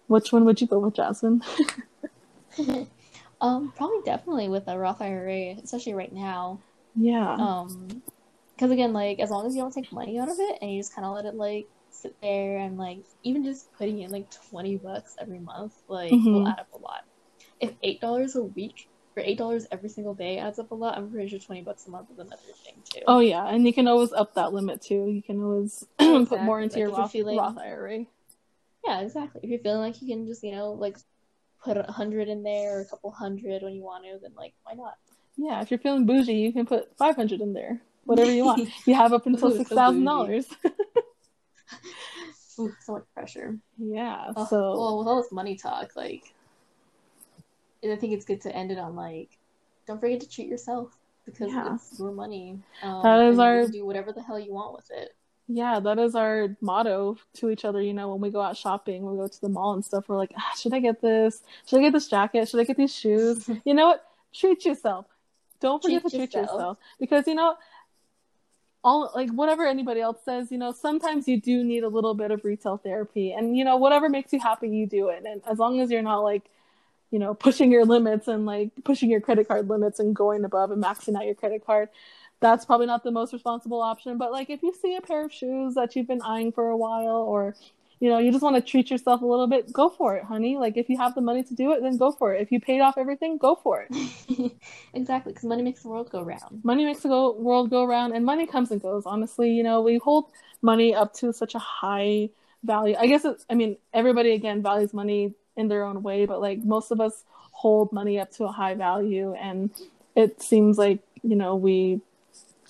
Which 0.08 0.32
one 0.32 0.46
would 0.46 0.62
you 0.62 0.68
go 0.68 0.80
with 0.80 0.96
jasmine 0.96 1.42
um 3.44 3.72
probably 3.76 4.02
definitely 4.04 4.50
with 4.50 4.68
a 4.68 4.78
roth 4.78 5.02
ira 5.02 5.56
especially 5.64 5.94
right 5.94 6.14
now 6.14 6.60
yeah 6.96 7.34
um 7.34 8.02
because 8.56 8.72
again 8.72 8.94
like 8.94 9.20
as 9.20 9.30
long 9.30 9.46
as 9.46 9.56
you 9.56 9.62
don't 9.62 9.74
take 9.74 9.92
money 9.92 10.18
out 10.18 10.30
of 10.30 10.36
it 10.40 10.58
and 10.62 10.72
you 10.72 10.80
just 10.80 10.96
kind 10.96 11.06
of 11.06 11.14
let 11.14 11.26
it 11.26 11.36
like 11.36 11.68
sit 11.92 12.20
there 12.22 12.58
and 12.58 12.78
like 12.78 13.00
even 13.22 13.44
just 13.44 13.72
putting 13.74 14.00
in 14.00 14.10
like 14.10 14.26
20 14.50 14.78
bucks 14.78 15.16
every 15.20 15.40
month 15.40 15.74
like 15.88 16.12
mm-hmm. 16.12 16.34
will 16.34 16.48
add 16.48 16.60
up 16.60 16.70
a 16.74 16.78
lot 16.78 17.04
if 17.60 17.74
eight 17.84 18.02
dollars 18.02 18.36
a 18.36 18.44
week 18.44 18.90
or 19.16 19.24
eight 19.24 19.38
dollars 19.38 19.68
every 19.72 19.90
single 19.90 20.14
day 20.14 20.38
adds 20.38 20.60
up 20.60 20.72
a 20.72 20.76
lot. 20.76 20.98
I'm 20.98 21.10
pretty 21.10 21.30
sure 21.30 21.40
twenty 21.40 21.62
bucks 21.62 21.88
a 21.88 21.92
month 21.92 22.12
is 22.12 22.20
another 22.20 22.42
thing 22.64 22.76
too. 22.84 23.02
Oh 23.08 23.20
yeah, 23.20 23.48
and 23.48 23.66
you 23.66 23.74
can 23.74 23.88
always 23.88 24.12
up 24.12 24.36
that 24.36 24.54
limit 24.54 24.82
too. 24.82 25.06
You 25.08 25.22
can 25.22 25.42
always 25.42 25.86
exactly. 26.00 26.26
put 26.38 26.42
more 26.42 26.60
into 26.60 26.76
like 26.76 26.80
your 26.80 26.92
Roth, 26.92 27.12
feeling, 27.12 27.38
Roth 27.38 27.58
IRA. 27.58 28.06
Yeah, 28.86 29.02
exactly. 29.02 29.42
If 29.44 29.50
you're 29.50 29.60
feeling 29.60 29.82
like 29.82 30.02
you 30.02 30.08
can 30.08 30.26
just 30.26 30.44
you 30.44 30.52
know 30.52 30.72
like 30.72 30.98
put 31.64 31.78
a 31.78 31.84
hundred 31.84 32.28
in 32.28 32.44
there 32.44 32.78
or 32.78 32.82
a 32.82 32.86
couple 32.86 33.12
hundred 33.12 33.64
when 33.64 33.74
you 33.74 33.84
want 33.84 34.04
to, 34.06 34.20
then 34.22 34.32
like 34.36 34.54
why 34.64 34.74
not? 34.74 34.96
Yeah, 35.38 35.62
if 35.62 35.72
you're 35.72 35.80
feeling 35.80 36.06
bougie, 36.06 36.34
you 36.34 36.52
can 36.52 36.66
put 36.66 36.96
five 36.98 37.16
hundred 37.16 37.42
in 37.42 37.54
there. 37.54 37.82
Whatever 38.06 38.32
you 38.32 38.46
want. 38.46 38.70
you 38.86 38.96
have 38.96 39.14
up 39.14 39.26
until 39.26 39.52
six 39.52 39.70
thousand 39.70 40.04
dollars. 40.04 40.46
so 42.48 42.70
much 42.90 43.04
pressure. 43.14 43.58
Yeah. 43.78 44.32
Oh, 44.36 44.46
so 44.46 44.58
well, 44.78 44.98
with 45.00 45.08
all 45.08 45.22
this 45.22 45.32
money 45.32 45.56
talk, 45.56 45.96
like 45.96 46.34
I 47.84 47.96
think 47.96 48.14
it's 48.14 48.26
good 48.26 48.42
to 48.42 48.56
end 48.56 48.72
it 48.72 48.78
on 48.78 48.96
like, 48.96 49.38
don't 49.88 50.00
forget 50.00 50.22
to 50.22 50.30
treat 50.30 50.48
yourself 50.48 50.96
because 51.26 51.52
yeah. 51.52 51.76
it's 51.76 52.00
your 52.00 52.12
money. 52.12 52.60
Um, 52.82 53.02
that 53.04 53.22
is 53.22 53.40
our 53.40 53.68
do 53.68 53.86
whatever 53.86 54.12
the 54.12 54.22
hell 54.22 54.40
you 54.40 54.54
want 54.54 54.76
with 54.76 54.90
it. 54.92 55.16
Yeah, 55.48 55.80
that 55.82 56.00
is 56.00 56.16
our 56.16 56.56
motto 56.62 57.18
to 57.36 57.50
each 57.50 57.66
other. 57.66 57.82
You 57.82 57.94
know, 57.94 58.12
when 58.12 58.22
we 58.22 58.30
go 58.30 58.42
out 58.42 58.56
shopping, 58.56 59.04
when 59.04 59.14
we 59.14 59.20
go 59.20 59.28
to 59.28 59.42
the 59.42 59.50
mall 59.50 59.74
and 59.74 59.84
stuff, 59.84 60.08
we're 60.08 60.18
like, 60.18 60.32
ah, 60.38 60.52
should 60.58 60.74
I 60.74 60.80
get 60.80 61.02
this? 61.02 61.42
Should 61.68 61.80
I 61.80 61.82
get 61.82 61.94
this 61.94 62.08
jacket? 62.08 62.48
Should 62.48 62.60
I 62.60 62.64
get 62.64 62.78
these 62.78 62.96
shoes? 62.96 63.50
you 63.66 63.74
know 63.74 63.88
what? 63.88 64.06
Treat 64.34 64.66
yourself. 64.66 65.06
Don't 65.60 65.82
forget 65.82 66.02
treat 66.02 66.12
to 66.12 66.18
treat 66.18 66.34
yourself. 66.34 66.58
yourself 66.58 66.78
because 67.00 67.28
you 67.28 67.36
know 67.36 67.56
all 68.84 69.12
like 69.16 69.30
whatever 69.32 69.66
anybody 69.66 70.02
else 70.02 70.20
says, 70.26 70.52
you 70.52 70.58
know, 70.58 70.72
sometimes 70.72 71.28
you 71.28 71.40
do 71.40 71.64
need 71.64 71.84
a 71.84 71.88
little 71.88 72.14
bit 72.14 72.32
of 72.32 72.44
retail 72.44 72.78
therapy 72.78 73.32
and 73.32 73.58
you 73.58 73.64
know, 73.64 73.78
whatever 73.78 74.10
makes 74.10 74.34
you 74.34 74.40
happy, 74.40 74.70
you 74.70 74.86
do 74.86 75.10
it. 75.10 75.24
And 75.26 75.42
as 75.50 75.60
long 75.60 75.80
as 75.80 75.90
you're 75.90 76.02
not 76.02 76.20
like 76.20 76.44
you 77.14 77.20
know, 77.20 77.36
pushing 77.36 77.72
your 77.72 77.86
limits 77.86 78.28
and 78.28 78.48
like 78.48 78.72
pushing 78.84 79.08
your 79.12 79.22
credit 79.22 79.48
card 79.48 79.70
limits 79.70 80.00
and 80.00 80.16
going 80.16 80.44
above 80.44 80.72
and 80.72 80.84
maxing 80.84 81.16
out 81.16 81.26
your 81.26 81.36
credit 81.36 81.64
card. 81.64 81.90
That's 82.40 82.66
probably 82.66 82.88
not 82.88 83.04
the 83.04 83.12
most 83.12 83.34
responsible 83.34 83.82
option. 83.82 84.18
But 84.18 84.32
like 84.32 84.50
if 84.50 84.64
you 84.64 84.74
see 84.74 84.96
a 84.96 85.02
pair 85.02 85.26
of 85.26 85.34
shoes 85.34 85.76
that 85.76 85.96
you've 85.96 86.08
been 86.08 86.22
eyeing 86.22 86.52
for 86.52 86.70
a 86.70 86.78
while 86.78 87.26
or 87.28 87.56
you 88.00 88.10
know, 88.10 88.18
you 88.18 88.34
just 88.34 88.44
want 88.44 88.58
to 88.58 88.62
treat 88.62 88.92
yourself 88.92 89.22
a 89.22 89.26
little 89.26 89.48
bit, 89.48 89.72
go 89.72 89.90
for 89.90 90.18
it, 90.18 90.26
honey. 90.26 90.58
Like 90.58 90.76
if 90.76 90.90
you 90.90 90.98
have 90.98 91.16
the 91.16 91.22
money 91.22 91.42
to 91.42 91.54
do 91.54 91.72
it, 91.72 91.82
then 91.82 91.96
go 91.96 92.12
for 92.12 92.34
it. 92.34 92.42
If 92.42 92.52
you 92.52 92.60
paid 92.60 92.82
off 92.82 92.98
everything, 92.98 93.38
go 93.38 93.56
for 93.56 93.88
it. 93.90 94.52
exactly, 94.94 95.32
because 95.32 95.46
money 95.46 95.64
makes 95.64 95.84
the 95.84 95.88
world 95.88 96.10
go 96.10 96.22
round. 96.22 96.66
Money 96.66 96.84
makes 96.84 97.00
the 97.00 97.08
go- 97.08 97.32
world 97.32 97.70
go 97.70 97.86
round, 97.86 98.14
and 98.14 98.26
money 98.26 98.46
comes 98.46 98.72
and 98.72 98.82
goes. 98.82 99.04
Honestly, 99.06 99.52
you 99.52 99.64
know, 99.64 99.82
we 99.82 100.00
hold 100.00 100.32
money 100.62 100.94
up 100.94 101.14
to 101.14 101.32
such 101.32 101.56
a 101.56 101.60
high 101.60 102.30
value. 102.64 102.96
I 103.00 103.08
guess 103.08 103.24
it's, 103.24 103.46
I 103.50 103.54
mean, 103.54 103.78
everybody 103.94 104.32
again 104.32 104.62
values 104.62 104.94
money 104.94 105.34
in 105.56 105.70
their 105.70 105.86
own 105.86 106.04
way, 106.04 106.26
but 106.26 106.42
like 106.42 106.64
most 106.64 106.92
of 106.92 107.00
us 107.00 107.24
hold 107.52 107.94
money 107.94 108.20
up 108.20 108.32
to 108.32 108.44
a 108.44 108.52
high 108.52 108.74
value 108.74 109.34
and 109.34 109.70
it 110.16 110.42
seems 110.42 110.78
like, 110.78 111.00
you 111.22 111.36
know, 111.36 111.56
we 111.56 112.02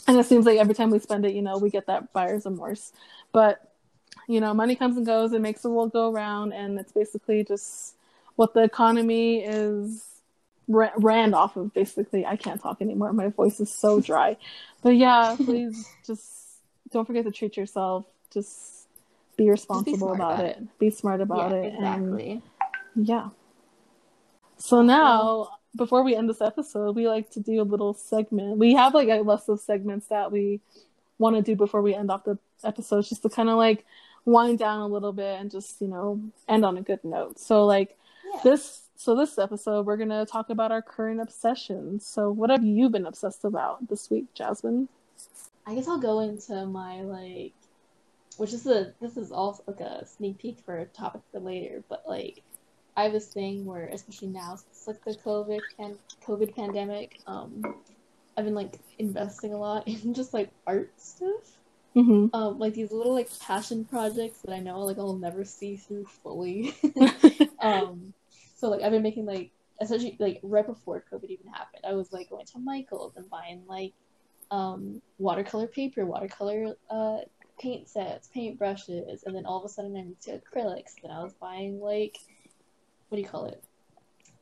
and 0.08 0.18
it 0.18 0.26
seems 0.26 0.45
like 0.45 0.60
every 0.60 0.76
time 0.76 0.89
we 0.89 0.99
spend 0.99 1.26
it, 1.26 1.34
you 1.34 1.41
know, 1.41 1.58
we 1.58 1.70
get 1.70 1.88
that 1.88 2.12
buyer's 2.14 2.45
remorse. 2.45 2.91
But, 3.32 3.72
you 4.28 4.39
know, 4.41 4.54
money 4.54 4.76
comes 4.76 4.97
and 4.97 5.06
goes, 5.06 5.34
it 5.34 5.41
makes 5.41 5.62
the 5.62 5.70
world 5.70 5.93
go 5.93 6.12
around 6.12 6.54
and 6.54 6.80
it's 6.80 6.91
basically 6.91 7.43
just 7.43 7.95
what 8.36 8.54
the 8.54 8.64
economy 8.64 9.43
is 9.43 10.06
ran 10.68 11.34
off 11.34 11.56
of 11.58 11.74
basically. 11.74 12.26
I 12.26 12.36
can't 12.36 12.62
talk 12.62 12.82
anymore. 12.82 13.14
My 13.14 13.30
voice 13.30 13.60
is 13.60 13.72
so 13.72 13.99
dry. 13.99 14.38
But 14.82 14.95
yeah, 14.95 15.36
please 15.43 15.88
just 16.06 16.30
don't 16.91 17.06
forget 17.06 17.26
to 17.26 17.32
treat 17.32 17.58
yourself. 17.58 18.06
Just 18.32 18.88
be 19.38 19.49
responsible 19.49 20.10
be 20.10 20.16
about, 20.16 20.34
about 20.34 20.45
it. 20.45 20.58
it. 20.58 20.80
Be 20.80 20.89
smart 20.89 21.22
about 21.22 21.51
yeah, 21.51 21.58
it. 21.58 21.74
Exactly. 21.76 22.41
And 22.95 23.08
yeah. 23.08 23.30
So 24.58 24.82
now, 24.82 25.49
before 25.76 26.04
we 26.04 26.16
end 26.16 26.30
this 26.30 26.42
episode, 26.42 26.96
we 26.96 27.08
like 27.08 27.30
to 27.32 27.40
do 27.40 27.62
a 27.62 27.64
little 27.64 27.94
segment. 27.94 28.58
We 28.58 28.74
have 28.74 28.94
like 28.94 29.10
a 29.10 29.22
list 29.22 29.50
of 29.50 29.60
segments 29.60 30.08
that 30.08 30.32
we 30.32 30.62
want 31.18 31.36
to 31.36 31.42
do 31.42 31.56
before 31.56 31.82
we 31.82 31.96
end 31.96 32.12
off 32.12 32.26
the 32.26 32.38
episodes, 32.64 33.10
just 33.10 33.24
to 33.24 33.30
kind 33.30 33.50
of 33.50 33.58
like 33.58 33.86
wind 34.26 34.60
down 34.60 34.80
a 34.80 34.88
little 34.88 35.12
bit 35.12 35.40
and 35.40 35.52
just 35.52 35.82
you 35.82 35.88
know 35.88 36.22
end 36.48 36.64
on 36.64 36.78
a 36.78 36.82
good 36.82 37.04
note. 37.04 37.40
So 37.40 37.66
like 37.66 37.98
yeah. 38.34 38.40
this 38.44 38.84
So 38.96 39.16
this 39.16 39.38
episode, 39.38 39.86
we're 39.86 39.98
gonna 39.98 40.26
talk 40.26 40.50
about 40.50 40.72
our 40.72 40.82
current 40.82 41.20
obsessions. 41.20 42.06
So 42.06 42.32
what 42.32 42.50
have 42.50 42.64
you 42.64 42.90
been 42.90 43.06
obsessed 43.06 43.44
about 43.44 43.90
this 43.90 44.10
week, 44.10 44.34
Jasmine? 44.34 44.88
I 45.66 45.76
guess 45.76 45.88
I'll 45.88 45.98
go 45.98 46.20
into 46.20 46.66
my 46.66 47.02
like, 47.02 47.54
which 48.38 48.54
is 48.54 48.66
a 48.66 48.94
this 49.02 49.18
is 49.18 49.32
also 49.32 49.64
like 49.68 49.80
a 49.80 50.06
sneak 50.06 50.38
peek 50.38 50.60
for 50.66 50.78
a 50.78 50.86
topic 50.86 51.22
for 51.32 51.40
later, 51.40 51.84
but 51.90 52.04
like, 52.08 52.44
I 52.96 53.04
have 53.04 53.14
this 53.14 53.28
thing 53.28 53.66
where, 53.66 53.88
especially 53.88 54.30
now, 54.30 54.54
it's 54.54 54.88
like 54.88 55.04
the 55.04 55.16
COVID 55.16 55.60
can 55.78 55.98
COVID 56.26 56.56
pandemic. 56.56 57.20
Um, 57.26 57.76
I've 58.38 58.46
been 58.46 58.56
like 58.56 58.80
investing 59.00 59.54
a 59.54 59.58
lot 59.58 59.88
in 59.88 60.14
just 60.14 60.34
like 60.34 60.50
art 60.68 60.91
stuff. 60.98 61.58
Mm-hmm. 61.96 62.36
Um, 62.36 62.58
like 62.58 62.74
these 62.74 62.91
little 62.91 63.14
like 63.14 63.30
passion 63.39 63.86
projects 63.86 64.39
that 64.41 64.54
I 64.54 64.60
know 64.60 64.80
like 64.80 64.98
I'll 64.98 65.16
never 65.16 65.44
see 65.44 65.78
through 65.78 66.06
fully. 66.06 66.74
um, 67.60 68.14
so 68.56 68.70
like 68.70 68.82
I've 68.82 68.91
been 68.91 69.04
making 69.04 69.26
like 69.26 69.52
essentially 69.80 70.16
like 70.20 70.39
right 70.44 70.66
before 70.66 71.04
COVID 71.12 71.30
even 71.30 71.48
happened, 71.48 71.84
I 71.88 71.94
was 71.94 72.12
like 72.12 72.30
going 72.30 72.46
to 72.48 72.60
Michael's 72.60 73.16
and 73.16 73.30
buying 73.30 73.64
like 73.68 73.94
um 74.52 75.02
watercolor 75.20 75.68
paper, 75.68 76.06
watercolor 76.06 76.76
uh 76.89 77.20
paint 77.60 77.88
sets, 77.88 78.28
paint 78.34 78.58
brushes, 78.58 79.24
and 79.24 79.36
then 79.36 79.46
all 79.46 79.60
of 79.60 79.66
a 79.66 79.70
sudden 79.70 79.96
I 79.96 80.04
moved 80.04 80.24
to 80.24 80.39
acrylics. 80.39 80.96
Then 81.02 81.12
I 81.12 81.24
was 81.24 81.34
buying 81.34 81.80
like 81.80 82.18
what 83.14 83.18
do 83.18 83.22
you 83.22 83.28
call 83.28 83.45
it? 83.45 83.64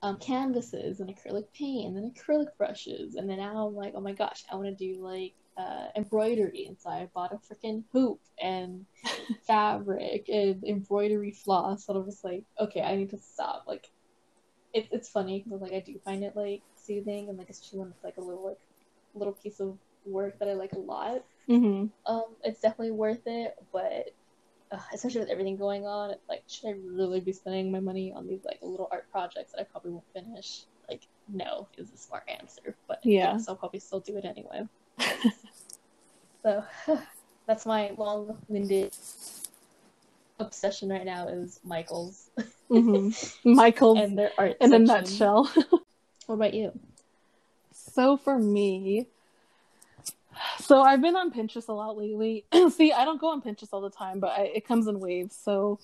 Um, 0.01 0.15
canvases 0.15 1.01
and 1.01 1.13
acrylic 1.13 1.43
paint 1.53 1.87
and 1.87 1.97
then 1.97 2.09
acrylic 2.09 2.47
brushes 2.57 3.15
and 3.15 3.29
then 3.29 3.37
now 3.37 3.67
I'm 3.67 3.75
like, 3.75 3.91
oh 3.97 3.99
my 3.99 4.13
gosh, 4.13 4.45
I 4.49 4.55
want 4.55 4.67
to 4.67 4.93
do 4.93 5.03
like 5.03 5.33
uh, 5.57 5.87
embroidery, 5.97 6.67
and 6.67 6.79
so 6.79 6.89
I 6.89 7.09
bought 7.13 7.33
a 7.33 7.35
freaking 7.35 7.83
hoop 7.91 8.21
and 8.41 8.85
fabric 9.45 10.29
and 10.29 10.63
embroidery 10.63 11.31
floss. 11.31 11.85
So 11.85 11.95
I'm 11.95 12.05
just 12.05 12.23
like, 12.23 12.45
okay, 12.61 12.81
I 12.81 12.95
need 12.95 13.09
to 13.09 13.17
stop. 13.17 13.65
Like, 13.67 13.91
it's 14.73 14.87
it's 14.93 15.09
funny 15.09 15.43
because 15.43 15.59
like 15.59 15.73
I 15.73 15.81
do 15.81 15.99
find 16.05 16.23
it 16.23 16.33
like 16.33 16.61
soothing 16.77 17.27
and 17.27 17.37
like 17.37 17.49
especially 17.49 17.79
when 17.79 17.89
it's 17.89 18.03
like 18.05 18.15
a 18.15 18.21
little 18.21 18.47
like 18.47 18.59
little 19.13 19.33
piece 19.33 19.59
of 19.59 19.77
work 20.05 20.39
that 20.39 20.47
I 20.47 20.53
like 20.53 20.71
a 20.71 20.79
lot. 20.79 21.25
Mm-hmm. 21.49 21.87
Um, 22.09 22.25
it's 22.45 22.61
definitely 22.61 22.91
worth 22.91 23.27
it, 23.27 23.55
but 23.73 24.15
uh, 24.71 24.77
especially 24.93 25.19
with 25.21 25.29
everything 25.29 25.57
going 25.57 25.85
on, 25.85 26.15
like 26.29 26.43
should 26.47 26.69
I 26.69 26.73
really 26.85 27.19
be 27.19 27.33
spending 27.33 27.71
my 27.71 27.79
money 27.79 28.13
on 28.15 28.27
these 28.27 28.43
like 28.45 28.59
little 28.61 28.87
art 28.91 29.05
projects 29.11 29.51
that 29.53 29.61
I 29.61 29.63
probably 29.63 29.91
won't 29.91 30.05
finish? 30.13 30.63
Like, 30.89 31.07
no 31.29 31.67
is 31.77 31.89
the 31.91 31.97
smart 31.97 32.23
answer, 32.27 32.75
but 32.87 32.99
Yeah. 33.03 33.33
yes, 33.33 33.47
I'll 33.47 33.55
probably 33.55 33.79
still 33.79 33.99
do 34.01 34.17
it 34.17 34.25
anyway. 34.25 34.67
So 36.43 36.63
that's 37.47 37.65
my 37.65 37.91
long-winded 37.97 38.93
obsession 40.39 40.89
right 40.89 41.05
now 41.05 41.27
is 41.27 41.59
Michael's 41.63 42.29
Mm-hmm. 42.69 43.53
Michael's 43.53 43.99
and 43.99 44.17
their 44.17 44.31
art. 44.37 44.57
in 44.61 44.73
a 44.73 44.79
nutshell. 44.79 45.51
What 46.27 46.35
about 46.35 46.53
you? 46.53 46.71
So 47.73 48.15
for 48.15 48.37
me, 48.39 49.07
so 50.59 50.81
I've 50.81 51.01
been 51.01 51.15
on 51.15 51.31
Pinterest 51.31 51.67
a 51.67 51.73
lot 51.73 51.97
lately. 51.97 52.45
See, 52.71 52.91
I 52.91 53.05
don't 53.05 53.19
go 53.19 53.29
on 53.29 53.41
Pinterest 53.41 53.69
all 53.71 53.81
the 53.81 53.89
time, 53.89 54.19
but 54.19 54.31
I, 54.31 54.43
it 54.55 54.67
comes 54.67 54.87
in 54.87 54.99
waves. 54.99 55.35
So 55.35 55.79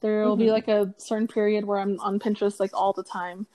there 0.00 0.24
will 0.24 0.36
be 0.36 0.46
Mhm. 0.46 0.52
like 0.52 0.68
a 0.68 0.94
certain 0.98 1.28
period 1.28 1.64
where 1.64 1.78
I'm 1.78 1.98
on 2.00 2.18
Pinterest 2.18 2.60
like 2.60 2.72
all 2.74 2.92
the 2.92 3.02
time, 3.04 3.46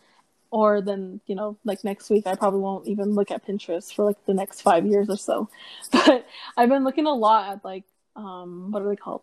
or 0.52 0.82
then 0.82 1.22
you 1.28 1.36
know 1.36 1.58
like 1.66 1.84
next 1.84 2.10
week 2.10 2.28
I 2.28 2.36
probably 2.36 2.62
won't 2.62 2.88
even 2.88 3.16
look 3.16 3.32
at 3.32 3.46
Pinterest 3.46 3.94
for 3.94 4.06
like 4.06 4.24
the 4.26 4.34
next 4.34 4.62
five 4.62 4.86
years 4.86 5.10
or 5.10 5.18
so. 5.18 5.50
But 5.92 6.26
I've 6.58 6.70
been 6.70 6.84
looking 6.84 7.06
a 7.08 7.14
lot 7.14 7.52
at 7.54 7.66
like 7.66 7.84
um 8.16 8.72
what 8.72 8.82
are 8.84 8.90
they 8.90 8.96
called? 8.96 9.22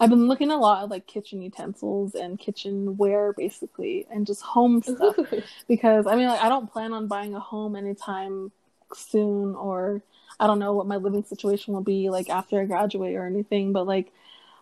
I've 0.00 0.10
been 0.10 0.26
looking 0.26 0.50
a 0.50 0.56
lot 0.56 0.82
at 0.84 0.88
like 0.90 1.06
kitchen 1.06 1.40
utensils 1.40 2.14
and 2.14 2.38
kitchenware 2.38 3.32
basically, 3.32 4.06
and 4.10 4.26
just 4.26 4.42
home 4.42 4.82
stuff 4.82 5.16
because 5.68 6.06
I 6.06 6.16
mean, 6.16 6.26
like, 6.28 6.40
I 6.42 6.48
don't 6.48 6.70
plan 6.70 6.92
on 6.92 7.06
buying 7.06 7.34
a 7.34 7.40
home 7.40 7.76
anytime 7.76 8.50
soon, 8.96 9.54
or 9.54 10.02
I 10.38 10.46
don't 10.46 10.58
know 10.58 10.72
what 10.72 10.86
my 10.86 10.96
living 10.96 11.24
situation 11.24 11.74
will 11.74 11.82
be 11.82 12.10
like 12.10 12.28
after 12.28 12.60
I 12.60 12.64
graduate 12.64 13.14
or 13.14 13.26
anything. 13.26 13.72
But 13.72 13.86
like, 13.86 14.12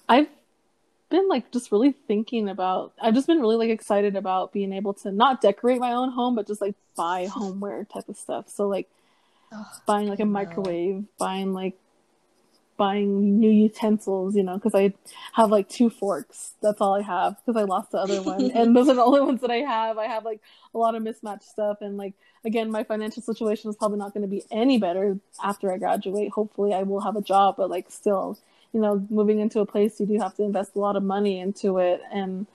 I've 0.09 0.28
been 1.11 1.28
like 1.28 1.51
just 1.51 1.72
really 1.72 1.93
thinking 2.09 2.49
about. 2.49 2.93
I've 3.01 3.14
just 3.14 3.26
been 3.26 3.41
really 3.41 3.57
like 3.57 3.70
excited 3.70 4.16
about 4.16 4.53
being 4.53 4.72
able 4.72 4.95
to 4.95 5.12
not 5.12 5.41
decorate 5.41 5.80
my 5.80 5.93
own 5.93 6.11
home, 6.11 6.35
but 6.35 6.47
just 6.47 6.61
like 6.61 6.74
buy 6.97 7.26
homeware 7.26 7.85
type 7.85 8.09
of 8.09 8.16
stuff. 8.16 8.49
So 8.49 8.68
like 8.68 8.89
buying 9.87 10.09
like 10.09 10.20
a 10.20 10.26
microwave, 10.26 11.05
buying 11.18 11.53
like 11.53 11.76
buying 12.83 13.39
new 13.39 13.49
utensils, 13.49 14.35
you 14.35 14.43
know, 14.43 14.55
because 14.55 14.74
I 14.74 14.93
have 15.35 15.53
like 15.53 15.68
two 15.68 15.89
forks. 15.89 16.55
That's 16.61 16.80
all 16.80 16.95
I 16.95 17.03
have 17.03 17.37
because 17.37 17.57
I 17.57 17.64
lost 17.64 17.93
the 17.93 17.99
other 17.99 18.20
one, 18.20 18.51
and 18.55 18.74
those 18.74 18.89
are 18.89 18.95
the 18.95 19.05
only 19.05 19.20
ones 19.20 19.41
that 19.43 19.53
I 19.53 19.59
have. 19.59 19.99
I 19.99 20.07
have 20.07 20.24
like 20.24 20.41
a 20.74 20.78
lot 20.78 20.97
of 20.97 21.03
mismatched 21.05 21.45
stuff, 21.45 21.76
and 21.80 21.97
like 21.97 22.14
again, 22.45 22.72
my 22.72 22.83
financial 22.83 23.22
situation 23.22 23.70
is 23.70 23.76
probably 23.76 23.99
not 23.99 24.14
going 24.14 24.22
to 24.22 24.28
be 24.28 24.43
any 24.51 24.78
better 24.78 25.16
after 25.45 25.72
I 25.72 25.78
graduate. 25.78 26.33
Hopefully, 26.33 26.74
I 26.74 26.83
will 26.83 27.03
have 27.03 27.14
a 27.14 27.22
job, 27.22 27.55
but 27.57 27.70
like 27.70 27.89
still, 27.89 28.37
you 28.72 28.80
know, 28.80 29.07
moving 29.11 29.39
into 29.39 29.61
a 29.61 29.66
place, 29.66 30.01
you 30.01 30.07
do 30.07 30.18
have 30.18 30.35
to 30.39 30.43
invest 30.43 30.72
a 30.74 30.80
lot 30.80 30.97
of 30.97 31.05
money 31.05 31.39
into 31.39 31.78
it, 31.78 32.01
and 32.12 32.49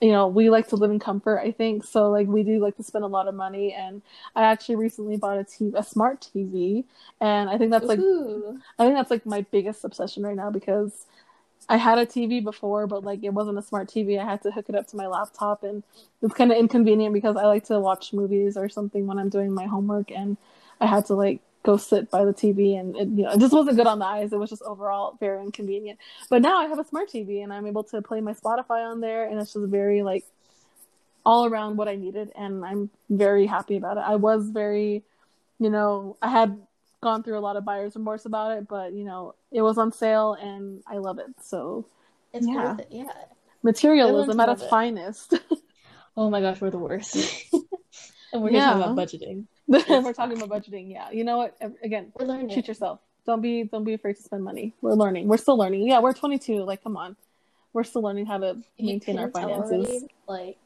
you 0.00 0.12
know, 0.12 0.28
we 0.28 0.48
like 0.50 0.68
to 0.68 0.76
live 0.76 0.90
in 0.90 0.98
comfort, 0.98 1.38
I 1.40 1.52
think. 1.52 1.84
So 1.84 2.10
like 2.10 2.26
we 2.26 2.42
do 2.42 2.58
like 2.58 2.76
to 2.76 2.82
spend 2.82 3.04
a 3.04 3.08
lot 3.08 3.28
of 3.28 3.34
money 3.34 3.72
and 3.72 4.02
I 4.34 4.44
actually 4.44 4.76
recently 4.76 5.16
bought 5.16 5.38
a 5.38 5.44
TV, 5.44 5.72
a 5.76 5.82
smart 5.82 6.20
TV, 6.20 6.84
and 7.20 7.50
I 7.50 7.58
think 7.58 7.70
that's 7.70 7.88
like 7.88 7.98
Ooh. 7.98 8.58
I 8.78 8.84
think 8.84 8.96
that's 8.96 9.10
like 9.10 9.26
my 9.26 9.42
biggest 9.50 9.84
obsession 9.84 10.22
right 10.22 10.36
now 10.36 10.50
because 10.50 11.06
I 11.68 11.76
had 11.76 11.98
a 11.98 12.06
TV 12.06 12.40
before, 12.40 12.86
but 12.86 13.04
like 13.04 13.22
it 13.22 13.30
wasn't 13.30 13.58
a 13.58 13.62
smart 13.62 13.88
TV. 13.88 14.18
I 14.18 14.24
had 14.24 14.42
to 14.42 14.50
hook 14.50 14.66
it 14.68 14.74
up 14.74 14.86
to 14.88 14.96
my 14.96 15.06
laptop, 15.06 15.62
and 15.62 15.82
it's 16.22 16.34
kind 16.34 16.50
of 16.50 16.58
inconvenient 16.58 17.14
because 17.14 17.36
I 17.36 17.44
like 17.46 17.64
to 17.66 17.78
watch 17.78 18.12
movies 18.12 18.56
or 18.56 18.68
something 18.68 19.06
when 19.06 19.18
I'm 19.18 19.28
doing 19.28 19.52
my 19.52 19.66
homework, 19.66 20.10
and 20.10 20.36
I 20.80 20.86
had 20.86 21.06
to 21.06 21.14
like 21.14 21.40
go 21.62 21.76
sit 21.76 22.10
by 22.10 22.24
the 22.24 22.32
TV, 22.32 22.78
and 22.78 22.96
it, 22.96 23.08
you 23.08 23.24
know, 23.24 23.32
it 23.32 23.38
just 23.40 23.52
wasn't 23.52 23.76
good 23.76 23.86
on 23.86 23.98
the 23.98 24.04
eyes. 24.06 24.32
It 24.32 24.38
was 24.38 24.50
just 24.50 24.62
overall 24.62 25.16
very 25.20 25.42
inconvenient. 25.42 25.98
But 26.28 26.42
now 26.42 26.58
I 26.58 26.66
have 26.66 26.78
a 26.78 26.84
smart 26.84 27.10
TV, 27.10 27.42
and 27.42 27.52
I'm 27.52 27.66
able 27.66 27.84
to 27.84 28.00
play 28.02 28.20
my 28.20 28.32
Spotify 28.32 28.90
on 28.90 29.00
there, 29.00 29.28
and 29.28 29.40
it's 29.40 29.52
just 29.52 29.66
very 29.66 30.02
like 30.02 30.24
all 31.26 31.44
around 31.46 31.76
what 31.76 31.88
I 31.88 31.96
needed, 31.96 32.32
and 32.36 32.64
I'm 32.64 32.90
very 33.10 33.46
happy 33.46 33.76
about 33.76 33.98
it. 33.98 34.04
I 34.06 34.16
was 34.16 34.48
very, 34.50 35.02
you 35.58 35.70
know, 35.70 36.16
I 36.22 36.28
had 36.30 36.58
gone 37.02 37.22
through 37.22 37.38
a 37.38 37.40
lot 37.40 37.56
of 37.56 37.64
buyer's 37.64 37.94
remorse 37.96 38.24
about 38.26 38.56
it, 38.56 38.68
but 38.68 38.92
you 38.92 39.04
know, 39.04 39.34
it 39.52 39.62
was 39.62 39.78
on 39.78 39.92
sale 39.92 40.34
and 40.34 40.82
I 40.86 40.98
love 40.98 41.18
it. 41.18 41.26
So 41.42 41.86
It's 42.32 42.46
Yeah. 42.46 42.54
worth 42.72 42.80
it, 42.80 42.88
yeah. 42.90 43.10
materialism 43.62 44.38
at 44.38 44.48
its 44.50 44.62
it. 44.62 44.70
finest. 44.70 45.34
Oh 46.16 46.28
my 46.28 46.40
gosh, 46.40 46.60
we're 46.60 46.70
the 46.70 46.78
worst. 46.78 47.14
and 48.32 48.42
we're 48.42 48.50
here 48.50 48.60
talking 48.60 48.80
Yeah. 48.80 48.92
about 48.92 48.96
budgeting. 48.96 49.46
We're 49.88 50.12
talking 50.12 50.40
about 50.40 50.50
budgeting. 50.62 50.90
Yeah, 50.90 51.10
you 51.10 51.24
know 51.24 51.36
what? 51.38 51.56
Again, 51.84 52.12
We're 52.18 52.26
learning. 52.26 52.50
treat 52.50 52.66
yourself. 52.68 53.00
Don't 53.26 53.40
be 53.40 53.64
don't 53.64 53.84
be 53.84 53.94
afraid 53.94 54.16
to 54.16 54.22
spend 54.22 54.42
money. 54.44 54.74
We're 54.82 54.94
learning. 54.94 55.28
We're 55.28 55.36
still 55.36 55.56
learning. 55.56 55.86
Yeah, 55.86 56.00
we're 56.00 56.12
22. 56.12 56.64
Like, 56.64 56.82
come 56.82 56.96
on, 56.96 57.16
we're 57.72 57.84
still 57.84 58.02
learning 58.02 58.26
how 58.26 58.38
to 58.38 58.56
maintain 58.78 59.18
our 59.18 59.30
finances. 59.30 59.72
already, 59.72 60.08
like 60.26 60.56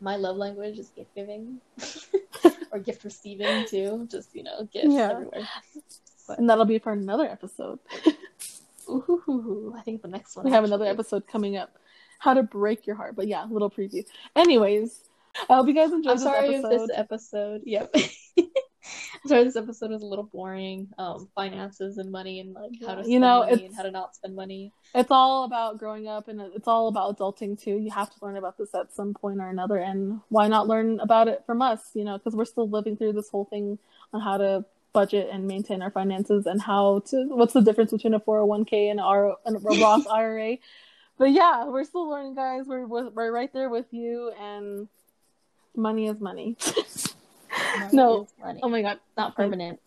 my 0.00 0.16
love 0.16 0.36
language 0.36 0.78
is 0.78 0.90
gift 0.90 1.14
giving 1.14 1.60
or 2.72 2.78
gift 2.78 3.02
receiving 3.04 3.66
too. 3.66 4.06
Just 4.10 4.34
you 4.34 4.42
know, 4.44 4.68
gifts 4.72 4.88
Yeah. 4.90 5.10
everywhere. 5.12 5.48
And 6.38 6.48
that'll 6.48 6.64
be 6.64 6.78
for 6.78 6.92
another 6.92 7.26
episode. 7.28 7.80
Ooh, 8.88 9.74
I 9.76 9.80
think 9.82 10.02
the 10.02 10.08
next 10.08 10.36
one. 10.36 10.44
we 10.44 10.50
have 10.52 10.64
another 10.64 10.86
episode 10.86 11.26
coming 11.26 11.56
up. 11.56 11.76
How 12.18 12.34
to 12.34 12.42
break 12.42 12.86
your 12.86 12.94
heart. 12.96 13.16
But 13.16 13.26
yeah, 13.26 13.44
little 13.50 13.70
preview. 13.70 14.04
Anyways, 14.36 15.00
I 15.50 15.54
hope 15.54 15.66
you 15.66 15.74
guys 15.74 15.92
enjoyed 15.92 16.12
I'm 16.12 16.16
this 16.16 16.24
sorry 16.24 16.54
episode. 16.54 16.72
if 16.72 16.88
this 16.88 16.98
episode. 16.98 17.60
Yep. 17.64 17.94
I'm 19.24 19.28
sorry 19.28 19.44
this 19.44 19.56
episode 19.56 19.90
was 19.90 20.02
a 20.02 20.06
little 20.06 20.24
boring. 20.24 20.88
Um, 20.98 21.28
finances 21.34 21.98
and 21.98 22.10
money 22.10 22.40
and 22.40 22.52
like 22.52 22.72
how 22.80 22.94
to 22.96 23.02
spend 23.02 23.12
You 23.12 23.20
know, 23.20 23.40
money 23.40 23.66
and 23.66 23.76
how 23.76 23.82
to 23.82 23.90
not 23.90 24.14
spend 24.14 24.34
money. 24.34 24.72
it's 24.94 25.10
all 25.10 25.44
about 25.44 25.78
growing 25.78 26.08
up 26.08 26.28
and 26.28 26.40
it's 26.40 26.66
all 26.66 26.88
about 26.88 27.18
adulting 27.18 27.60
too. 27.60 27.76
You 27.76 27.90
have 27.92 28.10
to 28.10 28.16
learn 28.24 28.36
about 28.36 28.58
this 28.58 28.74
at 28.74 28.92
some 28.92 29.14
point 29.14 29.40
or 29.40 29.48
another. 29.48 29.78
And 29.78 30.20
why 30.28 30.48
not 30.48 30.66
learn 30.66 30.98
about 31.00 31.28
it 31.28 31.44
from 31.46 31.62
us, 31.62 31.90
you 31.94 32.04
know, 32.04 32.18
because 32.18 32.34
we're 32.34 32.44
still 32.44 32.68
living 32.68 32.96
through 32.96 33.12
this 33.12 33.28
whole 33.30 33.44
thing 33.44 33.78
on 34.12 34.20
how 34.20 34.38
to 34.38 34.64
budget 34.92 35.28
and 35.32 35.46
maintain 35.46 35.80
our 35.80 35.90
finances 35.90 36.44
and 36.46 36.60
how 36.60 37.02
to 37.06 37.24
what's 37.28 37.54
the 37.54 37.62
difference 37.62 37.92
between 37.92 38.14
a 38.14 38.20
401k 38.20 38.90
and 38.90 39.00
a, 39.00 39.02
R, 39.02 39.36
and 39.46 39.56
a 39.56 39.58
Roth 39.60 40.06
IRA. 40.12 40.56
But 41.18 41.30
yeah, 41.30 41.66
we're 41.66 41.84
still 41.84 42.08
learning, 42.08 42.34
guys. 42.34 42.64
We're, 42.66 42.86
we're, 42.86 43.08
we're 43.10 43.32
right 43.32 43.52
there 43.52 43.68
with 43.68 43.86
you, 43.92 44.32
and 44.40 44.88
money 45.76 46.08
is 46.08 46.20
money. 46.20 46.56
Money 47.78 47.88
No. 47.96 48.22
is 48.22 48.28
money. 48.40 48.60
oh 48.62 48.68
my 48.68 48.82
God. 48.82 48.98
not 49.16 49.36
permanent. 49.36 49.80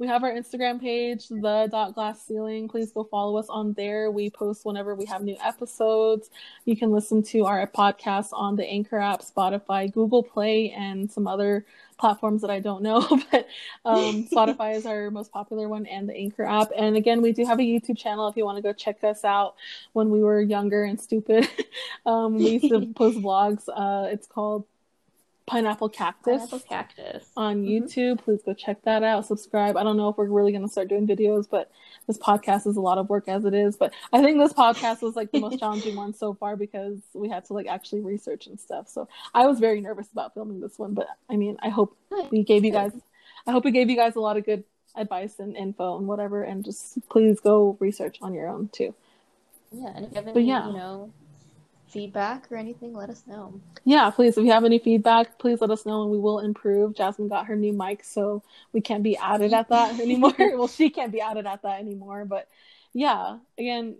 We 0.00 0.06
have 0.06 0.24
our 0.24 0.32
Instagram 0.32 0.80
page, 0.80 1.28
the 1.28 1.68
dot 1.70 1.94
glass 1.94 2.26
ceiling. 2.26 2.68
Please 2.68 2.90
go 2.90 3.04
follow 3.04 3.36
us 3.36 3.50
on 3.50 3.74
there. 3.74 4.10
We 4.10 4.30
post 4.30 4.64
whenever 4.64 4.94
we 4.94 5.04
have 5.04 5.22
new 5.22 5.36
episodes. 5.44 6.30
You 6.64 6.74
can 6.74 6.90
listen 6.90 7.22
to 7.24 7.44
our 7.44 7.66
podcast 7.66 8.28
on 8.32 8.56
the 8.56 8.64
Anchor 8.64 8.98
app, 8.98 9.20
Spotify, 9.20 9.92
Google 9.92 10.22
Play, 10.22 10.70
and 10.70 11.12
some 11.12 11.28
other 11.28 11.66
platforms 11.98 12.40
that 12.40 12.50
I 12.50 12.60
don't 12.60 12.82
know. 12.82 13.06
but 13.30 13.46
um, 13.84 14.26
Spotify 14.32 14.74
is 14.74 14.86
our 14.86 15.10
most 15.10 15.32
popular 15.32 15.68
one, 15.68 15.84
and 15.84 16.08
the 16.08 16.16
Anchor 16.16 16.44
app. 16.44 16.70
And 16.74 16.96
again, 16.96 17.20
we 17.20 17.32
do 17.32 17.44
have 17.44 17.60
a 17.60 17.62
YouTube 17.62 17.98
channel 17.98 18.26
if 18.26 18.38
you 18.38 18.46
want 18.46 18.56
to 18.56 18.62
go 18.62 18.72
check 18.72 19.04
us 19.04 19.22
out. 19.22 19.56
When 19.92 20.08
we 20.08 20.22
were 20.22 20.40
younger 20.40 20.82
and 20.82 20.98
stupid, 20.98 21.46
um, 22.06 22.36
we 22.36 22.52
used 22.52 22.70
to 22.70 22.86
post 22.96 23.18
vlogs. 23.18 23.68
Uh, 23.68 24.08
it's 24.10 24.26
called 24.26 24.64
Pineapple 25.50 25.88
Cactus, 25.88 26.36
Pineapple 26.42 26.60
cactus. 26.60 27.28
on 27.36 27.64
Mhm. 27.64 27.68
YouTube. 27.82 28.18
Please 28.20 28.40
go 28.42 28.54
check 28.54 28.82
that 28.82 29.02
out. 29.02 29.26
Subscribe. 29.26 29.76
I 29.76 29.82
don't 29.82 29.96
know 29.96 30.08
if 30.08 30.16
we're 30.16 30.28
really 30.28 30.52
going 30.52 30.62
to 30.62 30.68
start 30.70 30.86
doing 30.86 31.08
videos, 31.08 31.48
but 31.50 31.70
this 32.06 32.16
podcast 32.18 32.68
is 32.68 32.76
a 32.76 32.80
lot 32.80 32.98
of 32.98 33.08
work 33.08 33.26
as 33.26 33.44
it 33.44 33.52
is. 33.52 33.76
But 33.76 33.92
I 34.12 34.22
think 34.22 34.38
this 34.38 34.52
podcast 34.52 35.02
was 35.02 35.16
like 35.16 35.32
the 35.32 35.40
most 35.40 35.58
challenging 35.60 35.96
one 35.96 36.14
so 36.14 36.34
far 36.34 36.54
because 36.56 37.00
we 37.14 37.28
had 37.28 37.44
to 37.46 37.52
like 37.54 37.66
actually 37.66 38.00
research 38.02 38.46
and 38.46 38.60
stuff. 38.60 38.88
So 38.88 39.08
I 39.34 39.46
was 39.48 39.58
very 39.58 39.80
nervous 39.80 40.10
about 40.12 40.34
filming 40.34 40.60
this 40.60 40.78
one, 40.78 40.94
but 40.94 41.08
I 41.28 41.36
mean, 41.36 41.56
I 41.60 41.68
hope 41.68 41.96
we 42.30 42.44
gave 42.44 42.64
you 42.64 42.70
guys, 42.70 42.92
I 43.46 43.50
hope 43.50 43.64
we 43.64 43.72
gave 43.72 43.90
you 43.90 43.96
guys 43.96 44.14
a 44.14 44.20
lot 44.20 44.36
of 44.36 44.44
good 44.44 44.62
advice 44.94 45.40
and 45.40 45.56
info 45.56 45.98
and 45.98 46.06
whatever. 46.06 46.44
And 46.44 46.64
just 46.64 46.98
please 47.08 47.40
go 47.40 47.76
research 47.80 48.18
on 48.22 48.34
your 48.34 48.46
own 48.48 48.68
too. 48.68 48.94
Yeah, 49.72 49.92
and 49.96 50.04
if 50.06 50.10
you 50.12 50.16
have 50.16 50.24
But 50.26 50.36
any, 50.36 50.46
yeah. 50.46 50.66
you 50.68 50.72
know, 50.74 51.12
feedback 51.90 52.50
or 52.50 52.56
anything, 52.56 52.94
let 52.94 53.10
us 53.10 53.24
know. 53.26 53.60
Yeah, 53.84 54.10
please. 54.10 54.38
If 54.38 54.44
you 54.44 54.52
have 54.52 54.64
any 54.64 54.78
feedback, 54.78 55.38
please 55.38 55.60
let 55.60 55.70
us 55.70 55.84
know 55.84 56.02
and 56.02 56.10
we 56.10 56.18
will 56.18 56.38
improve. 56.38 56.94
Jasmine 56.94 57.28
got 57.28 57.46
her 57.46 57.56
new 57.56 57.72
mic, 57.72 58.04
so 58.04 58.42
we 58.72 58.80
can't 58.80 59.02
be 59.02 59.16
added 59.16 59.52
at 59.52 59.68
that 59.68 59.98
anymore. 60.00 60.34
well, 60.38 60.68
she 60.68 60.90
can't 60.90 61.12
be 61.12 61.20
added 61.20 61.46
at 61.46 61.62
that 61.62 61.80
anymore. 61.80 62.24
But 62.24 62.48
yeah, 62.92 63.38
again, 63.58 63.96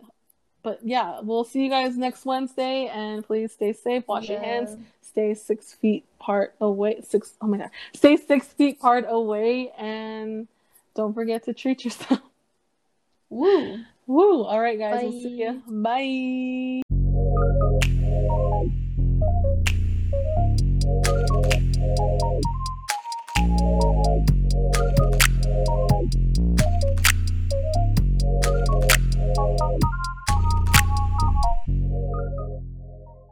but 0.62 0.80
yeah, 0.82 1.20
we'll 1.22 1.44
see 1.44 1.64
you 1.64 1.70
guys 1.70 1.96
next 1.96 2.24
Wednesday 2.24 2.86
and 2.92 3.24
please 3.24 3.52
stay 3.52 3.72
safe, 3.72 4.06
wash 4.06 4.28
your 4.28 4.40
hands, 4.40 4.76
stay 5.02 5.34
six 5.34 5.72
feet 5.72 6.04
part 6.18 6.54
away. 6.60 7.00
Six, 7.08 7.32
oh 7.40 7.46
my 7.46 7.58
God, 7.58 7.70
stay 7.94 8.16
six 8.16 8.46
feet 8.46 8.80
part 8.80 9.06
away 9.08 9.70
and 9.78 10.48
don't 10.94 11.14
forget 11.14 11.44
to 11.44 11.54
treat 11.54 11.84
yourself. 11.84 12.20
Woo! 13.30 13.78
Woo! 14.06 14.42
All 14.42 14.60
right, 14.60 14.78
guys, 14.78 15.02
we'll 15.02 15.12
see 15.12 15.40
you. 15.40 15.62
Bye. 15.66 16.82